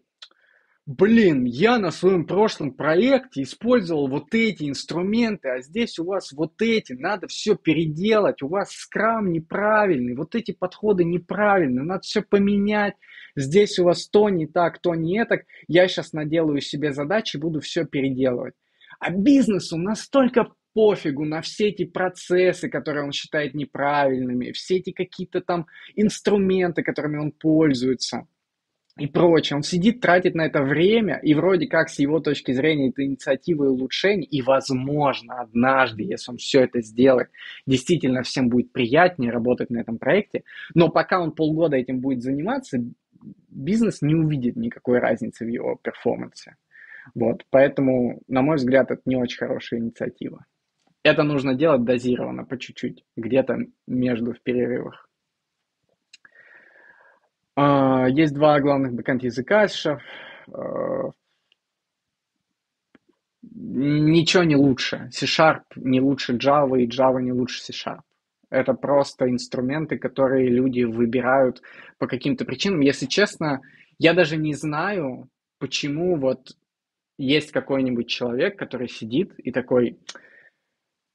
блин, 0.90 1.44
я 1.44 1.78
на 1.78 1.92
своем 1.92 2.26
прошлом 2.26 2.72
проекте 2.72 3.42
использовал 3.42 4.08
вот 4.08 4.34
эти 4.34 4.68
инструменты, 4.68 5.48
а 5.48 5.60
здесь 5.60 6.00
у 6.00 6.04
вас 6.04 6.32
вот 6.32 6.60
эти, 6.60 6.94
надо 6.94 7.28
все 7.28 7.54
переделать, 7.54 8.42
у 8.42 8.48
вас 8.48 8.72
скрам 8.72 9.30
неправильный, 9.30 10.16
вот 10.16 10.34
эти 10.34 10.50
подходы 10.50 11.04
неправильные, 11.04 11.84
надо 11.84 12.00
все 12.00 12.22
поменять, 12.22 12.94
здесь 13.36 13.78
у 13.78 13.84
вас 13.84 14.08
то 14.08 14.28
не 14.30 14.48
так, 14.48 14.80
то 14.80 14.96
не 14.96 15.24
так, 15.24 15.42
я 15.68 15.86
сейчас 15.86 16.12
наделаю 16.12 16.60
себе 16.60 16.92
задачи, 16.92 17.36
буду 17.36 17.60
все 17.60 17.84
переделывать. 17.84 18.54
А 18.98 19.10
бизнесу 19.10 19.76
настолько 19.78 20.48
пофигу 20.74 21.24
на 21.24 21.40
все 21.40 21.68
эти 21.68 21.84
процессы, 21.84 22.68
которые 22.68 23.04
он 23.04 23.12
считает 23.12 23.54
неправильными, 23.54 24.50
все 24.50 24.78
эти 24.78 24.90
какие-то 24.90 25.40
там 25.40 25.66
инструменты, 25.94 26.82
которыми 26.82 27.18
он 27.18 27.30
пользуется– 27.30 28.26
и 29.00 29.06
прочее. 29.06 29.56
Он 29.56 29.62
сидит, 29.62 30.00
тратит 30.00 30.34
на 30.34 30.42
это 30.42 30.62
время, 30.62 31.18
и 31.22 31.32
вроде 31.34 31.66
как 31.66 31.88
с 31.88 31.98
его 31.98 32.20
точки 32.20 32.52
зрения 32.52 32.90
это 32.90 33.04
инициатива 33.04 33.64
и 33.64 33.68
улучшение, 33.68 34.26
и 34.26 34.42
возможно 34.42 35.40
однажды, 35.40 36.02
если 36.02 36.32
он 36.32 36.36
все 36.36 36.60
это 36.60 36.82
сделает, 36.82 37.30
действительно 37.66 38.22
всем 38.22 38.50
будет 38.50 38.72
приятнее 38.72 39.32
работать 39.32 39.70
на 39.70 39.78
этом 39.78 39.98
проекте, 39.98 40.44
но 40.74 40.90
пока 40.90 41.20
он 41.20 41.32
полгода 41.32 41.76
этим 41.76 42.00
будет 42.00 42.22
заниматься, 42.22 42.78
бизнес 43.48 44.02
не 44.02 44.14
увидит 44.14 44.56
никакой 44.56 44.98
разницы 44.98 45.44
в 45.44 45.48
его 45.48 45.78
перформансе. 45.82 46.56
Вот, 47.14 47.46
поэтому, 47.50 48.20
на 48.28 48.42
мой 48.42 48.56
взгляд, 48.56 48.90
это 48.90 49.00
не 49.06 49.16
очень 49.16 49.38
хорошая 49.38 49.80
инициатива. 49.80 50.44
Это 51.02 51.22
нужно 51.22 51.54
делать 51.54 51.84
дозированно, 51.84 52.44
по 52.44 52.58
чуть-чуть, 52.58 53.04
где-то 53.16 53.56
между 53.86 54.34
в 54.34 54.42
перерывах. 54.42 55.09
А, 57.62 58.08
есть 58.08 58.32
два 58.32 58.58
главных 58.58 58.94
бэкэнд 58.94 59.22
языка. 59.22 59.66
А, 60.50 61.10
ничего 63.42 64.44
не 64.44 64.56
лучше. 64.56 65.10
C-Sharp 65.12 65.64
не 65.76 66.00
лучше 66.00 66.36
Java, 66.36 66.80
и 66.80 66.86
Java 66.86 67.20
не 67.20 67.32
лучше 67.32 67.62
C-Sharp. 67.62 68.00
Это 68.48 68.72
просто 68.72 69.28
инструменты, 69.28 69.98
которые 69.98 70.48
люди 70.48 70.84
выбирают 70.84 71.60
по 71.98 72.06
каким-то 72.06 72.46
причинам. 72.46 72.80
Если 72.80 73.04
честно, 73.04 73.60
я 73.98 74.14
даже 74.14 74.38
не 74.38 74.54
знаю, 74.54 75.28
почему 75.58 76.16
вот 76.16 76.56
есть 77.18 77.52
какой-нибудь 77.52 78.08
человек, 78.08 78.58
который 78.58 78.88
сидит 78.88 79.34
и 79.38 79.52
такой, 79.52 79.98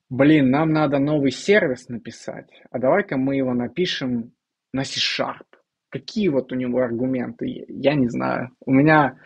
блин, 0.09 0.51
нам 0.51 0.71
надо 0.73 0.99
новый 0.99 1.31
сервис 1.31 1.89
написать, 1.89 2.51
а 2.69 2.77
давай-ка 2.77 3.17
мы 3.17 3.35
его 3.35 3.55
напишем 3.55 4.31
на 4.73 4.83
C-Sharp 4.83 5.54
какие 5.95 6.27
вот 6.27 6.51
у 6.51 6.55
него 6.55 6.81
аргументы, 6.81 7.63
я 7.69 7.95
не 7.95 8.09
знаю. 8.09 8.49
У 8.65 8.71
меня 8.73 9.17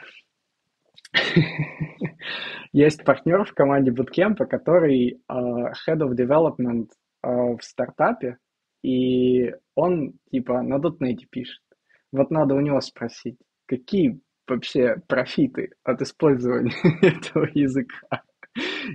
есть 2.74 3.04
партнер 3.04 3.44
в 3.44 3.56
команде 3.56 3.90
Bootcamp, 3.90 4.36
который 4.46 5.20
uh, 5.28 5.72
Head 5.88 6.02
of 6.02 6.16
Development 6.16 6.90
uh, 7.26 7.58
в 7.58 7.64
стартапе, 7.64 8.38
и 8.84 9.52
он 9.74 10.14
типа 10.30 10.62
на 10.62 10.78
.NET 10.78 11.26
пишет. 11.32 11.64
Вот 12.12 12.30
надо 12.30 12.54
у 12.54 12.62
него 12.62 12.82
спросить, 12.82 13.40
какие 13.66 14.20
вообще 14.48 14.98
профиты 15.08 15.72
от 15.84 16.04
использования 16.04 16.76
этого 17.02 17.48
языка. 17.52 18.22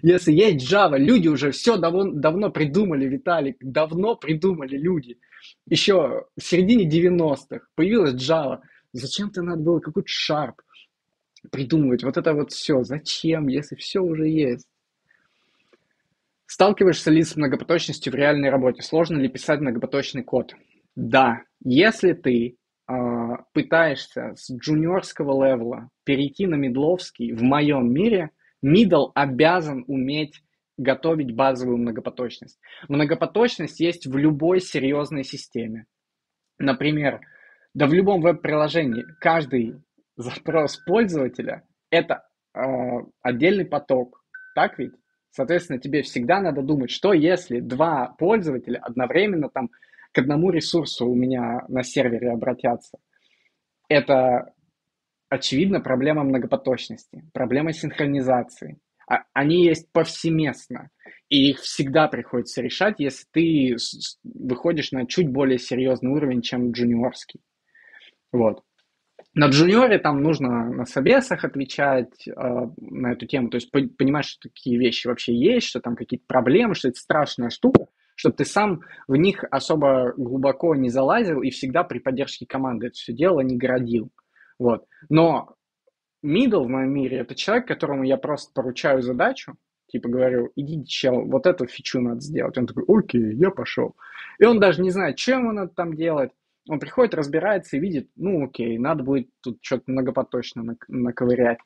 Если 0.03 0.33
есть 0.33 0.71
Java, 0.71 0.99
люди 0.99 1.29
уже 1.29 1.51
все 1.51 1.77
давно, 1.77 2.11
давно 2.11 2.51
придумали, 2.51 3.07
Виталик, 3.07 3.57
давно 3.61 4.17
придумали 4.17 4.77
люди. 4.77 5.19
Еще 5.67 6.27
в 6.37 6.43
середине 6.43 6.89
90-х 6.89 7.67
появилась 7.75 8.15
Java. 8.15 8.61
Зачем-то 8.93 9.43
надо 9.43 9.63
было 9.63 9.81
какой-то 9.81 10.09
Sharp 10.09 10.55
придумывать. 11.51 12.05
Вот 12.05 12.17
это 12.17 12.33
вот 12.33 12.53
все. 12.53 12.83
Зачем, 12.85 13.49
если 13.49 13.77
все 13.77 14.01
уже 14.01 14.29
есть? 14.29 14.67
Сталкиваешься 16.47 17.11
ли 17.11 17.23
с 17.23 17.37
многопоточностью 17.37 18.13
в 18.13 18.17
реальной 18.17 18.51
работе? 18.51 18.83
Сложно 18.83 19.19
ли 19.19 19.29
писать 19.29 19.61
многопоточный 19.61 20.23
код? 20.23 20.55
Да. 20.95 21.43
Если 21.65 22.13
ты 22.13 22.57
э, 22.89 22.93
пытаешься 23.53 24.35
с 24.37 24.53
джуниорского 24.55 25.45
левела 25.45 25.89
перейти 26.05 26.47
на 26.47 26.55
медловский 26.55 27.33
в 27.33 27.43
моем 27.43 27.93
мире– 27.93 28.31
Middle 28.65 29.11
обязан 29.15 29.85
уметь 29.89 30.43
готовить 30.77 31.35
базовую 31.35 31.79
многопоточность. 31.79 32.59
Многопоточность 32.89 33.81
есть 33.81 34.07
в 34.07 34.17
любой 34.17 34.61
серьезной 34.61 35.25
системе. 35.25 35.87
Например, 36.59 37.21
да 37.75 37.87
в 37.87 37.93
любом 37.93 38.21
веб-приложении 38.21 39.05
каждый 39.21 39.83
запрос 40.17 40.79
пользователя– 40.79 41.63
это 41.91 42.27
э, 42.55 42.61
отдельный 43.23 43.67
поток. 43.67 44.25
Так 44.55 44.79
ведь? 44.79 44.93
Соответственно, 45.31 45.81
тебе 45.81 46.03
всегда 46.03 46.41
надо 46.41 46.63
думать, 46.63 46.91
что 46.91 47.13
если 47.13 47.59
два 47.59 48.15
пользователя 48.19 48.79
одновременно 48.79 49.49
там 49.49 49.71
к 50.13 50.19
одному 50.19 50.51
ресурсу 50.51 51.09
у 51.09 51.15
меня 51.17 51.65
на 51.69 51.83
сервере 51.83 52.31
обратятся. 52.31 52.99
Это, 53.89 54.54
очевидно, 55.29 55.81
проблема 55.81 56.25
многопоточности, 56.25 57.25
проблема 57.33 57.73
синхронизации. 57.73 58.79
А, 59.07 59.25
они 59.33 59.65
есть 59.65 59.93
повсеместно, 59.93 60.91
и 61.29 61.51
их 61.51 61.61
всегда 61.61 62.09
приходится 62.09 62.63
решать, 62.63 62.97
если 62.99 63.27
ты 63.33 63.77
выходишь 64.23 64.93
на 64.93 65.07
чуть 65.07 65.29
более 65.29 65.59
серьезный 65.59 66.11
уровень, 66.11 66.43
чем 66.43 66.73
джуниорский. 66.73 67.41
Вот. 68.33 68.63
На 69.35 69.49
джуниоре 69.49 69.99
там 69.99 70.23
нужно 70.23 70.71
на 70.71 70.87
собесах 70.87 71.45
отвечать 71.45 72.29
э, 72.29 72.33
на 72.33 73.13
эту 73.13 73.27
тему, 73.27 73.49
то 73.49 73.57
есть 73.57 73.71
понимать, 73.71 74.27
что 74.27 74.49
такие 74.49 74.79
вещи 74.79 75.09
вообще 75.09 75.35
есть, 75.35 75.67
что 75.67 75.81
там 75.81 75.97
какие-то 75.97 76.25
проблемы, 76.29 76.77
что 76.77 76.89
это 76.89 77.01
страшная 77.01 77.51
штука, 77.51 77.87
чтобы 78.15 78.37
ты 78.37 78.45
сам 78.45 78.83
в 79.09 79.17
них 79.17 79.45
особо 79.51 80.15
глубоко 80.17 80.77
не 80.77 80.89
залазил 80.89 81.43
и 81.43 81.51
всегда 81.51 81.83
при 81.83 81.99
поддержке 81.99 82.47
команды 82.47 82.87
это 82.87 82.95
все 82.95 83.13
дело 83.13 83.41
не 83.41 83.57
городил. 83.57 84.13
Вот. 84.59 84.87
Но 85.09 85.55
middle 86.25 86.65
в 86.65 86.69
моем 86.69 86.93
мире 86.93 87.19
это 87.19 87.35
человек, 87.35 87.69
которому 87.69 88.05
я 88.05 88.17
просто 88.17 88.53
поручаю 88.55 89.03
задачу, 89.03 89.55
типа 89.89 90.09
говорю, 90.09 90.51
иди, 90.57 90.85
чел, 90.87 91.25
вот 91.27 91.47
эту 91.47 91.67
фичу 91.67 92.01
надо 92.01 92.21
сделать. 92.21 92.57
Он 92.59 92.67
такой, 92.67 92.85
окей, 92.89 93.35
я 93.37 93.51
пошел. 93.51 93.95
И 94.39 94.45
он 94.45 94.59
даже 94.59 94.83
не 94.83 94.91
знает, 94.91 95.17
чем 95.17 95.47
он 95.47 95.59
это 95.59 95.75
там 95.75 95.95
делает. 95.95 96.33
Он 96.69 96.81
приходит, 96.81 97.15
разбирается 97.15 97.77
и 97.77 97.81
видит, 97.81 98.09
ну 98.17 98.45
окей, 98.47 98.79
надо 98.79 99.05
будет 99.05 99.29
тут 99.43 99.59
что-то 99.61 99.85
многопоточно 99.87 100.77
наковырять. 100.89 101.59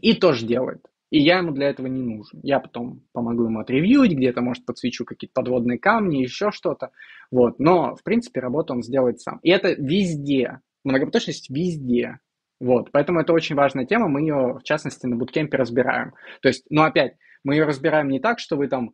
И 0.00 0.14
тоже 0.14 0.46
делает. 0.46 0.84
И 1.10 1.18
я 1.18 1.38
ему 1.38 1.50
для 1.50 1.68
этого 1.68 1.88
не 1.88 2.02
нужен. 2.02 2.40
Я 2.42 2.60
потом 2.60 3.02
помогу 3.12 3.44
ему 3.44 3.58
отревьюить, 3.60 4.12
где-то, 4.12 4.42
может, 4.42 4.64
подсвечу 4.64 5.04
какие-то 5.04 5.32
подводные 5.34 5.78
камни, 5.78 6.18
еще 6.18 6.52
что-то. 6.52 6.90
Вот. 7.32 7.58
Но, 7.58 7.96
в 7.96 8.04
принципе, 8.04 8.40
работу 8.40 8.74
он 8.74 8.82
сделает 8.82 9.20
сам. 9.20 9.40
И 9.42 9.50
это 9.50 9.72
везде. 9.72 10.60
Многопоточность 10.84 11.50
везде. 11.50 12.18
Вот. 12.60 12.90
Поэтому 12.92 13.20
это 13.20 13.32
очень 13.32 13.56
важная 13.56 13.86
тема. 13.86 14.08
Мы 14.08 14.20
ее, 14.20 14.58
в 14.60 14.62
частности, 14.62 15.06
на 15.06 15.16
буткемпе 15.16 15.56
разбираем. 15.56 16.12
То 16.42 16.48
есть, 16.48 16.64
ну, 16.70 16.82
опять, 16.82 17.16
мы 17.42 17.54
ее 17.54 17.64
разбираем 17.64 18.08
не 18.08 18.20
так, 18.20 18.38
что 18.38 18.56
вы 18.56 18.68
там 18.68 18.92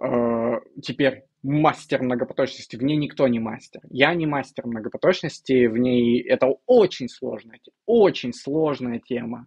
э, 0.00 0.60
теперь 0.82 1.24
мастер 1.42 2.02
многопоточности, 2.02 2.76
в 2.76 2.82
ней 2.82 2.96
никто 2.96 3.28
не 3.28 3.38
мастер. 3.38 3.82
Я 3.90 4.14
не 4.14 4.26
мастер 4.26 4.66
многопоточности, 4.66 5.66
в 5.66 5.76
ней 5.76 6.22
это 6.22 6.48
очень 6.66 7.08
сложная, 7.08 7.60
очень 7.86 8.32
сложная 8.32 8.98
тема. 8.98 9.46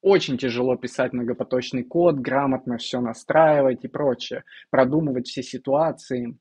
Очень 0.00 0.36
тяжело 0.36 0.76
писать 0.76 1.12
многопоточный 1.12 1.82
код, 1.82 2.16
грамотно 2.16 2.76
все 2.76 3.00
настраивать 3.00 3.84
и 3.84 3.88
прочее, 3.88 4.44
продумывать 4.70 5.26
все 5.26 5.42
ситуации. 5.42 6.36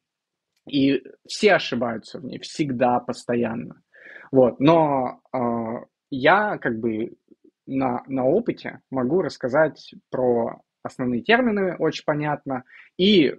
И 0.70 1.02
все 1.28 1.54
ошибаются 1.54 2.20
в 2.20 2.26
ней, 2.26 2.40
всегда, 2.40 3.00
постоянно. 3.00 3.82
Вот. 4.34 4.60
Но 4.60 5.20
э, 5.32 5.38
я 6.10 6.58
как 6.58 6.80
бы 6.80 7.14
на, 7.68 8.02
на 8.08 8.26
опыте 8.26 8.80
могу 8.90 9.22
рассказать 9.22 9.94
про 10.10 10.60
основные 10.82 11.22
термины 11.22 11.76
очень 11.78 12.04
понятно, 12.04 12.64
и 12.98 13.36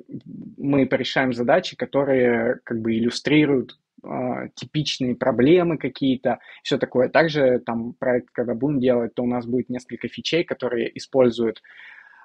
мы 0.56 0.86
порешаем 0.86 1.32
задачи, 1.32 1.74
которые 1.76 2.60
как 2.62 2.80
бы 2.80 2.94
иллюстрируют 2.96 3.76
э, 4.04 4.50
типичные 4.54 5.16
проблемы 5.16 5.78
какие-то, 5.78 6.38
все 6.62 6.78
такое. 6.78 7.08
Также 7.08 7.58
там 7.58 7.94
проект, 7.94 8.30
когда 8.30 8.54
будем 8.54 8.78
делать, 8.78 9.14
то 9.14 9.24
у 9.24 9.26
нас 9.26 9.46
будет 9.46 9.70
несколько 9.70 10.06
фичей, 10.06 10.44
которые 10.44 10.96
используют 10.96 11.60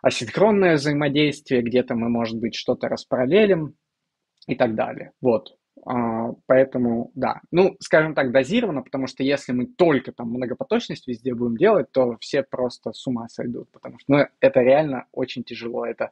асинхронное 0.04 0.76
взаимодействие, 0.76 1.64
где-то 1.64 1.96
мы, 1.96 2.08
может 2.08 2.38
быть, 2.40 2.54
что-то 2.54 2.88
распараллелим 2.88 3.74
и 4.46 4.54
так 4.54 4.76
далее. 4.76 5.12
Вот. 5.22 5.56
А, 5.86 6.34
поэтому, 6.46 7.12
да, 7.16 7.42
ну, 7.52 7.76
скажем 7.80 8.14
так, 8.14 8.32
дозировано, 8.32 8.82
потому 8.82 9.08
что 9.08 9.24
если 9.24 9.52
мы 9.54 9.66
только 9.66 10.12
там 10.12 10.30
многопоточность 10.30 11.08
везде 11.08 11.34
будем 11.34 11.58
делать, 11.58 11.92
то 11.92 12.18
все 12.20 12.44
просто 12.44 12.92
с 12.92 13.08
ума 13.08 13.28
сойдут, 13.30 13.72
потому 13.72 14.00
что 14.00 14.12
ну, 14.12 14.26
это 14.40 14.62
реально 14.62 15.06
очень 15.12 15.44
тяжело, 15.44 15.86
это 15.86 16.12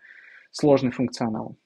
сложный 0.51 0.91
функционал. 0.91 1.57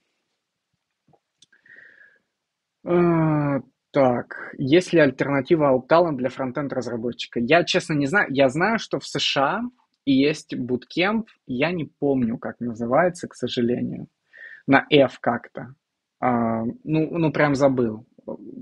А, 2.84 3.60
так, 3.92 4.54
есть 4.58 4.94
ли 4.94 5.00
альтернатива 5.00 5.74
Outtalent 5.74 6.16
для 6.16 6.30
фронтенд 6.30 6.72
разработчика? 6.74 7.40
Я, 7.40 7.64
честно, 7.64 7.94
не 7.94 8.08
знаю. 8.08 8.28
Я 8.32 8.50
знаю, 8.50 8.80
что 8.80 9.00
в 9.00 9.06
США 9.06 9.62
есть 10.06 10.54
bootcamp, 10.56 11.26
я 11.46 11.72
не 11.72 11.86
помню, 11.86 12.38
как 12.38 12.60
называется, 12.60 13.28
к 13.28 13.36
сожалению, 13.36 14.08
на 14.66 14.86
F 14.90 15.20
как-то. 15.20 15.76
А, 16.22 16.64
ну, 16.84 17.18
ну, 17.18 17.32
прям 17.32 17.56
забыл. 17.56 18.06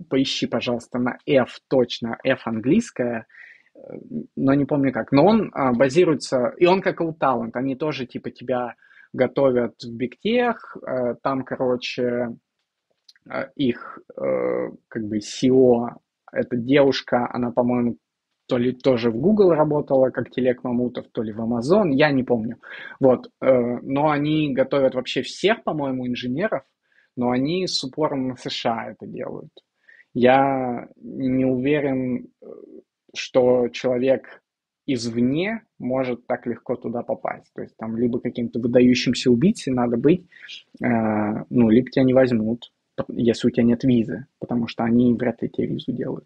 Поищи, 0.09 0.47
пожалуйста, 0.47 0.97
на 0.97 1.17
F 1.25 1.59
точно, 1.67 2.17
F 2.23 2.47
английская, 2.47 3.27
но 4.35 4.53
не 4.53 4.65
помню 4.65 4.93
как. 4.93 5.11
Но 5.11 5.25
он 5.25 5.51
а, 5.53 5.73
базируется, 5.73 6.53
и 6.57 6.65
он 6.65 6.81
как 6.81 7.01
Talent, 7.01 7.51
они 7.53 7.75
тоже 7.75 8.05
типа 8.05 8.31
тебя 8.31 8.75
готовят 9.11 9.81
в 9.83 9.93
бигтех, 9.93 10.77
а, 10.85 11.15
там, 11.15 11.43
короче, 11.43 12.37
а, 13.29 13.49
их 13.55 13.99
как 14.15 15.03
бы 15.03 15.17
SEO, 15.17 15.89
эта 16.31 16.55
девушка, 16.55 17.29
она, 17.31 17.51
по-моему, 17.51 17.97
то 18.47 18.57
ли 18.57 18.71
тоже 18.71 19.11
в 19.11 19.17
Google 19.17 19.51
работала, 19.51 20.09
как 20.09 20.31
Телек 20.31 20.63
Мамутов, 20.63 21.05
то 21.11 21.21
ли 21.21 21.31
в 21.31 21.39
Amazon, 21.39 21.91
я 21.91 22.11
не 22.11 22.23
помню. 22.23 22.57
Вот, 22.99 23.29
э, 23.41 23.77
но 23.83 24.09
они 24.09 24.53
готовят 24.53 24.95
вообще 24.95 25.21
всех, 25.21 25.63
по-моему, 25.63 26.07
инженеров, 26.07 26.63
но 27.19 27.31
они 27.31 27.67
с 27.67 27.83
упором 27.83 28.29
на 28.29 28.37
США 28.37 28.91
это 28.91 29.05
делают. 29.05 29.51
Я 30.13 30.87
не 30.95 31.43
уверен, 31.43 32.29
что 33.13 33.67
человек 33.67 34.41
извне 34.85 35.63
может 35.79 36.25
так 36.27 36.47
легко 36.47 36.77
туда 36.77 37.03
попасть. 37.03 37.51
То 37.53 37.61
есть 37.61 37.75
там 37.75 37.97
либо 37.97 38.21
каким-то 38.21 38.59
выдающимся 38.59 39.29
убийцей 39.29 39.73
надо 39.73 39.97
быть, 39.97 40.25
э, 40.81 40.87
ну, 41.49 41.69
либо 41.69 41.91
тебя 41.91 42.05
не 42.05 42.13
возьмут, 42.13 42.71
если 43.09 43.47
у 43.47 43.51
тебя 43.51 43.63
нет 43.63 43.83
визы, 43.83 44.25
потому 44.39 44.67
что 44.67 44.85
они 44.85 45.13
вряд 45.13 45.41
ли 45.41 45.49
тебе 45.49 45.67
визу 45.67 45.91
делают. 45.91 46.25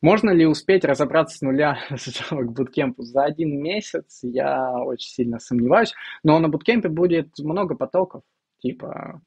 Можно 0.00 0.30
ли 0.30 0.46
успеть 0.46 0.84
разобраться 0.84 1.36
с 1.36 1.42
нуля 1.42 1.78
к 2.30 2.52
буткемпу 2.52 3.02
за 3.02 3.24
один 3.24 3.62
месяц? 3.62 4.20
Я 4.22 4.82
очень 4.82 5.10
сильно 5.10 5.38
сомневаюсь. 5.38 5.92
Но 6.22 6.38
на 6.38 6.48
буткемпе 6.48 6.88
будет 6.88 7.38
много 7.38 7.74
потоков. 7.74 8.22
Типа, 8.64 9.20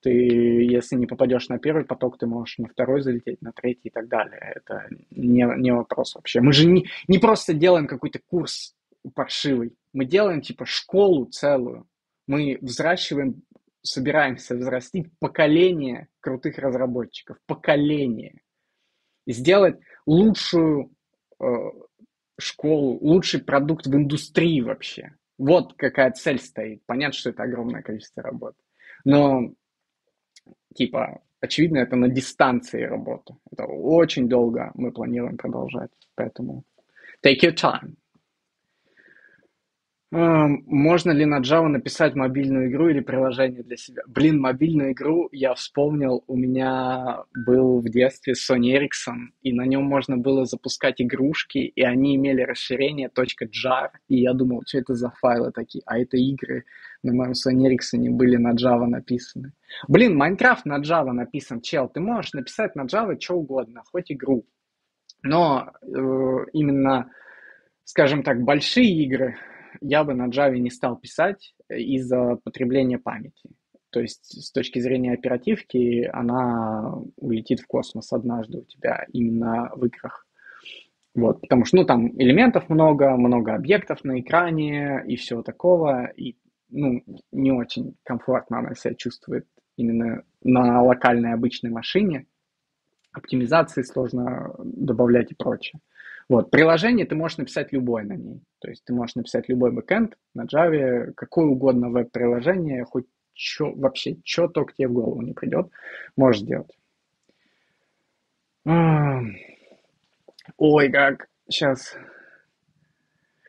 ты, 0.00 0.10
если 0.10 0.96
не 0.96 1.06
попадешь 1.06 1.48
на 1.48 1.60
первый 1.60 1.84
поток, 1.84 2.18
ты 2.18 2.26
можешь 2.26 2.58
на 2.58 2.66
второй 2.66 3.02
залететь, 3.02 3.40
на 3.40 3.52
третий 3.52 3.88
и 3.88 3.90
так 3.90 4.08
далее. 4.08 4.52
Это 4.56 4.88
не, 5.12 5.46
не 5.58 5.72
вопрос 5.72 6.16
вообще. 6.16 6.40
Мы 6.40 6.52
же 6.52 6.66
не, 6.66 6.86
не 7.06 7.18
просто 7.18 7.54
делаем 7.54 7.86
какой-то 7.86 8.18
курс 8.18 8.74
паршивый. 9.14 9.76
Мы 9.92 10.06
делаем, 10.06 10.40
типа, 10.40 10.66
школу 10.66 11.26
целую. 11.26 11.86
Мы 12.26 12.58
взращиваем, 12.62 13.42
собираемся 13.82 14.56
взрастить 14.56 15.06
поколение 15.20 16.08
крутых 16.18 16.58
разработчиков. 16.58 17.36
Поколение. 17.46 18.40
И 19.24 19.32
сделать 19.32 19.78
лучшую 20.04 20.90
э, 21.40 21.44
школу, 22.40 22.98
лучший 23.00 23.40
продукт 23.40 23.86
в 23.86 23.94
индустрии 23.94 24.62
вообще. 24.62 25.14
Вот 25.38 25.74
какая 25.74 26.10
цель 26.10 26.40
стоит. 26.40 26.82
Понятно, 26.86 27.16
что 27.16 27.30
это 27.30 27.44
огромное 27.44 27.82
количество 27.82 28.24
работы. 28.24 28.58
Но, 29.04 29.52
типа, 30.74 31.20
очевидно, 31.40 31.78
это 31.78 31.96
на 31.96 32.08
дистанции 32.08 32.82
работа. 32.82 33.36
Это 33.50 33.64
очень 33.64 34.28
долго 34.28 34.70
мы 34.74 34.92
планируем 34.92 35.36
продолжать. 35.36 35.90
Поэтому 36.14 36.64
take 37.24 37.40
your 37.42 37.54
time. 37.54 37.94
Можно 40.12 41.12
ли 41.12 41.24
на 41.24 41.40
Java 41.40 41.68
написать 41.68 42.16
мобильную 42.16 42.68
игру 42.68 42.88
или 42.88 42.98
приложение 42.98 43.62
для 43.62 43.76
себя? 43.76 44.02
Блин, 44.08 44.40
мобильную 44.40 44.90
игру 44.90 45.28
я 45.30 45.54
вспомнил, 45.54 46.24
у 46.26 46.36
меня 46.36 47.22
был 47.46 47.80
в 47.80 47.88
детстве 47.88 48.34
Sony 48.34 48.76
Ericsson, 48.76 49.28
и 49.42 49.52
на 49.52 49.66
нем 49.66 49.84
можно 49.84 50.16
было 50.16 50.46
запускать 50.46 51.00
игрушки, 51.00 51.58
и 51.58 51.82
они 51.82 52.16
имели 52.16 52.42
расширение 52.42 53.08
.jar, 53.08 53.90
и 54.08 54.22
я 54.22 54.32
думал, 54.32 54.62
что 54.66 54.78
это 54.78 54.94
за 54.94 55.10
файлы 55.20 55.52
такие, 55.52 55.82
а 55.86 55.96
это 55.96 56.16
игры 56.16 56.64
на 57.04 57.12
моем 57.12 57.32
Sony 57.32 57.70
Ericsson 57.70 58.10
были 58.10 58.34
на 58.34 58.54
Java 58.54 58.86
написаны. 58.86 59.52
Блин, 59.86 60.16
Майнкрафт 60.16 60.66
на 60.66 60.80
Java 60.80 61.12
написан, 61.12 61.60
чел, 61.60 61.88
ты 61.88 62.00
можешь 62.00 62.32
написать 62.32 62.74
на 62.74 62.82
Java 62.82 63.16
что 63.20 63.34
угодно, 63.34 63.84
хоть 63.92 64.10
игру, 64.10 64.44
но 65.22 65.70
э, 65.82 65.86
именно, 66.52 67.12
скажем 67.84 68.24
так, 68.24 68.42
большие 68.42 68.90
игры 69.04 69.36
я 69.80 70.04
бы 70.04 70.14
на 70.14 70.28
Java 70.28 70.56
не 70.58 70.70
стал 70.70 70.96
писать 70.96 71.54
из-за 71.68 72.36
потребления 72.42 72.98
памяти. 72.98 73.50
То 73.90 74.00
есть 74.00 74.42
с 74.42 74.52
точки 74.52 74.78
зрения 74.78 75.12
оперативки 75.12 76.08
она 76.12 76.94
улетит 77.16 77.60
в 77.60 77.66
космос 77.66 78.12
однажды 78.12 78.58
у 78.58 78.64
тебя 78.64 79.06
именно 79.12 79.70
в 79.74 79.84
играх. 79.84 80.26
Вот, 81.14 81.40
потому 81.40 81.64
что, 81.64 81.78
ну, 81.78 81.84
там 81.84 82.08
элементов 82.20 82.68
много, 82.68 83.16
много 83.16 83.54
объектов 83.54 84.04
на 84.04 84.20
экране 84.20 85.02
и 85.08 85.16
всего 85.16 85.42
такого, 85.42 86.06
и, 86.06 86.36
ну, 86.68 87.02
не 87.32 87.50
очень 87.50 87.96
комфортно 88.04 88.60
она 88.60 88.74
себя 88.74 88.94
чувствует 88.94 89.46
именно 89.76 90.22
на 90.42 90.82
локальной 90.82 91.32
обычной 91.32 91.70
машине. 91.70 92.26
Оптимизации 93.12 93.82
сложно 93.82 94.54
добавлять 94.62 95.32
и 95.32 95.34
прочее. 95.34 95.80
Вот, 96.30 96.52
приложение 96.52 97.06
ты 97.06 97.16
можешь 97.16 97.38
написать 97.38 97.72
любое 97.72 98.04
на 98.04 98.12
ней. 98.12 98.40
То 98.60 98.68
есть 98.68 98.84
ты 98.84 98.94
можешь 98.94 99.16
написать 99.16 99.48
любой 99.48 99.72
бэкэнд 99.72 100.16
на 100.34 100.44
Java, 100.44 101.12
какое 101.16 101.46
угодно 101.46 101.90
веб-приложение, 101.90 102.84
хоть 102.84 103.06
чё, 103.34 103.72
вообще, 103.74 104.16
что 104.24 104.46
только 104.46 104.72
тебе 104.72 104.86
в 104.86 104.92
голову 104.92 105.22
не 105.22 105.32
придет, 105.32 105.72
можешь 106.16 106.42
сделать. 106.42 106.70
Ой, 110.56 110.88
как 110.92 111.26
сейчас 111.48 111.96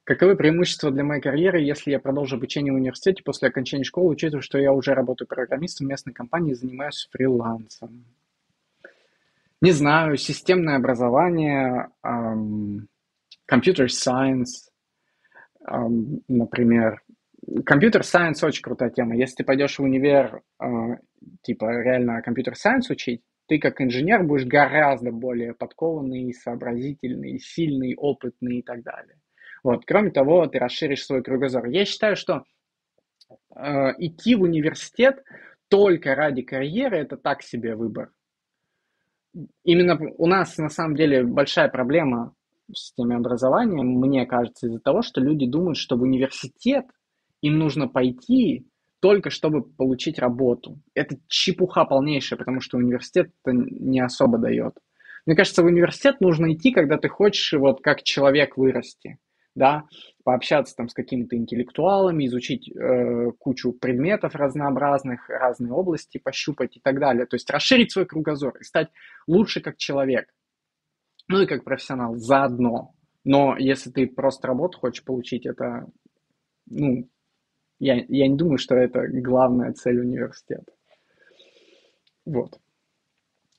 Каковы 0.03 0.35
преимущества 0.35 0.89
для 0.89 1.03
моей 1.03 1.21
карьеры, 1.21 1.61
если 1.61 1.91
я 1.91 1.99
продолжу 1.99 2.35
обучение 2.37 2.73
в 2.73 2.77
университете 2.77 3.21
после 3.23 3.49
окончания 3.49 3.83
школы, 3.83 4.09
учитывая, 4.09 4.41
что 4.41 4.57
я 4.57 4.73
уже 4.73 4.95
работаю 4.95 5.27
программистом 5.27 5.85
в 5.85 5.89
местной 5.91 6.13
компании 6.13 6.53
и 6.53 6.55
занимаюсь 6.55 7.07
фрилансом? 7.11 8.05
Не 9.61 9.71
знаю, 9.71 10.17
системное 10.17 10.75
образование, 10.77 11.89
компьютер 13.45 13.85
um, 13.85 13.89
science, 13.89 14.71
um, 15.69 16.21
например. 16.27 17.03
Компьютер 17.63 18.01
science 18.01 18.43
очень 18.43 18.63
крутая 18.63 18.89
тема. 18.89 19.15
Если 19.15 19.35
ты 19.35 19.43
пойдешь 19.43 19.77
в 19.77 19.83
универ, 19.83 20.41
uh, 20.59 20.95
типа 21.43 21.65
реально 21.83 22.23
компьютер 22.23 22.53
science 22.53 22.89
учить, 22.89 23.21
ты 23.47 23.59
как 23.59 23.81
инженер 23.81 24.23
будешь 24.23 24.47
гораздо 24.47 25.11
более 25.11 25.53
подкованный, 25.53 26.33
сообразительный, 26.33 27.37
сильный, 27.37 27.95
опытный 27.95 28.59
и 28.59 28.63
так 28.63 28.81
далее. 28.81 29.17
Вот. 29.63 29.85
Кроме 29.85 30.09
того, 30.09 30.47
ты 30.47 30.57
расширишь 30.57 31.05
свой 31.05 31.21
кругозор. 31.21 31.67
Я 31.67 31.85
считаю, 31.85 32.15
что 32.15 32.45
э, 33.55 33.91
идти 33.99 34.33
в 34.33 34.41
университет 34.41 35.23
только 35.67 36.15
ради 36.15 36.41
карьеры– 36.41 36.97
это 36.99 37.15
так 37.15 37.43
себе 37.43 37.75
выбор. 37.75 38.09
Именно 39.63 39.99
у 40.17 40.27
нас 40.27 40.57
на 40.57 40.69
самом 40.69 40.95
деле 40.95 41.23
большая 41.23 41.69
проблема 41.69 42.33
в 42.67 42.77
системе 42.77 43.15
образования, 43.15 43.81
мне 43.83 44.25
кажется, 44.25 44.67
из-за 44.67 44.79
того, 44.79 45.01
что 45.01 45.21
люди 45.21 45.45
думают, 45.45 45.77
что 45.77 45.97
в 45.97 46.01
университет 46.01 46.85
им 47.41 47.57
нужно 47.57 47.87
пойти 47.87 48.67
только 49.01 49.31
чтобы 49.31 49.63
получить 49.63 50.19
работу. 50.19 50.79
Это 50.93 51.17
чепуха 51.27 51.85
полнейшая, 51.85 52.37
потому 52.37 52.61
что 52.61 52.77
университет 52.77 53.31
это 53.43 53.55
не 53.55 53.99
особо 53.99 54.37
дает. 54.37 54.75
Мне 55.25 55.35
кажется, 55.35 55.63
в 55.63 55.65
университет 55.65 56.21
нужно 56.21 56.53
идти, 56.53 56.71
когда 56.71 56.97
ты 56.97 57.09
хочешь 57.09 57.53
вот 57.53 57.81
как 57.81 58.03
человек 58.03 58.57
вырасти 58.57 59.17
да, 59.55 59.83
пообщаться 60.23 60.75
там 60.75 60.87
с 60.87 60.93
какими-то 60.93 61.35
интеллектуалами, 61.35 62.25
изучить 62.25 62.69
э, 62.69 63.31
кучу 63.37 63.73
предметов 63.73 64.35
разнообразных, 64.35 65.29
разные 65.29 65.73
области 65.73 66.17
пощупать 66.17 66.77
и 66.77 66.79
так 66.79 66.99
далее. 66.99 67.25
То 67.25 67.35
есть 67.35 67.49
расширить 67.49 67.91
свой 67.91 68.05
кругозор 68.05 68.57
и 68.57 68.63
стать 68.63 68.89
лучше 69.27 69.61
как 69.61 69.77
человек, 69.77 70.33
ну 71.27 71.41
и 71.41 71.47
как 71.47 71.63
профессионал 71.63 72.15
заодно. 72.15 72.93
Но 73.23 73.55
если 73.57 73.91
ты 73.91 74.07
просто 74.07 74.47
работу 74.47 74.79
хочешь 74.79 75.03
получить, 75.03 75.45
это, 75.45 75.85
ну, 76.67 77.07
я, 77.79 77.95
я 78.07 78.27
не 78.27 78.35
думаю, 78.35 78.57
что 78.57 78.75
это 78.75 79.07
главная 79.07 79.73
цель 79.73 79.99
университета. 79.99 80.71
Вот. 82.25 82.59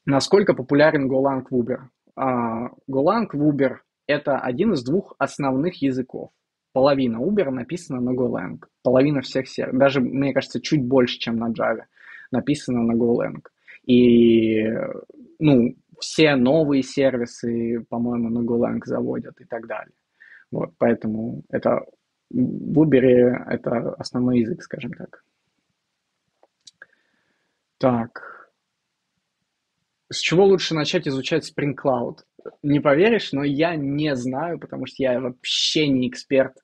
Насколько 0.05 0.55
популярен 0.55 1.11
Golang 1.11 1.45
в 1.49 1.55
Uber? 1.55 1.89
Uh, 2.19 2.69
Golang 2.91 3.29
в 3.33 3.49
Uber 3.49 3.79
это 4.13 4.39
один 4.39 4.73
из 4.73 4.83
двух 4.85 5.15
основных 5.19 5.83
языков. 5.83 6.31
Половина 6.73 7.19
Uber 7.19 7.51
написана 7.51 8.01
на 8.01 8.11
Golang. 8.11 8.59
Половина 8.83 9.21
всех 9.21 9.49
сервисов, 9.49 9.79
даже, 9.79 10.01
мне 10.01 10.33
кажется, 10.33 10.61
чуть 10.61 10.85
больше, 10.85 11.19
чем 11.19 11.37
на 11.37 11.51
Java, 11.51 11.85
написано 12.31 12.83
на 12.83 12.95
Golang. 12.95 13.43
И, 13.85 14.63
ну, 15.39 15.75
все 16.01 16.37
новые 16.37 16.83
сервисы, 16.83 17.85
по-моему, 17.89 18.29
на 18.31 18.45
Golang 18.45 18.81
заводят 18.85 19.41
и 19.41 19.45
так 19.45 19.67
далее. 19.67 19.95
Вот, 20.51 20.71
поэтому 20.79 21.43
это 21.51 21.85
в 22.31 22.79
Uber 22.79 23.45
это 23.49 23.95
основной 23.95 24.41
язык, 24.41 24.63
скажем 24.63 24.93
так. 24.93 25.23
Так. 27.79 28.51
С 30.11 30.19
чего 30.19 30.45
лучше 30.45 30.75
начать 30.75 31.09
изучать 31.09 31.51
Spring 31.51 31.75
Cloud? 31.75 32.19
Не 32.63 32.81
поверишь, 32.81 33.33
но 33.33 33.45
я 33.45 33.77
не 33.77 34.15
знаю, 34.17 34.59
потому 34.59 34.87
что 34.87 35.03
я 35.03 35.21
вообще 35.21 35.89
не 35.89 36.09
эксперт 36.09 36.55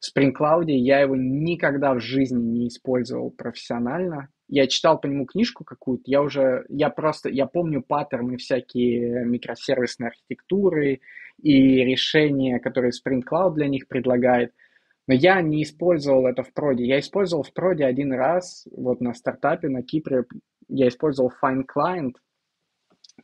в 0.00 0.16
Spring 0.16 0.32
Cloud, 0.38 0.66
я 0.66 1.00
его 1.00 1.14
никогда 1.16 1.94
в 1.94 2.00
жизни 2.00 2.42
не 2.42 2.68
использовал 2.68 3.30
профессионально. 3.30 4.28
Я 4.48 4.66
читал 4.66 5.00
по 5.00 5.06
нему 5.06 5.24
книжку 5.24 5.64
какую-то, 5.64 6.04
я 6.06 6.20
уже, 6.22 6.66
я 6.68 6.90
просто, 6.90 7.30
я 7.30 7.46
помню 7.46 7.82
паттерны 7.82 8.36
всякие 8.36 9.24
микросервисной 9.24 10.08
архитектуры 10.08 11.00
и 11.40 11.84
решения, 11.84 12.58
которые 12.58 12.90
Spring 12.90 13.22
Cloud 13.22 13.54
для 13.54 13.68
них 13.68 13.88
предлагает, 13.88 14.52
но 15.06 15.14
я 15.14 15.40
не 15.40 15.62
использовал 15.62 16.26
это 16.26 16.42
в 16.42 16.52
проде. 16.52 16.84
Я 16.84 16.98
использовал 16.98 17.44
в 17.44 17.52
проде 17.52 17.84
один 17.84 18.12
раз, 18.12 18.66
вот 18.70 19.00
на 19.00 19.14
стартапе 19.14 19.68
на 19.68 19.82
Кипре, 19.82 20.24
я 20.68 20.88
использовал 20.88 21.32
Fine 21.42 21.62
Client, 21.74 22.14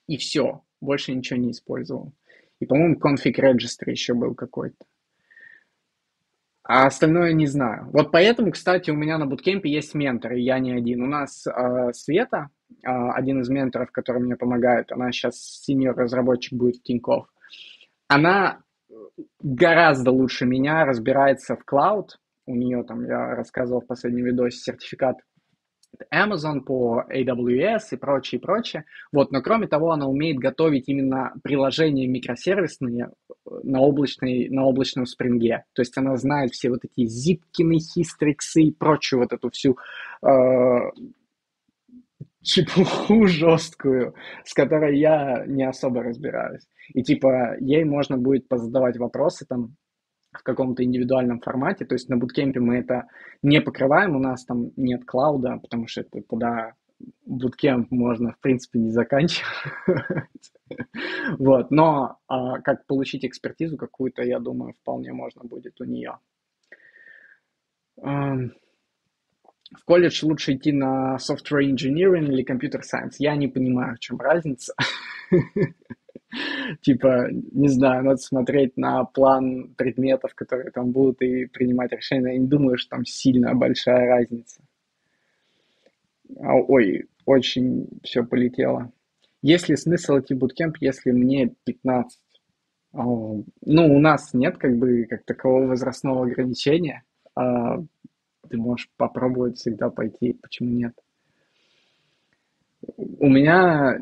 и 0.07 0.17
все 0.17 0.63
больше 0.81 1.12
ничего 1.12 1.39
не 1.39 1.51
использовал. 1.53 2.12
И, 2.61 2.66
по-моему, 2.66 2.97
config 2.97 3.35
registry 3.39 3.91
еще 3.91 4.14
был 4.14 4.35
какой-то. 4.35 4.85
А 6.64 6.87
остальное 6.87 7.33
не 7.33 7.47
знаю. 7.47 7.89
Вот 7.93 8.12
поэтому, 8.12 8.51
кстати, 8.51 8.91
у 8.91 8.95
меня 8.95 9.16
на 9.16 9.24
буткемпе 9.24 9.70
есть 9.70 9.95
менторы, 9.95 10.39
я 10.39 10.59
не 10.59 10.72
один. 10.72 11.03
У 11.03 11.07
нас 11.07 11.47
э, 11.47 11.93
Света, 11.95 12.51
э, 12.70 12.91
один 12.91 13.41
из 13.41 13.49
менторов, 13.49 13.91
который 13.91 14.20
мне 14.20 14.37
помогает, 14.37 14.93
она 14.93 15.11
сейчас 15.11 15.41
синьор 15.41 15.97
разработчик 15.97 16.53
будет 16.53 16.76
в 16.76 16.83
Тинькофф. 16.83 17.26
Она 18.09 18.62
гораздо 19.41 20.11
лучше 20.11 20.45
меня 20.45 20.85
разбирается 20.85 21.57
в 21.57 21.64
клауд. 21.64 22.18
У 22.45 22.55
нее 22.55 22.83
там, 22.85 23.05
я 23.05 23.35
рассказывал 23.35 23.81
в 23.81 23.87
последнем 23.87 24.26
видосе, 24.26 24.59
сертификат 24.59 25.16
Amazon, 26.12 26.61
по 26.61 27.05
AWS 27.11 27.80
и 27.93 27.97
прочее, 27.97 28.41
прочее. 28.41 28.84
Вот, 29.12 29.32
но 29.32 29.43
кроме 29.43 29.66
того, 29.66 29.93
она 29.93 30.07
умеет 30.07 30.39
готовить 30.39 30.89
именно 30.89 31.32
приложения 31.43 32.07
микросервисные 32.07 33.11
э, 33.11 33.51
на, 33.62 33.80
облачной, 33.80 34.49
на 34.49 34.64
облачном 34.64 35.07
спринге. 35.07 35.64
То 35.74 35.82
есть 35.82 35.97
она 35.97 36.16
знает 36.16 36.53
все 36.53 36.70
вот 36.70 36.80
эти 36.84 37.07
зипкины, 37.07 37.78
хистриксы 37.78 38.62
и 38.62 38.72
прочую 38.72 39.20
вот 39.20 39.32
эту 39.32 39.51
всю 39.51 39.76
э, 40.22 40.28
чепуху 42.43 43.26
жесткую, 43.26 44.14
с 44.45 44.55
которой 44.55 44.99
я 44.99 45.45
не 45.47 45.64
особо 45.64 46.03
разбираюсь. 46.03 46.66
И 46.95 47.03
типа 47.03 47.57
ей 47.61 47.84
можно 47.84 48.16
будет 48.16 48.49
позадавать 48.49 48.97
вопросы 48.97 49.45
там, 49.47 49.76
в 50.39 50.43
каком-то 50.43 50.84
индивидуальном 50.84 51.41
формате. 51.41 51.84
То 51.84 51.95
есть 51.95 52.09
на 52.09 52.16
буткемпе 52.16 52.61
мы 52.61 52.76
это 52.76 53.09
не 53.43 53.61
покрываем, 53.61 54.16
у 54.16 54.20
нас 54.20 54.45
там 54.45 54.70
нет 54.76 55.05
клауда, 55.05 55.59
потому 55.61 55.86
что 55.86 56.03
это 56.03 56.22
туда 56.22 56.74
буткемп 57.26 57.91
можно, 57.91 58.32
в 58.32 58.41
принципе, 58.41 58.78
не 58.78 58.91
заканчивать. 58.91 59.49
Вот, 61.39 61.70
но 61.70 62.18
а, 62.26 62.61
как 62.61 62.86
получить 62.86 63.24
экспертизу 63.24 63.78
какую-то, 63.78 64.22
я 64.22 64.39
думаю, 64.39 64.74
вполне 64.74 65.12
можно 65.12 65.43
будет 65.45 65.80
у 65.80 65.84
нее. 65.84 66.18
В 69.75 69.85
колледж 69.85 70.25
лучше 70.25 70.55
идти 70.55 70.73
на 70.73 71.16
software 71.16 71.62
engineering 71.62 72.33
или 72.33 72.45
computer 72.45 72.81
science. 72.81 73.16
Я 73.19 73.37
не 73.37 73.49
понимаю, 73.49 73.97
в 73.97 73.99
чем 73.99 74.19
разница. 74.19 74.75
Типа, 76.83 77.29
не 77.31 77.69
знаю, 77.69 78.05
надо 78.05 78.19
смотреть 78.19 78.77
на 78.77 79.05
план 79.05 79.75
предметов, 79.77 80.35
которые 80.35 80.71
там 80.71 80.91
будут, 80.91 81.23
и 81.23 81.47
принимать 81.47 81.93
решения. 81.93 82.33
Я 82.33 82.39
не 82.39 82.47
думаю, 82.47 82.79
что 82.79 82.97
там 82.97 83.05
сильно 83.05 83.55
большая 83.55 84.07
разница. 84.07 84.62
А, 86.39 86.55
ой, 86.55 87.07
очень 87.25 87.89
все 88.03 88.25
полетело. 88.25 88.93
Есть 89.43 89.69
ли 89.69 89.77
смысл 89.77 90.19
идти 90.19 90.35
в 90.35 90.39
буткемп, 90.39 90.77
если 90.81 91.12
мне 91.12 91.55
15? 91.64 92.21
Ну, 92.93 93.45
у 93.64 93.99
нас 94.01 94.35
нет 94.35 94.59
как 94.59 94.77
бы 94.77 95.07
как 95.09 95.25
такового 95.25 95.66
возрастного 95.66 96.27
ограничения. 96.27 97.05
Ты 98.49 98.57
можешь 98.57 98.90
попробовать 98.96 99.59
всегда 99.59 99.90
пойти, 99.90 100.32
почему 100.32 100.70
нет? 100.70 100.94
У 102.96 103.28
меня 103.28 104.01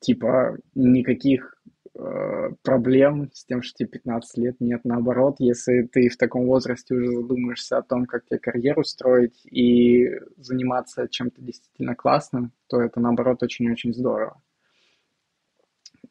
типа 0.00 0.58
никаких 0.74 1.56
э, 1.94 2.50
проблем 2.62 3.30
с 3.32 3.44
тем, 3.44 3.62
что 3.62 3.78
тебе 3.78 3.88
15 3.88 4.38
лет 4.38 4.56
нет. 4.60 4.80
Наоборот, 4.84 5.36
если 5.38 5.82
ты 5.82 6.08
в 6.08 6.16
таком 6.16 6.46
возрасте 6.46 6.94
уже 6.94 7.06
задумаешься 7.12 7.78
о 7.78 7.82
том, 7.82 8.06
как 8.06 8.24
тебе 8.26 8.38
карьеру 8.38 8.84
строить 8.84 9.44
и 9.46 10.08
заниматься 10.36 11.08
чем-то 11.08 11.40
действительно 11.40 11.94
классным, 11.94 12.52
то 12.68 12.80
это, 12.80 13.00
наоборот, 13.00 13.42
очень-очень 13.42 13.94
здорово. 13.94 14.40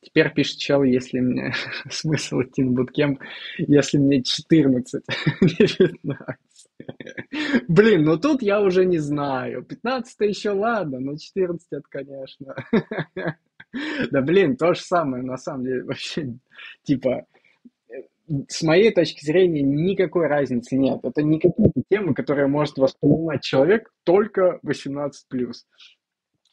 Теперь 0.02 0.34
пишет 0.34 0.58
чел, 0.58 0.84
если 0.84 1.20
мне 1.20 1.54
смысл 1.90 2.42
идти 2.42 2.64
на 2.64 2.72
буткемп, 2.72 3.20
если 3.58 3.98
мне 3.98 4.24
14, 4.24 5.04
не 5.42 5.68
15. 5.68 6.26
Блин, 7.68 8.04
ну 8.04 8.18
тут 8.18 8.42
я 8.42 8.62
уже 8.62 8.86
не 8.86 8.98
знаю. 8.98 9.64
15 9.64 10.16
еще 10.22 10.52
ладно, 10.52 11.00
но 11.00 11.18
14 11.18 11.68
это, 11.72 11.84
конечно. 11.90 12.56
Да 14.12 14.22
блин, 14.22 14.58
то 14.58 14.74
же 14.74 14.82
самое, 14.82 15.24
на 15.24 15.38
самом 15.38 15.64
деле, 15.64 15.84
вообще, 15.84 16.34
типа, 16.84 17.26
с 18.48 18.62
моей 18.64 18.92
точки 18.92 19.26
зрения, 19.26 19.62
никакой 19.62 20.28
разницы 20.28 20.76
нет. 20.76 21.00
Это 21.04 21.22
не 21.22 21.40
какие-то 21.40 21.82
темы, 21.90 22.14
которые 22.14 22.48
может 22.48 22.78
воспринимать 22.78 23.44
человек 23.44 23.90
только 24.04 24.60
18+. 24.66 25.12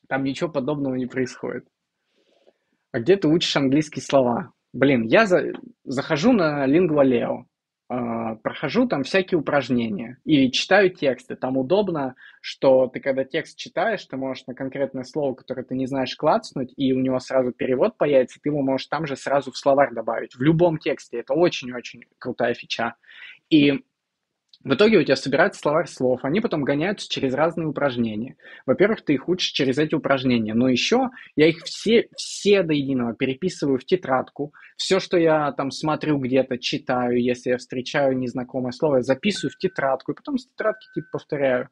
Там 0.08 0.24
ничего 0.24 0.50
подобного 0.50 0.94
не 0.94 1.06
происходит. 1.06 1.66
А 2.92 3.00
где 3.00 3.16
ты 3.16 3.28
учишь 3.28 3.56
английские 3.56 4.02
слова? 4.02 4.52
Блин, 4.72 5.04
я 5.04 5.26
за... 5.26 5.52
захожу 5.84 6.32
на 6.32 6.66
Lingua 6.66 7.02
а, 7.02 7.44
прохожу 7.88 8.86
там 8.86 9.02
всякие 9.02 9.38
упражнения 9.38 10.18
или 10.24 10.50
читаю 10.50 10.90
тексты. 10.90 11.36
Там 11.36 11.56
удобно, 11.56 12.16
что 12.42 12.86
ты 12.86 13.00
когда 13.00 13.24
текст 13.24 13.56
читаешь, 13.56 14.04
ты 14.04 14.16
можешь 14.18 14.46
на 14.46 14.54
конкретное 14.54 15.04
слово, 15.04 15.34
которое 15.34 15.62
ты 15.62 15.74
не 15.74 15.86
знаешь, 15.86 16.14
клацнуть, 16.14 16.72
и 16.76 16.92
у 16.92 17.00
него 17.00 17.18
сразу 17.18 17.52
перевод 17.52 17.96
появится, 17.96 18.40
ты 18.42 18.50
его 18.50 18.62
можешь 18.62 18.88
там 18.88 19.06
же 19.06 19.16
сразу 19.16 19.52
в 19.52 19.56
словарь 19.56 19.94
добавить. 19.94 20.34
В 20.34 20.42
любом 20.42 20.78
тексте. 20.78 21.18
Это 21.20 21.32
очень-очень 21.32 22.04
крутая 22.18 22.52
фича. 22.52 22.94
И 23.48 23.82
в 24.68 24.74
итоге 24.74 24.98
у 24.98 25.02
тебя 25.02 25.16
собирается 25.16 25.60
словарь 25.60 25.86
слов, 25.86 26.24
они 26.24 26.40
потом 26.40 26.62
гоняются 26.62 27.08
через 27.08 27.32
разные 27.32 27.66
упражнения. 27.66 28.36
Во-первых, 28.66 29.02
ты 29.02 29.14
их 29.14 29.26
учишь 29.26 29.52
через 29.52 29.78
эти 29.78 29.94
упражнения, 29.94 30.52
но 30.52 30.68
еще 30.68 31.08
я 31.36 31.48
их 31.48 31.62
все, 31.64 32.08
все 32.14 32.62
до 32.62 32.74
единого 32.74 33.14
переписываю 33.14 33.78
в 33.78 33.86
тетрадку. 33.86 34.52
Все, 34.76 35.00
что 35.00 35.16
я 35.16 35.52
там 35.52 35.70
смотрю 35.70 36.18
где-то, 36.18 36.58
читаю, 36.58 37.18
если 37.18 37.50
я 37.50 37.56
встречаю 37.56 38.18
незнакомое 38.18 38.72
слово, 38.72 38.96
я 38.96 39.02
записываю 39.02 39.52
в 39.52 39.56
тетрадку, 39.56 40.12
и 40.12 40.14
потом 40.14 40.36
с 40.36 40.46
тетрадки 40.46 40.86
типа 40.94 41.06
повторяю. 41.12 41.70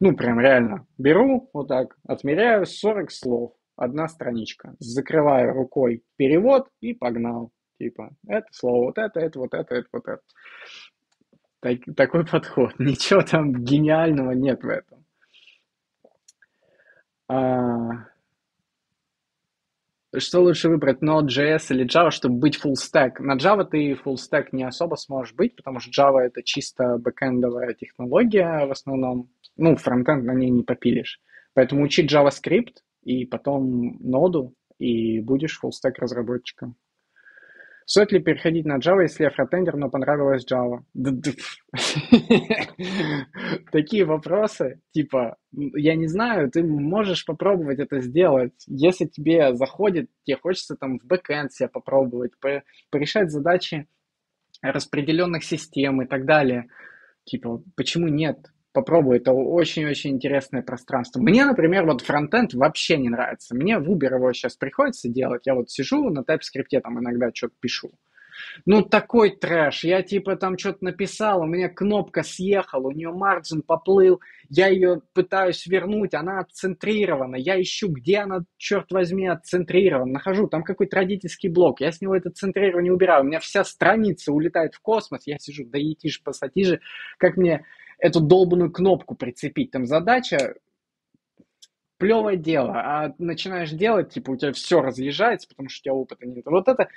Ну, 0.00 0.16
прям 0.16 0.40
реально. 0.40 0.86
Беру 0.96 1.50
вот 1.52 1.68
так, 1.68 1.96
отмеряю 2.06 2.64
40 2.64 3.10
слов, 3.10 3.52
одна 3.76 4.08
страничка. 4.08 4.74
Закрываю 4.78 5.52
рукой 5.52 6.02
перевод 6.16 6.68
и 6.80 6.94
погнал. 6.94 7.52
Типа, 7.78 8.10
это 8.26 8.46
слово, 8.52 8.86
вот 8.86 8.98
это, 8.98 9.20
это, 9.20 9.38
вот 9.38 9.52
это, 9.52 9.74
это, 9.74 9.88
вот 9.92 10.08
это. 10.08 10.22
Так, 11.60 11.78
такой 11.96 12.24
подход. 12.24 12.74
Ничего 12.78 13.22
там 13.22 13.52
гениального 13.52 14.32
нет 14.32 14.62
в 14.62 14.68
этом. 14.68 15.04
А... 17.28 18.06
Что 20.16 20.40
лучше 20.40 20.70
выбрать, 20.70 21.02
Node.js 21.02 21.66
или 21.68 21.84
Java, 21.84 22.10
чтобы 22.10 22.36
быть 22.36 22.58
full 22.58 22.72
stack? 22.72 23.20
На 23.20 23.36
Java 23.36 23.64
ты 23.64 23.92
full 23.92 24.14
stack 24.14 24.48
не 24.52 24.64
особо 24.64 24.94
сможешь 24.94 25.34
быть, 25.34 25.54
потому 25.54 25.80
что 25.80 25.90
Java 25.90 26.20
это 26.20 26.42
чисто 26.42 26.96
бэкэндовая 26.96 27.74
технология 27.74 28.64
в 28.64 28.70
основном. 28.70 29.28
Ну, 29.56 29.76
фронтенд 29.76 30.24
на 30.24 30.32
ней 30.32 30.48
не 30.48 30.62
попилишь. 30.62 31.20
Поэтому 31.52 31.82
учи 31.82 32.06
JavaScript 32.06 32.76
и 33.02 33.26
потом 33.26 33.98
ноду, 34.00 34.54
и 34.78 35.20
будешь 35.20 35.60
full 35.62 35.70
stack 35.70 35.94
разработчиком. 35.98 36.76
Стоит 37.90 38.12
ли 38.12 38.20
переходить 38.20 38.66
на 38.66 38.76
Java, 38.76 39.00
если 39.00 39.24
я 39.24 39.30
фронтендер, 39.30 39.76
но 39.76 39.88
понравилась 39.88 40.44
Java? 40.44 40.80
Такие 43.72 44.04
вопросы, 44.04 44.82
типа, 44.92 45.38
я 45.52 45.94
не 45.94 46.06
знаю, 46.06 46.50
ты 46.50 46.62
можешь 46.62 47.24
попробовать 47.24 47.78
это 47.78 48.02
сделать. 48.02 48.52
Если 48.66 49.06
тебе 49.06 49.54
заходит, 49.54 50.10
тебе 50.24 50.36
хочется 50.36 50.76
там 50.76 50.98
в 50.98 51.06
бэкэнд 51.06 51.50
себя 51.50 51.70
попробовать, 51.70 52.32
порешать 52.90 53.30
задачи 53.30 53.88
распределенных 54.60 55.42
систем 55.42 56.02
и 56.02 56.06
так 56.06 56.26
далее. 56.26 56.68
Типа, 57.24 57.62
почему 57.74 58.08
нет? 58.08 58.52
Попробуй, 58.72 59.18
это 59.18 59.32
очень-очень 59.32 60.10
интересное 60.10 60.62
пространство. 60.62 61.20
Мне, 61.20 61.44
например, 61.44 61.86
вот 61.86 62.02
фронтенд 62.02 62.54
вообще 62.54 62.96
не 62.96 63.08
нравится. 63.08 63.54
Мне 63.54 63.78
в 63.78 63.90
Uber 63.90 64.14
его 64.14 64.32
сейчас 64.32 64.56
приходится 64.56 65.08
делать. 65.08 65.46
Я 65.46 65.54
вот 65.54 65.70
сижу 65.70 66.10
на 66.10 66.20
TypeScript, 66.20 66.80
там 66.82 66.98
иногда 67.00 67.30
что-то 67.34 67.54
пишу. 67.60 67.90
Ну, 68.66 68.82
такой 68.82 69.30
трэш. 69.30 69.84
Я 69.84 70.02
типа 70.02 70.36
там 70.36 70.58
что-то 70.58 70.84
написал, 70.84 71.40
у 71.40 71.46
меня 71.46 71.68
кнопка 71.68 72.22
съехала, 72.22 72.88
у 72.88 72.92
нее 72.92 73.10
марджин 73.10 73.62
поплыл, 73.62 74.20
я 74.48 74.68
ее 74.68 75.02
пытаюсь 75.12 75.66
вернуть, 75.66 76.14
она 76.14 76.40
отцентрирована. 76.40 77.36
Я 77.36 77.60
ищу, 77.60 77.88
где 77.88 78.18
она, 78.18 78.44
черт 78.56 78.90
возьми, 78.92 79.26
отцентрирована. 79.26 80.12
Нахожу, 80.12 80.48
там 80.48 80.62
какой-то 80.62 80.96
родительский 80.96 81.48
блок, 81.48 81.80
я 81.80 81.92
с 81.92 82.00
него 82.00 82.14
это 82.14 82.30
центрирование 82.30 82.92
убираю. 82.92 83.22
У 83.22 83.26
меня 83.26 83.40
вся 83.40 83.64
страница 83.64 84.32
улетает 84.32 84.74
в 84.74 84.80
космос, 84.80 85.26
я 85.26 85.38
сижу, 85.38 85.64
да 85.66 85.78
идти 85.78 86.08
же, 86.08 86.20
посади 86.22 86.64
же, 86.64 86.80
как 87.18 87.36
мне 87.36 87.64
эту 87.98 88.20
долбанную 88.20 88.70
кнопку 88.70 89.14
прицепить. 89.14 89.70
Там 89.70 89.86
задача 89.86 90.54
плевое 91.98 92.36
дело, 92.36 92.74
а 92.76 93.14
начинаешь 93.18 93.70
делать, 93.70 94.10
типа, 94.10 94.30
у 94.30 94.36
тебя 94.36 94.52
все 94.52 94.80
разъезжается, 94.80 95.48
потому 95.48 95.68
что 95.68 95.80
у 95.80 95.82
тебя 95.82 95.94
опыта 95.94 96.26
нет. 96.26 96.46
Вот 96.46 96.68
это 96.68 96.88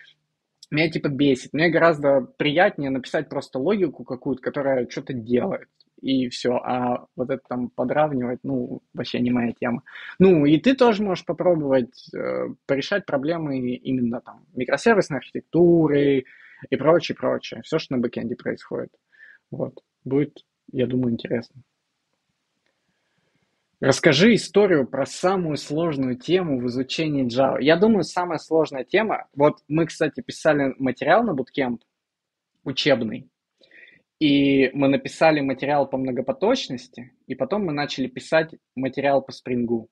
меня, 0.70 0.90
типа, 0.90 1.10
бесит. 1.10 1.54
Мне 1.54 1.70
гораздо 1.70 2.22
приятнее 2.22 2.92
написать 2.92 3.28
просто 3.28 3.60
логику 3.60 4.04
какую-то, 4.04 4.42
которая 4.42 4.88
что-то 4.88 5.14
делает, 5.14 5.68
и 6.02 6.30
все. 6.30 6.54
А 6.54 7.08
вот 7.16 7.30
это 7.30 7.42
там 7.48 7.70
подравнивать, 7.70 8.40
ну, 8.44 8.82
вообще 8.94 9.20
не 9.20 9.32
моя 9.32 9.52
тема. 9.52 9.84
Ну, 10.20 10.46
и 10.46 10.58
ты 10.60 10.76
тоже 10.76 11.04
можешь 11.04 11.26
попробовать 11.26 12.14
э, 12.14 12.48
порешать 12.68 13.06
проблемы 13.06 13.60
именно 13.60 14.22
там 14.22 14.46
микросервисной 14.54 15.20
архитектуры 15.20 16.26
и 16.70 16.76
прочее, 16.76 17.16
прочее. 17.16 17.62
Все, 17.64 17.80
что 17.80 17.96
на 17.96 18.02
бэкэнде 18.02 18.36
происходит. 18.36 18.92
Вот. 19.50 19.80
Будет 20.06 20.40
я 20.72 20.88
думаю, 20.88 21.14
интересно. 21.14 21.62
Расскажи 23.80 24.36
историю 24.36 24.88
про 24.88 25.08
самую 25.08 25.58
сложную 25.58 26.16
тему 26.16 26.60
в 26.60 26.68
изучении 26.68 27.26
Java. 27.26 27.58
Я 27.60 27.78
думаю, 27.78 28.04
самая 28.04 28.38
сложная 28.38 28.84
тема, 28.84 29.28
вот 29.34 29.58
мы, 29.68 29.88
кстати, 29.88 30.22
писали 30.22 30.76
материал 30.78 31.24
на 31.24 31.32
Bootcamp, 31.32 31.80
учебный, 32.64 33.32
и 34.20 34.70
мы 34.74 34.88
написали 34.88 35.42
материал 35.42 35.90
по 35.90 35.98
многопоточности, 35.98 37.14
и 37.26 37.34
потом 37.34 37.66
мы 37.66 37.74
начали 37.74 38.06
писать 38.06 38.54
материал 38.76 39.24
по 39.24 39.32
спрингу. 39.32 39.90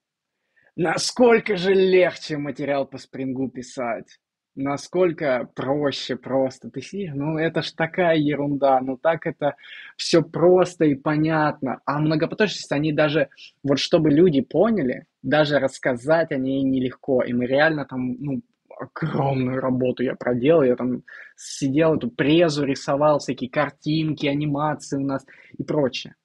Насколько 0.76 1.58
же 1.58 1.74
легче 1.74 2.38
материал 2.38 2.86
по 2.86 3.00
спрингу 3.00 3.50
писать? 3.50 4.20
Насколько 4.60 5.50
проще 5.56 6.16
просто. 6.16 6.70
Ты 6.70 6.82
сидишь, 6.82 7.12
ну 7.14 7.38
это 7.38 7.62
ж 7.62 7.72
такая 7.72 8.18
ерунда, 8.18 8.80
ну 8.82 8.98
так 8.98 9.26
это 9.26 9.56
все 9.98 10.22
просто 10.22 10.86
и 10.86 10.96
понятно. 10.96 11.82
А 11.86 12.00
многопоточность, 12.00 12.72
они 12.72 12.92
даже, 12.92 13.30
вот 13.64 13.80
чтобы 13.80 14.12
люди 14.12 14.42
поняли, 14.42 15.06
даже 15.24 15.60
рассказать 15.60 16.32
о 16.32 16.38
ней 16.38 16.64
нелегко. 16.64 17.24
И 17.24 17.34
мы 17.34 17.46
реально 17.46 17.86
там, 17.86 18.16
ну, 18.20 18.42
огромную 18.78 19.60
работу 19.60 20.04
я 20.04 20.16
проделал. 20.16 20.64
Я 20.64 20.76
там 20.76 21.04
сидел, 21.36 21.96
эту 21.96 22.10
презу 22.10 22.66
рисовал, 22.66 23.20
всякие 23.20 23.50
картинки, 23.50 24.28
анимации 24.28 24.98
у 24.98 25.06
нас 25.06 25.26
и 25.58 25.64
прочее. 25.64 26.16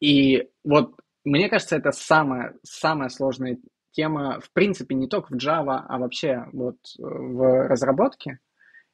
И 0.00 0.48
вот 0.64 0.94
мне 1.24 1.48
кажется, 1.48 1.76
это 1.76 1.90
самая, 1.92 2.54
самая 2.62 3.08
сложная 3.08 3.58
тема, 3.96 4.38
в 4.40 4.52
принципе, 4.52 4.94
не 4.94 5.08
только 5.08 5.32
в 5.32 5.36
Java, 5.36 5.82
а 5.88 5.98
вообще 5.98 6.44
вот 6.52 6.76
э, 6.98 7.02
в 7.02 7.66
разработке, 7.66 8.38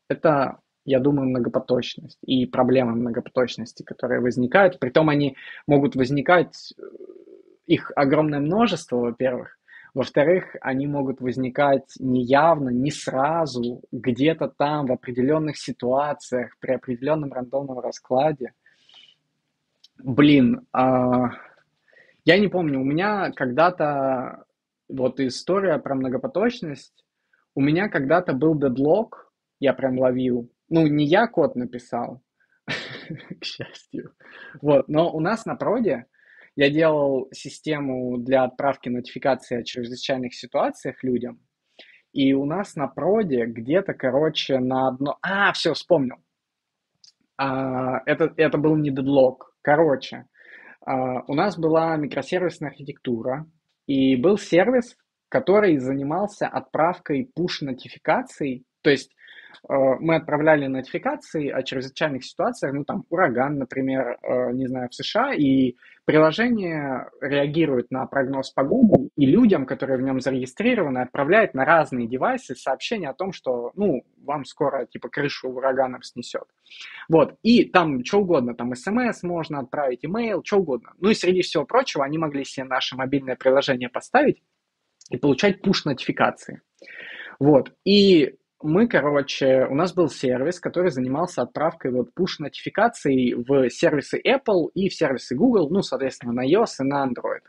это, 0.08 0.60
я 0.84 1.00
думаю, 1.00 1.28
многопоточность 1.28 2.18
и 2.24 2.46
проблемы 2.46 2.92
многопоточности, 2.92 3.82
которые 3.82 4.20
возникают. 4.20 4.78
Притом 4.78 5.08
они 5.08 5.36
могут 5.66 5.96
возникать, 5.96 6.72
э, 6.78 6.82
их 7.66 7.90
огромное 7.96 8.38
множество, 8.38 8.96
во-первых. 8.96 9.58
Во-вторых, 9.92 10.56
они 10.62 10.86
могут 10.86 11.20
возникать 11.20 11.92
неявно, 11.98 12.70
не 12.70 12.90
сразу, 12.90 13.82
где-то 13.92 14.48
там, 14.48 14.86
в 14.86 14.92
определенных 14.92 15.58
ситуациях, 15.58 16.56
при 16.60 16.72
определенном 16.72 17.32
рандомном 17.32 17.78
раскладе. 17.80 18.52
Блин, 19.98 20.66
а... 20.72 21.32
я 22.24 22.38
не 22.38 22.48
помню, 22.48 22.80
у 22.80 22.84
меня 22.84 23.32
когда-то 23.32 24.44
вот 24.88 25.20
история 25.20 25.78
про 25.78 25.94
многопоточность. 25.94 27.04
У 27.54 27.60
меня 27.60 27.88
когда-то 27.88 28.32
был 28.32 28.58
дедлог, 28.58 29.32
я 29.60 29.74
прям 29.74 29.98
ловил. 29.98 30.50
Ну, 30.68 30.86
не 30.86 31.04
я 31.04 31.26
код 31.26 31.54
написал, 31.54 32.22
к 33.40 33.44
счастью. 33.44 34.14
Вот, 34.60 34.88
но 34.88 35.12
у 35.12 35.20
нас 35.20 35.44
на 35.46 35.54
проде 35.54 36.06
я 36.56 36.70
делал 36.70 37.28
систему 37.32 38.18
для 38.18 38.44
отправки 38.44 38.88
нотификации 38.88 39.60
о 39.60 39.64
чрезвычайных 39.64 40.34
ситуациях 40.34 41.02
людям. 41.02 41.40
И 42.12 42.34
у 42.34 42.44
нас 42.44 42.76
на 42.76 42.88
проде 42.88 43.46
где-то, 43.46 43.94
короче, 43.94 44.58
на 44.58 44.88
одно... 44.88 45.18
А, 45.22 45.52
все, 45.52 45.72
вспомнил. 45.72 46.16
А, 47.38 48.00
это, 48.04 48.32
это 48.36 48.58
был 48.58 48.76
не 48.76 48.90
дедлог. 48.90 49.56
Короче, 49.62 50.26
а, 50.84 51.22
у 51.26 51.34
нас 51.34 51.56
была 51.58 51.96
микросервисная 51.96 52.70
архитектура, 52.70 53.46
и 53.86 54.16
был 54.16 54.38
сервис, 54.38 54.96
который 55.28 55.78
занимался 55.78 56.46
отправкой 56.46 57.30
push-нотификаций. 57.34 58.64
То 58.82 58.90
есть 58.90 59.14
мы 59.68 60.16
отправляли 60.16 60.66
нотификации 60.66 61.48
о 61.48 61.62
чрезвычайных 61.62 62.24
ситуациях, 62.24 62.72
ну 62.74 62.84
там 62.84 63.04
ураган, 63.10 63.58
например, 63.58 64.18
э, 64.22 64.52
не 64.52 64.66
знаю, 64.66 64.88
в 64.88 64.94
США, 64.94 65.32
и 65.34 65.76
приложение 66.04 67.08
реагирует 67.20 67.90
на 67.90 68.06
прогноз 68.06 68.50
погоды, 68.50 69.08
и 69.16 69.26
людям, 69.26 69.66
которые 69.66 69.98
в 69.98 70.02
нем 70.02 70.20
зарегистрированы, 70.20 70.98
отправляет 70.98 71.54
на 71.54 71.64
разные 71.64 72.08
девайсы 72.08 72.54
сообщение 72.54 73.10
о 73.10 73.14
том, 73.14 73.32
что, 73.32 73.72
ну, 73.76 74.02
вам 74.24 74.44
скоро, 74.44 74.86
типа, 74.86 75.08
крышу 75.08 75.48
ураганом 75.48 76.02
снесет. 76.02 76.44
Вот, 77.08 77.36
и 77.42 77.64
там 77.64 78.04
что 78.04 78.20
угодно, 78.20 78.54
там 78.54 78.74
смс 78.74 79.22
можно 79.22 79.60
отправить, 79.60 80.04
имейл, 80.04 80.42
что 80.44 80.58
угодно. 80.58 80.92
Ну 80.98 81.10
и 81.10 81.14
среди 81.14 81.42
всего 81.42 81.64
прочего, 81.64 82.04
они 82.04 82.18
могли 82.18 82.44
себе 82.44 82.64
наше 82.64 82.96
мобильное 82.96 83.36
приложение 83.36 83.88
поставить 83.88 84.42
и 85.10 85.16
получать 85.16 85.62
пуш-нотификации. 85.62 86.62
Вот, 87.38 87.72
и 87.84 88.36
мы, 88.62 88.88
короче, 88.88 89.66
у 89.70 89.74
нас 89.74 89.94
был 89.94 90.08
сервис, 90.08 90.60
который 90.60 90.90
занимался 90.90 91.42
отправкой 91.42 91.92
вот 91.92 92.10
push-нотификаций 92.18 93.34
в 93.34 93.68
сервисы 93.70 94.20
Apple 94.20 94.70
и 94.74 94.88
в 94.88 94.94
сервисы 94.94 95.34
Google, 95.34 95.68
ну, 95.70 95.82
соответственно, 95.82 96.32
на 96.32 96.46
iOS 96.46 96.80
и 96.80 96.84
на 96.84 97.06
Android. 97.06 97.42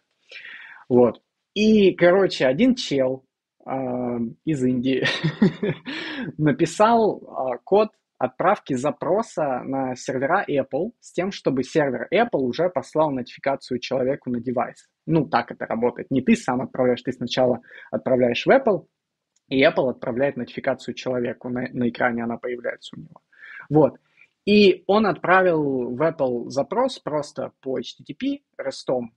Вот. 0.90 1.22
И, 1.54 1.94
короче, 1.96 2.46
один 2.46 2.76
чел 2.76 3.26
э, 3.66 3.72
из 4.46 4.64
Индии 4.64 5.06
написал 6.38 7.22
э, 7.22 7.58
код 7.64 7.90
отправки 8.18 8.74
запроса 8.74 9.62
на 9.66 9.96
сервера 9.96 10.46
Apple 10.50 10.92
с 11.00 11.12
тем, 11.12 11.32
чтобы 11.32 11.64
сервер 11.64 12.08
Apple 12.14 12.40
уже 12.40 12.70
послал 12.70 13.12
нотификацию 13.12 13.80
человеку 13.80 14.30
на 14.30 14.40
девайс. 14.40 14.88
Ну, 15.06 15.28
так 15.28 15.52
это 15.52 15.66
работает. 15.66 16.10
Не 16.10 16.22
ты 16.22 16.36
сам 16.36 16.62
отправляешь, 16.62 17.02
ты 17.02 17.12
сначала 17.12 17.60
отправляешь 17.92 18.46
в 18.46 18.50
Apple, 18.50 18.86
и 19.50 19.64
Apple 19.64 19.90
отправляет 19.90 20.38
нотификацию 20.38 20.94
человеку, 20.94 21.50
на, 21.50 21.68
на 21.72 21.90
экране 21.90 22.24
она 22.24 22.38
появляется 22.38 22.96
у 22.96 23.00
него. 23.00 23.22
Вот. 23.70 23.98
И 24.46 24.84
он 24.88 25.06
отправил 25.06 25.96
в 25.96 26.02
Apple 26.02 26.50
запрос 26.50 27.00
просто 27.00 27.52
по 27.62 27.80
HTTP 27.80 28.42
рестом, 28.58 29.14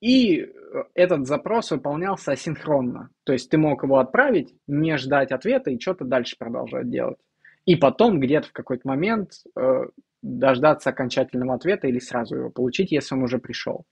и 0.00 0.48
этот 0.94 1.26
запрос 1.26 1.70
выполнялся 1.70 2.32
асинхронно. 2.32 3.10
То 3.24 3.34
есть 3.34 3.50
ты 3.50 3.58
мог 3.58 3.82
его 3.82 3.98
отправить, 3.98 4.54
не 4.66 4.96
ждать 4.96 5.30
ответа 5.30 5.70
и 5.70 5.78
что-то 5.78 6.04
дальше 6.04 6.36
продолжать 6.38 6.88
делать. 6.90 7.18
И 7.66 7.76
потом 7.76 8.18
где-то 8.18 8.48
в 8.48 8.52
какой-то 8.52 8.88
момент 8.88 9.32
э, 9.54 9.84
дождаться 10.22 10.90
окончательного 10.90 11.54
ответа 11.54 11.86
или 11.86 11.98
сразу 11.98 12.36
его 12.36 12.50
получить, 12.50 12.92
если 12.92 13.14
он 13.14 13.22
уже 13.22 13.38
пришел. 13.38 13.84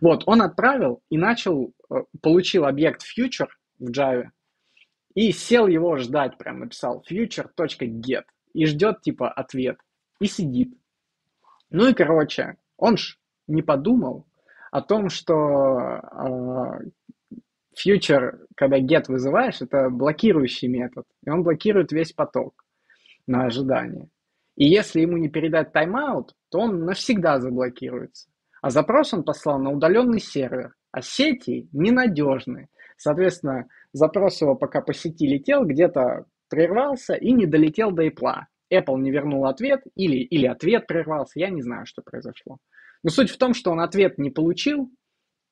Вот, 0.00 0.22
он 0.26 0.42
отправил 0.42 1.02
и 1.10 1.18
начал, 1.18 1.74
э, 1.90 2.04
получил 2.22 2.64
объект 2.64 3.02
future 3.02 3.48
в 3.80 3.90
Java, 3.90 4.28
и 5.16 5.32
сел 5.32 5.66
его 5.66 5.96
ждать, 5.96 6.36
прям 6.36 6.60
написал 6.60 7.02
future.get 7.10 8.24
и 8.52 8.66
ждет 8.66 9.00
типа 9.00 9.30
ответ. 9.30 9.78
И 10.20 10.26
сидит. 10.26 10.74
Ну 11.70 11.88
и 11.88 11.94
короче, 11.94 12.56
он 12.76 12.98
ж 12.98 13.18
не 13.46 13.62
подумал 13.62 14.26
о 14.70 14.82
том, 14.82 15.08
что 15.08 16.00
э, 16.02 17.38
future, 17.74 18.46
когда 18.54 18.78
get 18.78 19.04
вызываешь, 19.08 19.62
это 19.62 19.88
блокирующий 19.88 20.68
метод. 20.68 21.06
И 21.24 21.30
он 21.30 21.42
блокирует 21.42 21.92
весь 21.92 22.12
поток 22.12 22.62
на 23.26 23.46
ожидание. 23.46 24.08
И 24.54 24.68
если 24.68 25.00
ему 25.00 25.16
не 25.16 25.28
передать 25.28 25.72
тайм-аут, 25.72 26.34
то 26.50 26.60
он 26.60 26.84
навсегда 26.84 27.40
заблокируется. 27.40 28.28
А 28.60 28.68
запрос 28.68 29.14
он 29.14 29.24
послал 29.24 29.58
на 29.60 29.70
удаленный 29.70 30.20
сервер, 30.20 30.74
а 30.92 31.00
сети 31.00 31.68
ненадежны. 31.72 32.68
Соответственно, 32.98 33.68
запрос 33.96 34.40
его 34.40 34.54
пока 34.54 34.80
по 34.80 34.92
сети 34.92 35.26
летел, 35.26 35.64
где-то 35.64 36.26
прервался 36.48 37.14
и 37.14 37.32
не 37.32 37.46
долетел 37.46 37.90
до 37.90 38.06
Apple. 38.06 38.42
Apple 38.72 38.98
не 38.98 39.10
вернул 39.10 39.46
ответ 39.46 39.82
или, 39.94 40.16
или 40.16 40.46
ответ 40.46 40.86
прервался, 40.86 41.38
я 41.40 41.50
не 41.50 41.62
знаю, 41.62 41.86
что 41.86 42.02
произошло. 42.02 42.58
Но 43.02 43.10
суть 43.10 43.30
в 43.30 43.38
том, 43.38 43.54
что 43.54 43.70
он 43.70 43.80
ответ 43.80 44.18
не 44.18 44.30
получил 44.30 44.90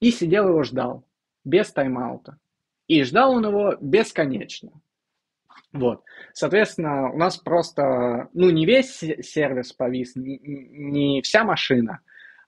и 0.01 0.11
сидел 0.11 0.49
его 0.49 0.63
ждал, 0.63 1.05
без 1.45 1.73
тайм-аута. 1.73 2.39
И 2.89 3.03
ждал 3.05 3.33
он 3.33 3.47
его 3.47 3.77
бесконечно. 3.81 4.73
Вот. 5.73 6.03
Соответственно, 6.33 7.13
у 7.13 7.17
нас 7.17 7.37
просто, 7.37 8.29
ну, 8.33 8.51
не 8.51 8.67
весь 8.67 8.99
сервис 9.23 9.73
повис, 9.73 10.17
не, 10.17 10.39
не 10.39 11.23
вся 11.23 11.45
машина, 11.45 12.01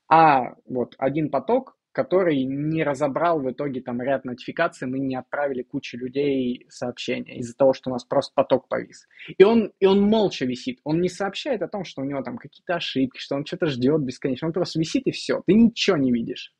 а 0.09 0.55
вот 0.67 0.95
один 0.99 1.31
поток, 1.31 1.76
который 1.97 2.45
не 2.45 2.85
разобрал 2.85 3.41
в 3.41 3.51
итоге 3.51 3.81
там 3.81 4.03
ряд 4.03 4.27
нотификаций, 4.27 4.87
мы 4.87 4.99
не 4.99 5.17
отправили 5.17 5.63
куче 5.63 5.97
людей 5.97 6.67
сообщения 6.69 7.39
из-за 7.39 7.57
того, 7.57 7.73
что 7.73 7.89
у 7.89 7.93
нас 7.95 8.05
просто 8.05 8.33
поток 8.35 8.69
повис. 8.69 9.09
И 9.39 9.43
он, 9.45 9.73
и 9.81 9.87
он 9.87 10.03
молча 10.03 10.45
висит, 10.45 10.79
он 10.85 11.01
не 11.01 11.09
сообщает 11.09 11.63
о 11.63 11.69
том, 11.69 11.85
что 11.85 12.03
у 12.03 12.05
него 12.05 12.21
там 12.21 12.37
какие-то 12.37 12.75
ошибки, 12.75 13.19
что 13.19 13.37
он 13.37 13.47
что-то 13.47 13.65
ждет 13.69 14.03
бесконечно, 14.03 14.49
он 14.49 14.53
просто 14.53 14.79
висит 14.79 15.07
и 15.07 15.11
все, 15.11 15.43
ты 15.47 15.55
ничего 15.55 15.97
не 15.97 16.13
видишь. 16.13 16.53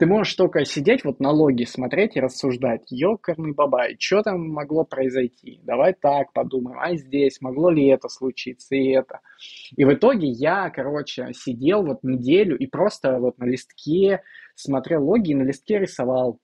Ты 0.00 0.06
можешь 0.06 0.34
только 0.34 0.64
сидеть 0.64 1.04
вот 1.04 1.20
на 1.20 1.30
логи 1.30 1.64
смотреть 1.64 2.16
и 2.16 2.20
рассуждать, 2.20 2.90
ёкарный 2.90 3.52
бабай, 3.52 3.96
что 3.98 4.22
там 4.22 4.48
могло 4.48 4.82
произойти? 4.82 5.60
Давай 5.62 5.92
так 5.92 6.32
подумаем, 6.32 6.78
а 6.80 6.96
здесь 6.96 7.42
могло 7.42 7.68
ли 7.68 7.86
это 7.88 8.08
случиться 8.08 8.74
и 8.74 8.92
это. 8.92 9.20
И 9.76 9.84
в 9.84 9.92
итоге 9.92 10.28
я, 10.28 10.70
короче, 10.70 11.32
сидел 11.34 11.84
вот 11.84 12.02
неделю 12.02 12.56
и 12.56 12.66
просто 12.66 13.18
вот 13.18 13.36
на 13.36 13.44
листке 13.44 14.22
смотрел 14.60 15.04
логи 15.04 15.32
и 15.32 15.34
на 15.34 15.42
листке 15.42 15.78
рисовал, 15.78 16.38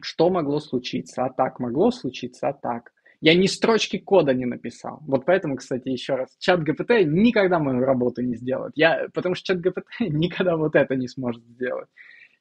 что 0.00 0.30
могло 0.30 0.60
случиться, 0.60 1.24
а 1.24 1.32
так 1.32 1.58
могло 1.60 1.90
случиться, 1.90 2.48
а 2.48 2.52
так. 2.52 2.92
Я 3.22 3.34
ни 3.34 3.46
строчки 3.46 3.98
кода 3.98 4.34
не 4.34 4.44
написал. 4.44 4.98
Вот 5.06 5.24
поэтому, 5.24 5.56
кстати, 5.56 5.88
еще 5.88 6.16
раз, 6.16 6.36
чат 6.38 6.62
ГПТ 6.62 7.06
никогда 7.06 7.58
мою 7.58 7.80
работу 7.80 8.22
не 8.22 8.36
сделает. 8.36 8.72
Я, 8.76 9.08
потому 9.14 9.34
что 9.34 9.54
чат 9.54 9.60
ГПТ 9.60 9.86
никогда 10.00 10.56
вот 10.56 10.76
это 10.76 10.96
не 10.96 11.08
сможет 11.08 11.42
сделать 11.44 11.88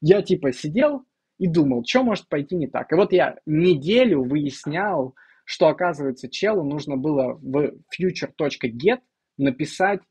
я 0.02 0.22
типа 0.22 0.52
сидел 0.52 1.04
и 1.38 1.48
думал, 1.48 1.84
что 1.86 2.04
может 2.04 2.30
пойти 2.30 2.56
не 2.56 2.68
так. 2.68 2.92
И 2.92 2.96
вот 2.96 3.12
я 3.12 3.38
неделю 3.46 4.24
выяснял, 4.24 5.16
что, 5.46 5.68
оказывается, 5.68 6.30
челу 6.30 6.64
нужно 6.64 6.96
было 6.98 7.34
в 7.42 7.74
future.get 8.00 9.00
написать 9.38 10.02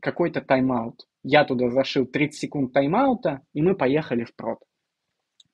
какой-то 0.00 0.40
тайм-аут. 0.40 1.06
Я 1.22 1.44
туда 1.44 1.70
зашил 1.70 2.06
30 2.06 2.40
секунд 2.40 2.72
тайм-аута, 2.72 3.40
и 3.52 3.62
мы 3.62 3.74
поехали 3.76 4.24
в 4.24 4.34
прод. 4.34 4.58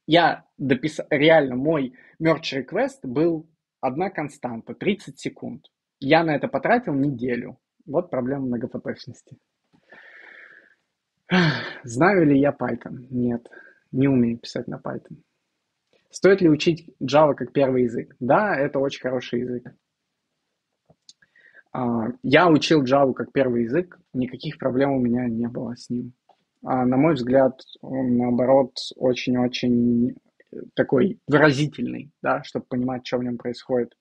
Я 0.06 0.44
дописал, 0.56 1.06
реально, 1.10 1.56
мой 1.56 1.94
merge 2.22 2.62
request 2.62 3.00
был 3.02 3.48
одна 3.80 4.10
константа, 4.10 4.74
30 4.74 5.18
секунд. 5.18 5.66
Я 5.98 6.22
на 6.22 6.36
это 6.36 6.48
потратил 6.48 6.94
неделю. 6.94 7.58
Вот 7.84 8.10
проблема 8.10 8.46
многопоточности. 8.46 9.38
Знаю 11.82 12.26
ли 12.26 12.38
я 12.38 12.50
Python? 12.50 13.06
Нет 13.10 13.48
не 13.96 14.08
умею 14.08 14.38
писать 14.38 14.68
на 14.68 14.76
Python. 14.76 15.22
Стоит 16.10 16.40
ли 16.40 16.48
учить 16.48 16.88
Java 17.02 17.34
как 17.34 17.52
первый 17.52 17.84
язык? 17.84 18.14
Да, 18.20 18.56
это 18.56 18.78
очень 18.78 19.00
хороший 19.00 19.40
язык. 19.40 19.74
А, 21.76 22.08
я 22.22 22.48
учил 22.48 22.82
Java 22.84 23.12
как 23.12 23.32
первый 23.32 23.64
язык, 23.64 24.00
никаких 24.14 24.56
проблем 24.56 24.92
у 24.92 24.98
меня 24.98 25.26
не 25.28 25.46
было 25.46 25.76
с 25.76 25.90
ним. 25.90 26.14
А, 26.64 26.86
на 26.86 26.96
мой 26.96 27.12
взгляд, 27.12 27.60
он, 27.82 28.16
наоборот, 28.16 28.78
очень-очень 28.96 30.16
такой 30.74 31.20
выразительный, 31.28 32.10
да, 32.22 32.42
чтобы 32.44 32.64
понимать, 32.64 33.06
что 33.06 33.18
в 33.18 33.24
нем 33.24 33.36
происходит. 33.36 33.94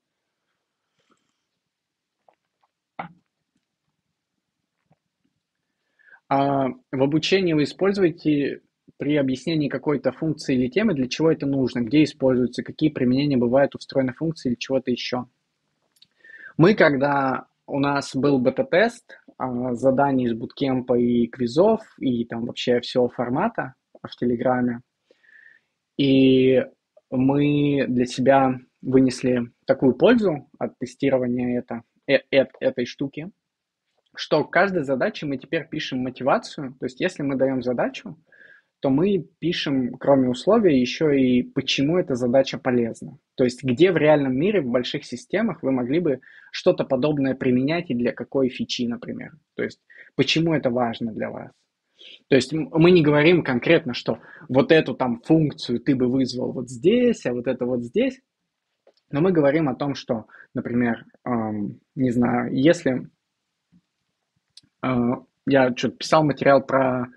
А 6.29 6.69
в 6.69 7.03
обучении 7.03 7.51
вы 7.51 7.63
используете 7.63 8.61
при 8.95 9.17
объяснении 9.17 9.67
какой-то 9.67 10.13
функции 10.13 10.55
или 10.55 10.69
темы, 10.69 10.93
для 10.93 11.09
чего 11.09 11.29
это 11.29 11.45
нужно, 11.45 11.81
где 11.81 12.05
используется, 12.05 12.63
какие 12.63 12.89
применения 12.89 13.35
бывают 13.35 13.75
у 13.75 13.79
встроенной 13.79 14.13
функции 14.13 14.47
или 14.47 14.55
чего-то 14.55 14.91
еще. 14.91 15.25
Мы, 16.55 16.73
когда 16.73 17.47
у 17.67 17.79
нас 17.79 18.15
был 18.15 18.39
бета-тест 18.39 19.17
а, 19.37 19.73
заданий 19.73 20.25
из 20.25 20.33
буткемпа 20.33 20.93
и 20.95 21.27
квизов, 21.27 21.81
и 21.99 22.25
там 22.25 22.45
вообще 22.45 22.79
всего 22.81 23.09
формата 23.09 23.73
в 24.01 24.15
Телеграме, 24.15 24.81
и 25.97 26.63
мы 27.09 27.85
для 27.87 28.05
себя 28.05 28.59
вынесли 28.81 29.51
такую 29.65 29.95
пользу 29.95 30.49
от 30.59 30.77
тестирования 30.77 31.59
это, 31.59 31.81
э, 32.07 32.19
э, 32.31 32.45
этой 32.59 32.85
штуки, 32.85 33.31
что 34.15 34.43
к 34.43 34.51
каждой 34.51 34.83
задаче 34.83 35.25
мы 35.25 35.37
теперь 35.37 35.67
пишем 35.67 35.99
мотивацию. 35.99 36.75
То 36.79 36.85
есть 36.85 36.99
если 36.99 37.23
мы 37.23 37.35
даем 37.35 37.61
задачу, 37.61 38.17
то 38.85 38.91
мы 38.91 39.27
пишем, 39.39 39.95
кроме 39.95 40.29
условий, 40.29 40.79
еще 40.79 41.19
и 41.19 41.41
почему 41.41 41.97
эта 41.97 42.13
задача 42.13 42.59
полезна. 42.59 43.17
То 43.33 43.43
есть 43.43 43.63
где 43.63 43.91
в 43.91 43.97
реальном 43.97 44.37
мире, 44.37 44.61
в 44.61 44.67
больших 44.67 45.05
системах 45.05 45.63
вы 45.63 45.71
могли 45.71 45.99
бы 45.99 46.19
что-то 46.51 46.83
подобное 46.83 47.33
применять 47.33 47.89
и 47.89 47.95
для 47.95 48.11
какой 48.11 48.49
фичи, 48.49 48.87
например. 48.87 49.31
То 49.55 49.63
есть 49.63 49.81
почему 50.15 50.53
это 50.53 50.69
важно 50.69 51.11
для 51.11 51.31
вас. 51.31 51.49
То 52.27 52.35
есть 52.35 52.53
мы 52.53 52.91
не 52.91 53.01
говорим 53.01 53.41
конкретно, 53.41 53.95
что 53.95 54.19
вот 54.49 54.71
эту 54.71 54.93
там 54.93 55.19
функцию 55.19 55.79
ты 55.79 55.95
бы 55.95 56.05
вызвал 56.05 56.51
вот 56.51 56.69
здесь, 56.69 57.25
а 57.25 57.33
вот 57.33 57.47
это 57.47 57.65
вот 57.65 57.81
здесь. 57.81 58.21
Но 59.09 59.19
мы 59.19 59.31
говорим 59.31 59.67
о 59.67 59.73
том, 59.73 59.95
что, 59.95 60.27
например, 60.53 61.05
эм, 61.25 61.79
не 61.95 62.11
знаю, 62.11 62.53
если 62.53 63.09
э, 64.83 64.89
я 65.47 65.75
что-то 65.75 65.97
писал 65.97 66.23
материал 66.23 66.63
про, 66.63 67.07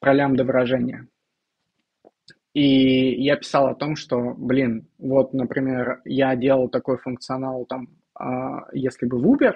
про 0.00 0.14
лямбда 0.14 0.44
выражения, 0.44 1.08
и 2.54 3.22
я 3.22 3.36
писал 3.36 3.68
о 3.68 3.74
том, 3.74 3.94
что, 3.94 4.34
блин, 4.36 4.88
вот, 4.98 5.32
например, 5.32 6.00
я 6.04 6.34
делал 6.34 6.68
такой 6.68 6.98
функционал 6.98 7.66
там, 7.66 7.88
э, 8.18 8.24
если 8.72 9.06
бы 9.06 9.18
в 9.18 9.26
Uber, 9.32 9.54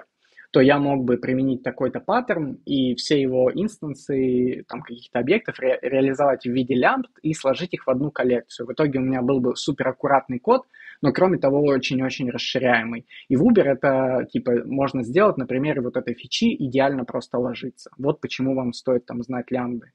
то 0.52 0.60
я 0.60 0.78
мог 0.78 1.04
бы 1.04 1.16
применить 1.16 1.62
такой-то 1.62 1.98
паттерн 1.98 2.60
и 2.66 2.94
все 2.94 3.20
его 3.20 3.50
инстансы 3.52 4.64
там, 4.68 4.82
каких-то 4.82 5.18
объектов 5.18 5.58
ре- 5.58 5.78
реализовать 5.80 6.44
в 6.44 6.50
виде 6.50 6.74
лямбд 6.74 7.10
и 7.22 7.32
сложить 7.32 7.72
их 7.72 7.86
в 7.86 7.90
одну 7.90 8.10
коллекцию. 8.10 8.66
В 8.66 8.72
итоге 8.72 8.98
у 8.98 9.02
меня 9.02 9.22
был 9.22 9.40
бы 9.40 9.56
супер 9.56 9.88
аккуратный 9.88 10.38
код, 10.38 10.66
но 11.00 11.10
кроме 11.12 11.38
того 11.38 11.62
очень-очень 11.62 12.30
расширяемый. 12.30 13.06
И 13.28 13.36
в 13.36 13.42
Uber 13.42 13.62
это 13.62 14.26
типа 14.30 14.62
можно 14.66 15.02
сделать 15.02 15.38
на 15.38 15.46
примере 15.46 15.80
вот 15.80 15.96
этой 15.96 16.14
фичи 16.14 16.54
идеально 16.54 17.06
просто 17.06 17.38
ложиться. 17.38 17.90
Вот 17.96 18.20
почему 18.20 18.54
вам 18.54 18.74
стоит 18.74 19.06
там 19.06 19.22
знать 19.22 19.50
лямбды. 19.50 19.92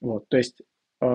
Вот, 0.00 0.28
то 0.28 0.36
есть 0.36 0.60
э, 1.00 1.06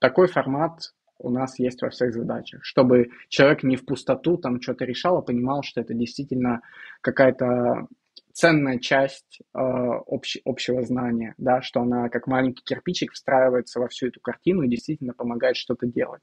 такой 0.00 0.28
формат 0.28 0.80
у 1.18 1.30
нас 1.30 1.58
есть 1.58 1.80
во 1.82 1.90
всех 1.90 2.12
задачах, 2.12 2.64
чтобы 2.64 3.08
человек 3.28 3.62
не 3.62 3.76
в 3.76 3.84
пустоту 3.84 4.36
там 4.36 4.60
что-то 4.60 4.84
решал, 4.84 5.18
а 5.18 5.22
понимал, 5.22 5.62
что 5.62 5.80
это 5.80 5.94
действительно 5.94 6.60
какая-то 7.00 7.86
ценная 8.32 8.78
часть 8.78 9.40
э, 9.40 9.58
общ, 9.58 10.36
общего 10.44 10.82
знания, 10.82 11.34
да, 11.38 11.62
что 11.62 11.80
она 11.80 12.10
как 12.10 12.26
маленький 12.26 12.62
кирпичик 12.62 13.12
встраивается 13.12 13.80
во 13.80 13.88
всю 13.88 14.08
эту 14.08 14.20
картину 14.20 14.62
и 14.62 14.68
действительно 14.68 15.14
помогает 15.14 15.56
что-то 15.56 15.86
делать. 15.86 16.22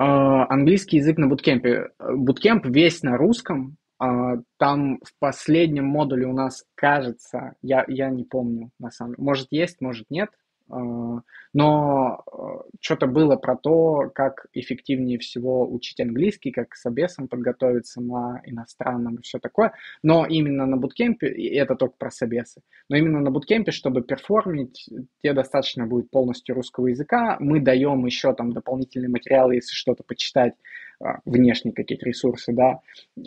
Э, 0.00 0.04
английский 0.04 0.96
язык 0.96 1.18
на 1.18 1.28
буткемпе. 1.28 1.90
Буткемп 2.00 2.66
весь 2.66 3.02
на 3.02 3.16
русском. 3.16 3.76
Э, 4.00 4.36
там 4.58 4.98
в 5.02 5.12
последнем 5.18 5.86
модуле 5.86 6.26
у 6.26 6.32
нас, 6.32 6.64
кажется, 6.74 7.54
я, 7.62 7.84
я 7.88 8.10
не 8.10 8.24
помню 8.24 8.70
на 8.78 8.90
самом 8.90 9.14
деле, 9.14 9.24
может 9.24 9.48
есть, 9.50 9.80
может 9.80 10.10
нет, 10.10 10.30
а, 10.30 10.47
но 10.68 12.24
э, 12.26 12.70
что-то 12.80 13.06
было 13.06 13.36
про 13.36 13.56
то, 13.56 14.10
как 14.14 14.46
эффективнее 14.52 15.18
всего 15.18 15.66
учить 15.70 16.00
английский, 16.00 16.50
как 16.50 16.74
с 16.74 16.84
обесом 16.86 17.28
подготовиться 17.28 18.00
на 18.00 18.40
иностранном 18.44 19.16
и 19.16 19.22
все 19.22 19.38
такое. 19.38 19.72
Но 20.02 20.26
именно 20.26 20.66
на 20.66 20.76
буткемпе, 20.76 21.28
и 21.28 21.54
это 21.54 21.74
только 21.74 21.94
про 21.98 22.10
собесы, 22.10 22.62
но 22.88 22.96
именно 22.96 23.20
на 23.20 23.30
буткемпе, 23.30 23.72
чтобы 23.72 24.02
перформить, 24.02 24.88
тебе 25.22 25.32
достаточно 25.32 25.86
будет 25.86 26.10
полностью 26.10 26.54
русского 26.54 26.88
языка. 26.88 27.36
Мы 27.40 27.60
даем 27.60 28.04
еще 28.06 28.34
там 28.34 28.52
дополнительные 28.52 29.08
материалы, 29.08 29.56
если 29.56 29.72
что-то 29.72 30.04
почитать, 30.04 30.54
а, 31.00 31.20
внешние 31.24 31.72
какие-то 31.72 32.06
ресурсы, 32.06 32.52
да, 32.52 32.80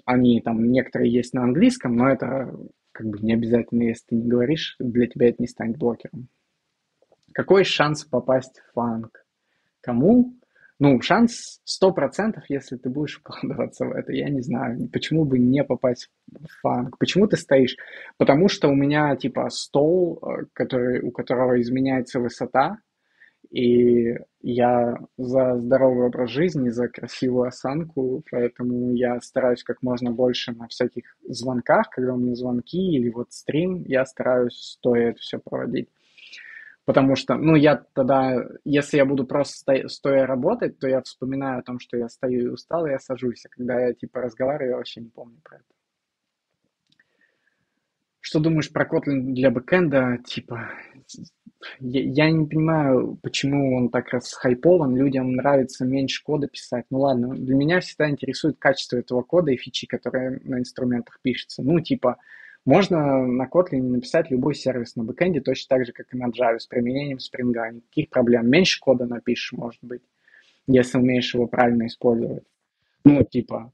они 0.06 0.42
там 0.42 0.72
некоторые 0.72 1.12
есть 1.12 1.34
на 1.34 1.44
английском, 1.44 1.96
но 1.96 2.10
это 2.10 2.54
как 2.92 3.08
бы 3.08 3.20
не 3.20 3.34
обязательно, 3.34 3.84
если 3.84 4.08
ты 4.10 4.16
не 4.16 4.28
говоришь, 4.28 4.76
для 4.80 5.08
тебя 5.08 5.30
это 5.30 5.42
не 5.42 5.48
станет 5.48 5.78
блокером. 5.78 6.28
Какой 7.42 7.64
шанс 7.64 8.06
попасть 8.06 8.60
в 8.60 8.74
фанк? 8.74 9.26
Кому? 9.82 10.36
Ну, 10.78 11.02
шанс 11.02 11.60
100%, 11.84 12.36
если 12.50 12.78
ты 12.78 12.88
будешь 12.88 13.20
вкладываться 13.20 13.86
в 13.86 13.94
это. 13.94 14.14
Я 14.14 14.30
не 14.30 14.42
знаю, 14.42 14.88
почему 14.94 15.26
бы 15.26 15.40
не 15.40 15.64
попасть 15.64 16.12
в 16.28 16.62
фанк. 16.62 17.00
Почему 17.00 17.26
ты 17.26 17.38
стоишь? 17.38 17.78
Потому 18.18 18.48
что 18.48 18.68
у 18.68 18.76
меня, 18.76 19.16
типа, 19.16 19.50
стол, 19.50 20.22
э, 20.22 20.46
который, 20.54 21.02
у 21.02 21.10
которого 21.10 21.60
изменяется 21.60 22.20
высота, 22.20 22.78
и 23.50 24.20
я 24.44 25.00
за 25.18 25.58
здоровый 25.58 26.06
образ 26.06 26.30
жизни, 26.30 26.70
за 26.70 26.90
красивую 26.90 27.48
осанку, 27.48 28.24
поэтому 28.30 28.94
я 28.94 29.20
стараюсь 29.22 29.64
как 29.64 29.82
можно 29.82 30.12
больше 30.12 30.52
на 30.52 30.68
всяких 30.68 31.18
звонках, 31.28 31.90
когда 31.90 32.14
у 32.14 32.18
меня 32.18 32.36
звонки 32.36 32.78
или 32.78 33.10
вот 33.10 33.32
стрим, 33.32 33.84
я 33.88 34.06
стараюсь 34.06 34.54
стоя 34.54 35.10
это 35.10 35.20
все 35.20 35.40
проводить. 35.40 35.90
Потому 36.92 37.16
что, 37.16 37.36
ну, 37.36 37.56
я 37.56 37.86
тогда, 37.94 38.36
если 38.66 38.98
я 38.98 39.06
буду 39.06 39.26
просто 39.26 39.54
сто, 39.56 39.88
стоя 39.88 40.26
работать, 40.26 40.78
то 40.78 40.90
я 40.90 41.02
вспоминаю 41.02 41.60
о 41.60 41.64
том, 41.64 41.80
что 41.80 41.96
я 41.96 42.10
стою 42.10 42.42
и 42.42 42.50
устал, 42.50 42.86
и 42.86 42.90
я 42.90 43.00
сажусь. 43.00 43.46
А 43.46 43.50
когда 43.50 43.80
я, 43.80 43.94
типа, 43.94 44.20
разговариваю, 44.20 44.72
я 44.72 44.76
вообще 44.76 45.00
не 45.00 45.08
помню 45.08 45.38
про 45.42 45.56
это. 45.56 45.66
Что 48.20 48.42
думаешь 48.42 48.70
про 48.74 48.86
Kotlin 48.86 49.32
для 49.32 49.52
бэкэнда? 49.52 50.18
Типа, 50.26 50.70
я, 51.80 52.02
я 52.02 52.30
не 52.30 52.46
понимаю, 52.46 53.18
почему 53.24 53.78
он 53.78 53.88
так 53.88 54.10
расхайпован. 54.10 54.94
Людям 54.94 55.32
нравится 55.32 55.86
меньше 55.86 56.22
кода 56.26 56.50
писать. 56.50 56.84
Ну 56.90 57.00
ладно, 57.00 57.34
для 57.34 57.56
меня 57.56 57.80
всегда 57.80 58.10
интересует 58.10 58.58
качество 58.60 58.98
этого 58.98 59.22
кода 59.22 59.52
и 59.52 59.58
фичи, 59.58 59.88
которые 59.88 60.42
на 60.44 60.60
инструментах 60.60 61.20
пишутся. 61.22 61.64
Ну, 61.64 61.80
типа, 61.80 62.18
можно 62.66 63.26
на 63.26 63.48
Kotlin 63.48 63.82
написать 63.82 64.30
любой 64.30 64.54
сервис 64.54 64.96
на 64.96 65.04
бэкэнде 65.04 65.42
точно 65.42 65.78
так 65.78 65.86
же, 65.86 65.94
как 65.94 66.14
и 66.14 66.18
на 66.18 66.30
Java, 66.30 66.60
с 66.60 66.68
применением 66.68 67.20
спринга. 67.20 67.72
Никаких 67.72 68.10
проблем. 68.10 68.50
Меньше 68.50 68.80
кода 68.80 69.06
напишешь, 69.06 69.52
может 69.54 69.84
быть, 69.84 70.04
если 70.68 71.00
умеешь 71.00 71.34
его 71.34 71.48
правильно 71.48 71.88
использовать. 71.88 72.44
Ну, 73.04 73.24
типа, 73.24 73.74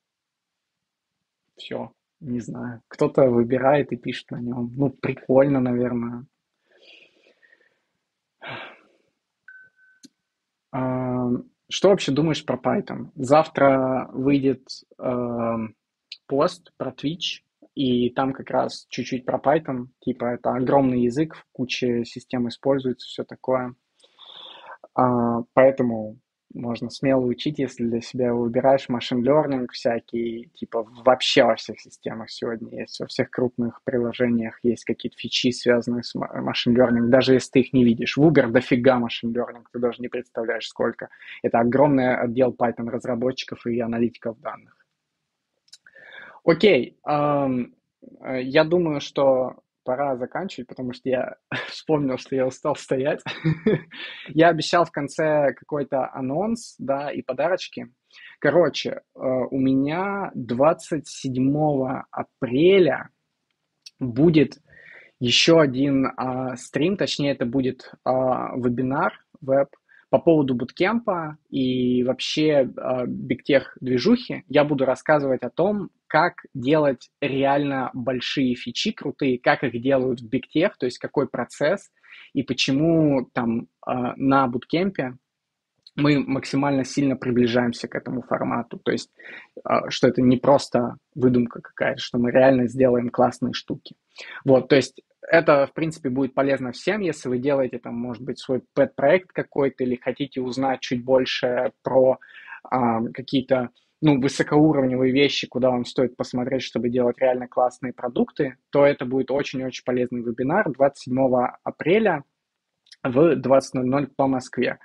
все, 1.57 1.91
не 2.21 2.39
знаю. 2.39 2.81
Кто-то 2.87 3.29
выбирает 3.29 3.91
и 3.91 3.97
пишет 3.97 4.31
на 4.31 4.39
нем. 4.39 4.71
Ну, 4.77 4.89
прикольно, 4.89 5.59
наверное. 5.59 6.25
А, 10.71 11.29
что 11.69 11.89
вообще 11.89 12.13
думаешь 12.13 12.45
про 12.45 12.57
Python? 12.57 13.09
Завтра 13.15 14.09
выйдет 14.13 14.65
э, 14.97 15.55
пост 16.27 16.71
про 16.77 16.91
Twitch, 16.91 17.41
и 17.77 18.09
там 18.09 18.33
как 18.33 18.49
раз 18.49 18.87
чуть-чуть 18.89 19.23
про 19.23 19.37
Python, 19.37 19.89
типа 19.99 20.25
это 20.25 20.49
огромный 20.51 21.01
язык, 21.01 21.35
в 21.35 21.45
куче 21.51 22.05
систем 22.05 22.47
используется, 22.47 23.07
все 23.07 23.23
такое. 23.23 23.75
А, 24.95 25.43
поэтому 25.53 26.17
можно 26.55 26.89
смело 26.89 27.23
учить, 27.23 27.59
если 27.59 27.83
для 27.83 28.01
себя 28.01 28.33
выбираешь 28.33 28.89
машин 28.89 29.23
learning 29.23 29.67
всякий, 29.71 30.49
типа 30.55 30.87
вообще 31.05 31.43
во 31.43 31.55
всех 31.55 31.79
системах 31.79 32.31
сегодня 32.31 32.79
есть, 32.79 32.99
во 32.99 33.05
всех 33.05 33.29
крупных 33.29 33.83
приложениях 33.83 34.57
есть 34.63 34.83
какие-то 34.83 35.17
фичи, 35.17 35.51
связанные 35.51 36.01
с 36.01 36.15
машин 36.15 36.75
learning, 36.75 37.09
даже 37.09 37.33
если 37.33 37.51
ты 37.51 37.59
их 37.59 37.73
не 37.73 37.83
видишь. 37.83 38.17
В 38.17 38.23
Uber 38.23 38.47
дофига 38.47 38.97
машин 38.97 39.35
learning, 39.35 39.65
ты 39.71 39.77
даже 39.77 40.01
не 40.01 40.07
представляешь 40.07 40.67
сколько. 40.67 41.09
Это 41.43 41.59
огромный 41.59 42.15
отдел 42.15 42.55
Python 42.57 42.89
разработчиков 42.89 43.67
и 43.67 43.79
аналитиков 43.79 44.39
данных. 44.39 44.76
Окей, 46.47 46.97
эм, 47.05 47.75
я 48.21 48.63
думаю, 48.63 49.01
что 49.01 49.57
пора 49.83 50.15
заканчивать, 50.15 50.69
потому 50.69 50.93
что 50.93 51.09
я 51.09 51.35
вспомнил, 51.67 52.17
что 52.17 52.37
я 52.37 52.47
устал 52.47 52.77
стоять. 52.77 53.21
я 54.29 54.47
обещал 54.47 54.85
в 54.85 54.91
конце 54.91 55.53
какой-то 55.53 56.09
анонс, 56.13 56.75
да, 56.79 57.11
и 57.11 57.21
подарочки. 57.21 57.91
Короче, 58.39 58.91
э, 58.91 59.19
у 59.19 59.59
меня 59.59 60.31
27 60.35 62.03
апреля 62.11 63.09
будет 63.99 64.57
еще 65.19 65.59
один 65.59 66.05
э, 66.05 66.55
стрим, 66.55 66.95
точнее 66.95 67.31
это 67.31 67.45
будет 67.45 67.91
э, 68.05 68.09
вебинар 68.09 69.21
веб 69.41 69.67
по 70.09 70.19
поводу 70.19 70.55
буткемпа 70.55 71.37
и 71.49 72.03
вообще 72.03 72.49
э, 72.63 73.05
бигтех 73.07 73.77
движухи. 73.81 74.43
Я 74.47 74.63
буду 74.63 74.85
рассказывать 74.85 75.43
о 75.43 75.49
том, 75.49 75.89
как 76.07 76.45
делать 76.53 77.09
реально 77.19 77.91
большие 77.93 78.55
фичи 78.55 78.91
крутые, 78.91 79.39
как 79.39 79.63
их 79.63 79.81
делают 79.81 80.21
в 80.21 80.27
бигтех, 80.27 80.77
то 80.77 80.85
есть 80.85 80.97
какой 80.97 81.27
процесс 81.27 81.91
и 82.33 82.43
почему 82.43 83.29
там 83.33 83.67
э, 83.85 83.91
на 84.15 84.47
буткемпе 84.47 85.17
мы 85.97 86.19
максимально 86.19 86.85
сильно 86.85 87.15
приближаемся 87.15 87.87
к 87.87 87.95
этому 87.95 88.21
формату. 88.21 88.77
То 88.77 88.91
есть, 88.91 89.09
э, 89.67 89.89
что 89.89 90.07
это 90.07 90.21
не 90.21 90.37
просто 90.37 90.97
выдумка 91.15 91.59
какая-то, 91.59 91.99
что 91.99 92.19
мы 92.19 92.31
реально 92.31 92.67
сделаем 92.67 93.09
классные 93.09 93.53
штуки. 93.53 93.95
Вот, 94.45 94.69
то 94.69 94.75
есть 94.75 95.01
это, 95.27 95.67
в 95.67 95.73
принципе, 95.73 96.09
будет 96.09 96.33
полезно 96.33 96.71
всем, 96.71 97.01
если 97.01 97.29
вы 97.29 97.37
делаете 97.37 97.79
там, 97.79 97.95
может 97.95 98.23
быть, 98.23 98.39
свой 98.39 98.61
пэт-проект 98.73 99.31
какой-то 99.31 99.83
или 99.83 99.95
хотите 99.95 100.41
узнать 100.41 100.79
чуть 100.81 101.03
больше 101.03 101.71
про 101.83 102.17
а, 102.63 103.03
какие-то 103.13 103.69
ну, 104.01 104.21
высокоуровневые 104.21 105.11
вещи, 105.11 105.47
куда 105.47 105.69
вам 105.69 105.85
стоит 105.85 106.15
посмотреть, 106.15 106.61
чтобы 106.61 106.89
делать 106.89 107.19
реально 107.19 107.47
классные 107.47 107.93
продукты, 107.93 108.57
то 108.71 108.85
это 108.85 109.05
будет 109.05 109.31
очень-очень 109.31 109.83
полезный 109.83 110.21
вебинар 110.21 110.71
27 110.71 111.17
апреля 111.63 112.23
в 113.03 113.39
20.00 113.39 114.07
по 114.15 114.27
Москве. 114.27 114.79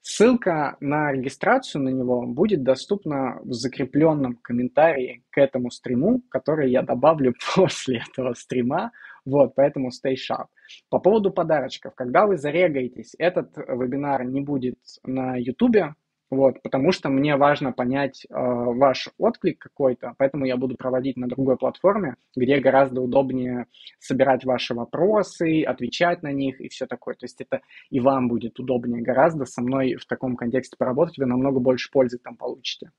Ссылка 0.00 0.76
на 0.80 1.12
регистрацию 1.12 1.82
на 1.82 1.90
него 1.90 2.26
будет 2.26 2.64
доступна 2.64 3.38
в 3.44 3.52
закрепленном 3.52 4.36
комментарии 4.42 5.22
к 5.30 5.38
этому 5.38 5.70
стриму, 5.70 6.22
который 6.28 6.70
я 6.70 6.82
добавлю 6.82 7.34
после 7.54 8.02
этого 8.10 8.34
стрима. 8.34 8.92
Вот, 9.24 9.54
поэтому 9.54 9.90
stay 9.90 10.14
sharp. 10.14 10.46
По 10.90 10.98
поводу 10.98 11.30
подарочков. 11.30 11.94
Когда 11.94 12.26
вы 12.26 12.36
зарегаетесь, 12.36 13.14
этот 13.18 13.56
вебинар 13.56 14.24
не 14.24 14.40
будет 14.40 14.78
на 15.04 15.36
YouTube, 15.36 15.94
Вот, 16.32 16.62
потому 16.62 16.92
что 16.92 17.10
мне 17.10 17.36
важно 17.36 17.72
понять 17.72 18.24
э, 18.24 18.34
ваш 18.34 19.10
отклик 19.18 19.58
какой-то, 19.58 20.14
поэтому 20.16 20.46
я 20.46 20.56
буду 20.56 20.76
проводить 20.76 21.18
на 21.18 21.28
другой 21.28 21.58
платформе, 21.58 22.16
где 22.34 22.58
гораздо 22.58 23.02
удобнее 23.02 23.66
собирать 23.98 24.42
ваши 24.46 24.72
вопросы, 24.72 25.62
отвечать 25.62 26.22
на 26.22 26.32
них 26.32 26.58
и 26.62 26.68
все 26.70 26.86
такое. 26.86 27.16
То 27.16 27.26
есть 27.26 27.38
это 27.42 27.60
и 27.90 28.00
вам 28.00 28.28
будет 28.28 28.58
удобнее 28.58 29.02
гораздо 29.02 29.44
со 29.44 29.60
мной 29.60 29.96
в 29.96 30.06
таком 30.06 30.36
контексте 30.36 30.74
поработать, 30.78 31.18
вы 31.18 31.26
намного 31.26 31.60
больше 31.60 31.90
пользы 31.90 32.16
там 32.16 32.36
получите. 32.36 32.92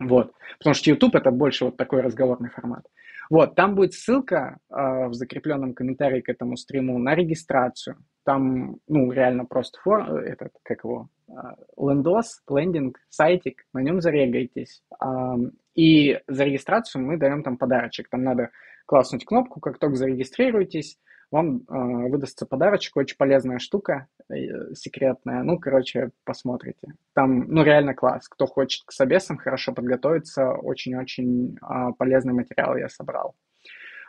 Вот, 0.00 0.32
потому 0.58 0.74
что 0.74 0.90
YouTube 0.90 1.14
это 1.14 1.30
больше 1.30 1.64
вот 1.64 1.76
такой 1.76 2.00
разговорный 2.00 2.50
формат. 2.50 2.84
Вот, 3.30 3.54
там 3.54 3.74
будет 3.74 3.92
ссылка 3.92 4.58
э, 4.70 5.08
в 5.08 5.14
закрепленном 5.14 5.74
комментарии 5.74 6.20
к 6.20 6.28
этому 6.28 6.56
стриму 6.56 6.98
на 6.98 7.14
регистрацию. 7.14 7.96
Там, 8.24 8.78
ну, 8.88 9.12
реально 9.12 9.44
просто 9.44 9.78
фор, 9.82 10.18
этот, 10.18 10.52
как 10.62 10.84
его, 10.84 11.08
э, 11.28 11.32
лендос, 11.76 12.42
лендинг, 12.48 12.98
сайтик, 13.10 13.64
на 13.74 13.80
нем 13.80 14.00
зарегайтесь. 14.00 14.82
Э, 15.02 15.36
и 15.74 16.20
за 16.26 16.44
регистрацию 16.44 17.04
мы 17.04 17.18
даем 17.18 17.42
там 17.42 17.58
подарочек. 17.58 18.08
Там 18.08 18.24
надо 18.24 18.50
класснуть 18.86 19.26
кнопку, 19.26 19.60
как 19.60 19.78
только 19.78 19.96
зарегистрируетесь, 19.96 20.98
вам 21.30 21.58
э, 21.58 22.08
выдастся 22.08 22.46
подарочек, 22.46 22.96
очень 22.96 23.16
полезная 23.16 23.58
штука, 23.58 24.06
э, 24.30 24.74
секретная. 24.74 25.42
Ну, 25.42 25.58
короче, 25.58 26.10
посмотрите. 26.24 26.94
Там, 27.14 27.48
ну, 27.48 27.62
реально 27.62 27.94
класс. 27.94 28.28
Кто 28.28 28.46
хочет 28.46 28.84
к 28.86 28.92
собесам 28.92 29.36
хорошо 29.36 29.72
подготовиться, 29.74 30.52
очень-очень 30.52 31.56
э, 31.56 31.92
полезный 31.98 32.32
материал 32.32 32.76
я 32.76 32.88
собрал. 32.88 33.34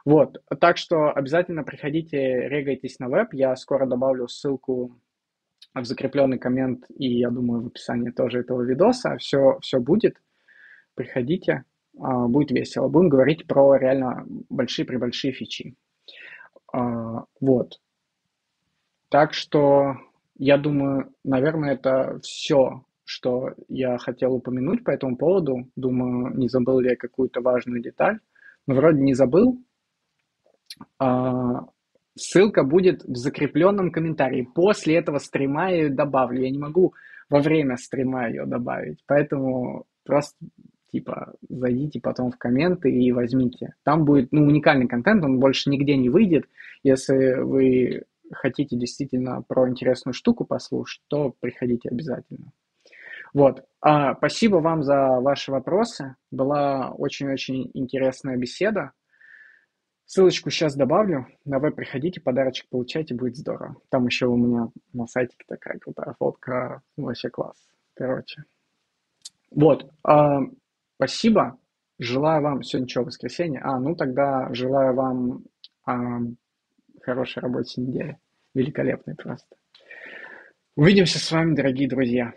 Вот, 0.06 0.42
так 0.62 0.78
что 0.78 1.12
обязательно 1.12 1.64
приходите, 1.64 2.48
регайтесь 2.48 3.00
на 3.00 3.10
веб. 3.10 3.34
Я 3.34 3.56
скоро 3.58 3.86
добавлю 3.86 4.30
ссылку 4.30 4.98
в 5.76 5.84
закрепленный 5.84 6.40
коммент 6.40 6.86
и, 6.90 7.20
я 7.20 7.30
думаю, 7.30 7.64
в 7.64 7.68
описании 7.68 8.12
тоже 8.12 8.40
этого 8.40 8.62
видоса. 8.62 9.18
Все, 9.18 9.60
все 9.62 9.80
будет. 9.80 10.16
Приходите, 10.96 11.66
будет 11.94 12.52
весело. 12.52 12.88
Будем 12.88 13.10
говорить 13.10 13.46
про 13.46 13.76
реально 13.76 14.26
большие-пребольшие 14.50 15.34
фичи. 15.34 15.76
А, 16.74 17.26
вот. 17.40 17.80
Так 19.10 19.34
что 19.34 19.96
я 20.38 20.58
думаю, 20.58 21.14
наверное, 21.24 21.74
это 21.74 22.20
все, 22.22 22.84
что 23.04 23.54
я 23.68 23.98
хотел 23.98 24.34
упомянуть 24.34 24.84
по 24.84 24.92
этому 24.92 25.18
поводу. 25.18 25.68
Думаю, 25.76 26.38
не 26.38 26.48
забыл 26.48 26.80
ли 26.80 26.92
я 26.92 26.96
какую-то 26.96 27.42
важную 27.42 27.82
деталь. 27.82 28.20
Но 28.68 28.76
вроде 28.76 29.02
не 29.02 29.14
забыл. 29.14 29.60
А, 31.00 31.66
ссылка 32.16 32.64
будет 32.64 33.04
в 33.04 33.16
закрепленном 33.16 33.92
комментарии. 33.92 34.48
После 34.54 34.96
этого 34.96 35.18
стрима 35.18 35.72
я 35.72 35.78
ее 35.78 35.90
добавлю. 35.90 36.42
Я 36.42 36.52
не 36.52 36.60
могу 36.60 36.94
во 37.30 37.42
время 37.42 37.78
стрима 37.78 38.28
ее 38.28 38.46
добавить. 38.46 39.04
Поэтому 39.08 39.86
просто 40.04 40.38
типа, 40.92 41.34
зайдите 41.48 42.00
потом 42.00 42.32
в 42.32 42.38
комменты 42.38 42.92
и 42.92 43.12
возьмите. 43.12 43.76
Там 43.84 44.06
будет, 44.06 44.32
ну, 44.32 44.44
уникальный 44.44 44.88
контент, 44.88 45.24
он 45.24 45.40
больше 45.40 45.70
нигде 45.70 45.96
не 45.98 46.10
выйдет. 46.10 46.46
Если 46.84 47.42
вы 47.42 48.04
хотите 48.32 48.76
действительно 48.78 49.42
про 49.42 49.70
интересную 49.70 50.14
штуку 50.14 50.46
послушать, 50.46 51.02
то 51.08 51.34
приходите 51.40 51.90
обязательно. 51.90 52.52
Вот. 53.34 53.64
А, 53.82 54.16
спасибо 54.16 54.58
вам 54.58 54.84
за 54.84 55.20
ваши 55.20 55.52
вопросы. 55.52 56.16
Была 56.32 56.92
очень-очень 56.92 57.70
интересная 57.74 58.38
беседа. 58.38 58.92
Ссылочку 60.06 60.50
сейчас 60.50 60.76
добавлю. 60.76 61.28
Веб 61.46 61.76
приходите, 61.76 62.20
подарочек 62.20 62.68
получайте, 62.70 63.14
будет 63.14 63.38
здорово. 63.38 63.76
Там 63.90 64.08
еще 64.08 64.26
у 64.26 64.36
меня 64.36 64.70
на 64.92 65.06
сайте 65.06 65.36
такая 65.48 65.78
крутая 65.78 66.16
фотка. 66.18 66.82
Вообще 66.98 67.30
класс. 67.30 67.58
Короче. 67.94 68.44
Вот. 69.52 69.92
А, 70.04 70.40
Спасибо. 71.00 71.58
Желаю 71.98 72.44
вам 72.44 72.62
сегодня 72.62 72.90
что, 72.90 73.04
воскресенье? 73.04 73.62
А, 73.62 73.80
ну 73.80 73.96
тогда 73.96 74.54
желаю 74.54 74.94
вам 74.94 75.46
а, 75.86 76.20
хорошей 77.02 77.42
рабочей 77.42 77.80
недели. 77.80 78.18
Великолепной 78.54 79.16
просто. 79.16 79.56
Увидимся 80.76 81.18
с 81.18 81.32
вами, 81.32 81.56
дорогие 81.56 81.88
друзья. 81.88 82.34